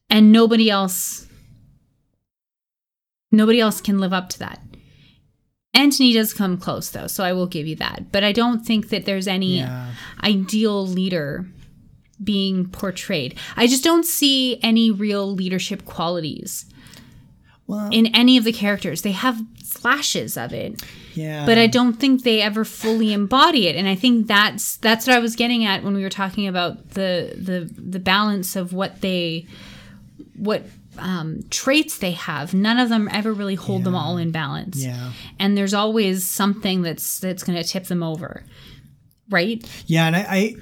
[0.09, 1.27] and nobody else
[3.31, 4.59] nobody else can live up to that
[5.77, 8.89] antony does come close though so i will give you that but i don't think
[8.89, 9.91] that there's any Yeah.
[10.23, 11.45] ideal leader
[12.23, 16.65] being portrayed i just don't see any real leadership qualities
[17.67, 20.81] Well, in any of the characters they have flashes of it
[21.13, 21.45] yeah.
[21.45, 23.75] but I don't think they ever fully embody it.
[23.75, 26.91] And I think that's that's what I was getting at when we were talking about
[26.91, 29.45] the the the balance of what they
[30.35, 30.63] what
[30.99, 32.53] um, traits they have.
[32.53, 34.83] None of them ever really hold them all in balance.
[34.83, 35.11] Yeah.
[35.39, 38.43] And there's always something that's that's going to tip them over,
[39.29, 39.63] right?
[39.87, 40.55] Yeah, and I, I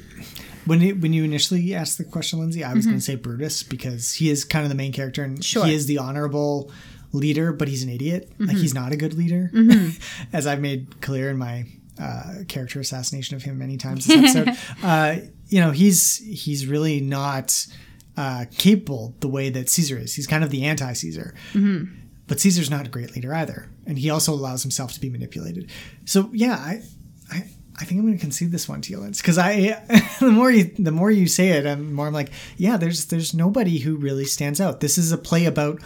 [0.66, 3.64] when it, when you initially asked the question, Lindsay, I was going to say Brutus
[3.64, 5.42] because he is kind of the main character and Mm-hmm.
[5.42, 5.66] Sure.
[5.66, 6.72] he is the honorable
[7.12, 8.30] leader, but he's an idiot.
[8.34, 8.46] Mm-hmm.
[8.46, 9.52] Like he's not a good leader,
[10.34, 11.66] as I've made clear in my
[12.00, 14.58] uh, character assassination of him many times this episode.
[14.84, 15.18] uh,
[15.48, 17.68] you know, he's he's really not
[18.18, 20.14] uh, capable the way that Caesar is.
[20.16, 21.34] He's kind of the anti-Caesar.
[22.28, 25.70] but Caesar's not a great leader either, and he also allows himself to be manipulated.
[26.06, 26.82] So yeah, I,
[27.32, 29.84] I, I think I'm going to concede this one to you, Lance, because I,
[30.20, 33.34] the more you, the more you say it, I'm more I'm like, yeah, there's there's
[33.34, 34.80] nobody who really stands out.
[34.80, 35.82] This is a play about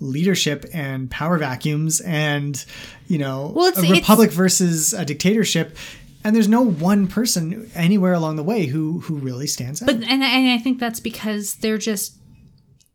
[0.00, 2.64] leadership and power vacuums, and
[3.06, 5.76] you know, Well, a it's- republic versus a dictatorship.
[6.24, 9.86] And there's no one person anywhere along the way who who really stands out.
[9.86, 12.16] But and, and I think that's because they're just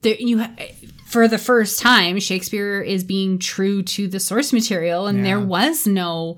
[0.01, 0.43] there you
[1.06, 5.85] for the first time Shakespeare is being true to the source material and there was
[5.85, 6.38] no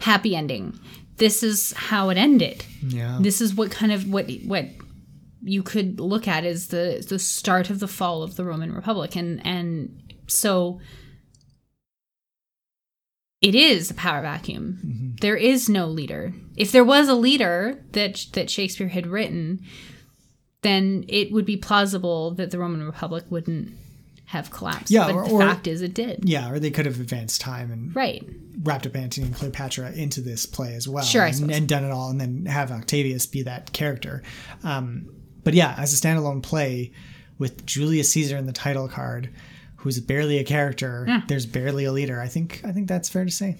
[0.00, 0.78] happy ending.
[1.16, 2.64] This is how it ended.
[2.82, 3.18] yeah.
[3.20, 4.66] This is what kind of what what
[5.42, 9.16] you could look at as the the start of the fall of the Roman Republic
[9.16, 10.80] and and so
[13.40, 15.16] it is a power vacuum.
[15.20, 16.32] There is no leader.
[16.56, 19.60] If there was a leader that that Shakespeare had written,
[20.62, 23.72] then it would be plausible that the Roman Republic wouldn't
[24.26, 24.90] have collapsed.
[24.90, 26.20] Yeah, but or- the or- fact is, it did.
[26.24, 28.24] Yeah, or they could have advanced time and Right.
[28.62, 31.02] wrapped up Antony and Cleopatra into this play as well.
[31.04, 34.22] Sure, and, and done it all, and then have Octavius be that character.
[34.62, 35.06] Um,
[35.42, 36.92] but yeah, as a standalone play
[37.38, 39.30] with Julius Caesar in the title card,
[39.80, 41.22] who's barely a character, Yeah.
[41.28, 42.20] there's barely a leader.
[42.20, 43.56] I think I think that's fair to say.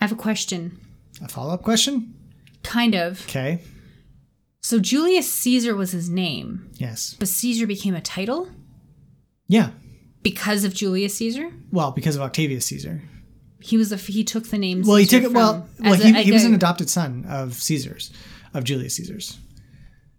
[0.00, 0.78] I have a question.
[1.22, 2.14] A follow up question?
[2.62, 3.22] Kind of.
[3.28, 3.60] Okay.
[4.60, 7.16] So Julius Caesar was his name, Yes.
[7.18, 8.48] but Caesar became a title
[9.48, 9.70] Yeah.
[10.22, 11.50] because of Julius Caesar.
[11.70, 13.02] Well, because of Octavius Caesar.
[13.60, 14.82] He was a he took the name.
[14.84, 15.32] Well, he took it.
[15.32, 18.10] Well, well he, a- he was an adopted son of Caesar's,
[18.54, 19.38] of Julius Caesar's,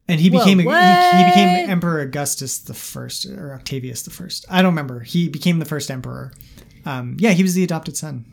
[0.08, 1.70] and he Whoa, became a, he, he became?
[1.70, 4.46] Emperor Augustus the first or Octavius the first.
[4.50, 5.00] I don't remember.
[5.02, 6.34] He became the first emperor.
[6.86, 8.26] Um, yeah, he was the adopted son.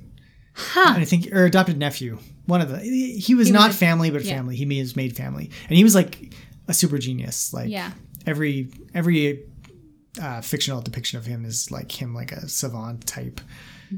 [0.55, 0.93] Huh.
[0.95, 2.19] And I think or adopted nephew.
[2.47, 2.79] One of the.
[2.79, 4.35] He, was He not a- family, but yeah.
[4.35, 4.57] family.
[4.57, 6.35] He was made family, and he was like
[6.67, 7.53] a super genius.
[7.55, 7.93] Like Yeah.
[8.27, 9.45] every every
[10.21, 13.41] uh, fictional depiction of him is like him, like a savant type.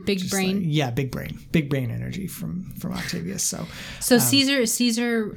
[0.04, 0.56] Big Just brain.
[0.58, 3.42] like- yeah, big brain, big brain energy from from Octavius.
[3.42, 3.66] So
[4.00, 5.36] so um, Caesar Caesar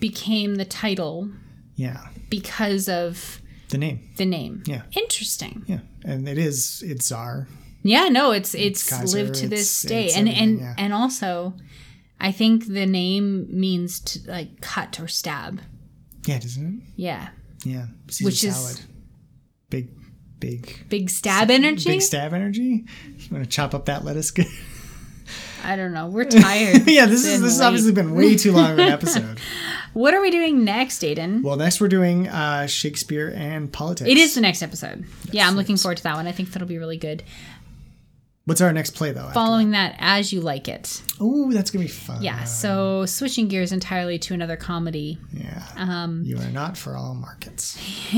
[0.00, 1.30] became the title
[1.78, 3.40] yeah, because of
[3.70, 4.10] the name.
[4.16, 4.62] the name.
[4.66, 4.82] Yeah.
[4.92, 5.62] Interesting.
[5.66, 7.48] Yeah, and it is it's czar.
[7.82, 10.74] Yeah, no, it's it's, Kaiser, lived to this it's- day, and and yeah.
[10.76, 11.54] and also,
[12.20, 15.60] I think the name means to like cut or stab.
[16.26, 16.84] Yeah, doesn't it?
[16.96, 17.28] Yeah,
[17.64, 17.86] Yeah.
[18.08, 18.80] Caesar Which is- salad.
[19.70, 19.88] Big,
[20.40, 21.88] big, big stab energy.
[21.90, 22.84] big stab energy.
[23.18, 24.30] You want to chop up that lettuce?
[24.32, 24.46] Good.
[25.64, 26.08] I don't know.
[26.08, 26.82] We're tired.
[26.88, 29.38] yeah, this is this has obviously been way too long of an episode.
[29.98, 31.42] What are we doing next, Aiden?
[31.42, 34.08] well, next we're doing uh, Shakespeare and politics.
[34.08, 35.04] It is the next episode.
[35.32, 36.28] yeah, I'm looking forward to that one.
[36.28, 37.24] I think that'll be really good.
[38.44, 39.28] What's our next play though?
[39.34, 41.02] Following that, as you like it.
[41.20, 42.22] Oh, that's gonna be fun.
[42.22, 42.44] Yeah.
[42.44, 45.18] So switching gears entirely to another comedy.
[45.32, 45.62] Yeah.
[45.76, 47.76] Um, You are not for all markets.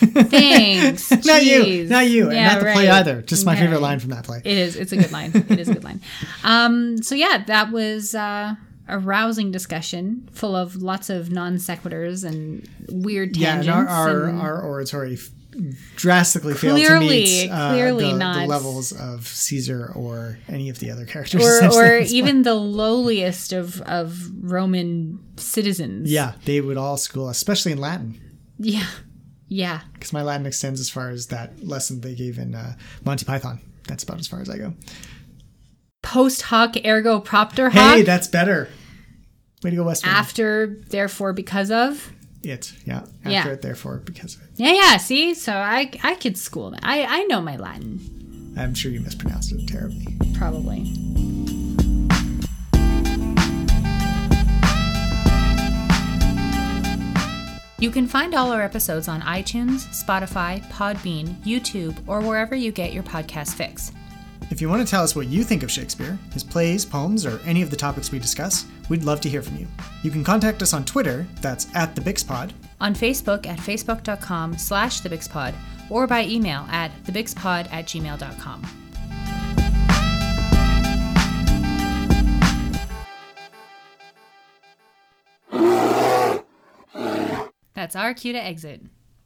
[0.00, 1.10] Thanks.
[1.24, 1.84] not you.
[1.86, 2.30] Not you.
[2.32, 3.22] Yeah, not the play either.
[3.22, 3.60] Just my Yeah.
[3.60, 4.42] favorite line from that play.
[4.44, 4.74] It is.
[4.76, 5.30] It's a good line.
[5.48, 6.00] It is a good line.
[6.44, 8.56] Um, so yeah, that was uh,
[8.92, 13.68] a rousing discussion full of lots of non sequiturs and weird Yeah, tangents.
[13.68, 15.30] and our our, and- our oratory f-
[15.96, 20.78] drastically failed to Clearly- meet uh, clearly the, the levels of Caesar or any of
[20.78, 21.42] the other characters.
[21.44, 26.10] or, or even the lowliest of, of Roman citizens.
[26.10, 28.18] yeah, they would all school, especially in Latin,
[28.58, 28.86] Yeah.
[29.48, 29.80] Yeah.
[29.92, 32.74] because my Latin extends as far as that lesson they gave in uh,
[33.04, 33.60] Monty Python.
[33.86, 34.72] That's about as far as I go.
[36.02, 37.94] Post hoc ergo propter hoc.
[37.96, 38.68] Hey, that's better.
[39.62, 40.04] Way to go, West.
[40.04, 40.12] Wing.
[40.14, 42.12] after, therefore, because of.
[42.42, 43.04] it, yeah.
[43.24, 43.46] After Yeah.
[43.48, 44.48] it, therefore, because of it.
[44.56, 44.96] Yeah, yeah.
[44.96, 46.80] See, so I I could school that.
[46.82, 50.06] I I know my Latin I'm sure you mispronounced it terribly.
[50.34, 50.80] probably.
[57.78, 62.92] You can find all our episodes on iTunes, Spotify, Podbean, YouTube, or wherever you get
[62.92, 63.90] your podcast fix.
[64.52, 67.40] If you want to tell us what you think of Shakespeare, his plays, poems, or
[67.46, 69.66] any of the topics we discuss, we'd love to hear from you.
[70.02, 75.00] You can contact us on Twitter, that's at the Bixpod, On Facebook at facebook.com slash
[75.00, 75.54] thebigspod
[75.88, 78.66] or by email at thebigspod at gmail.com.
[87.72, 88.82] That's our cue to exit.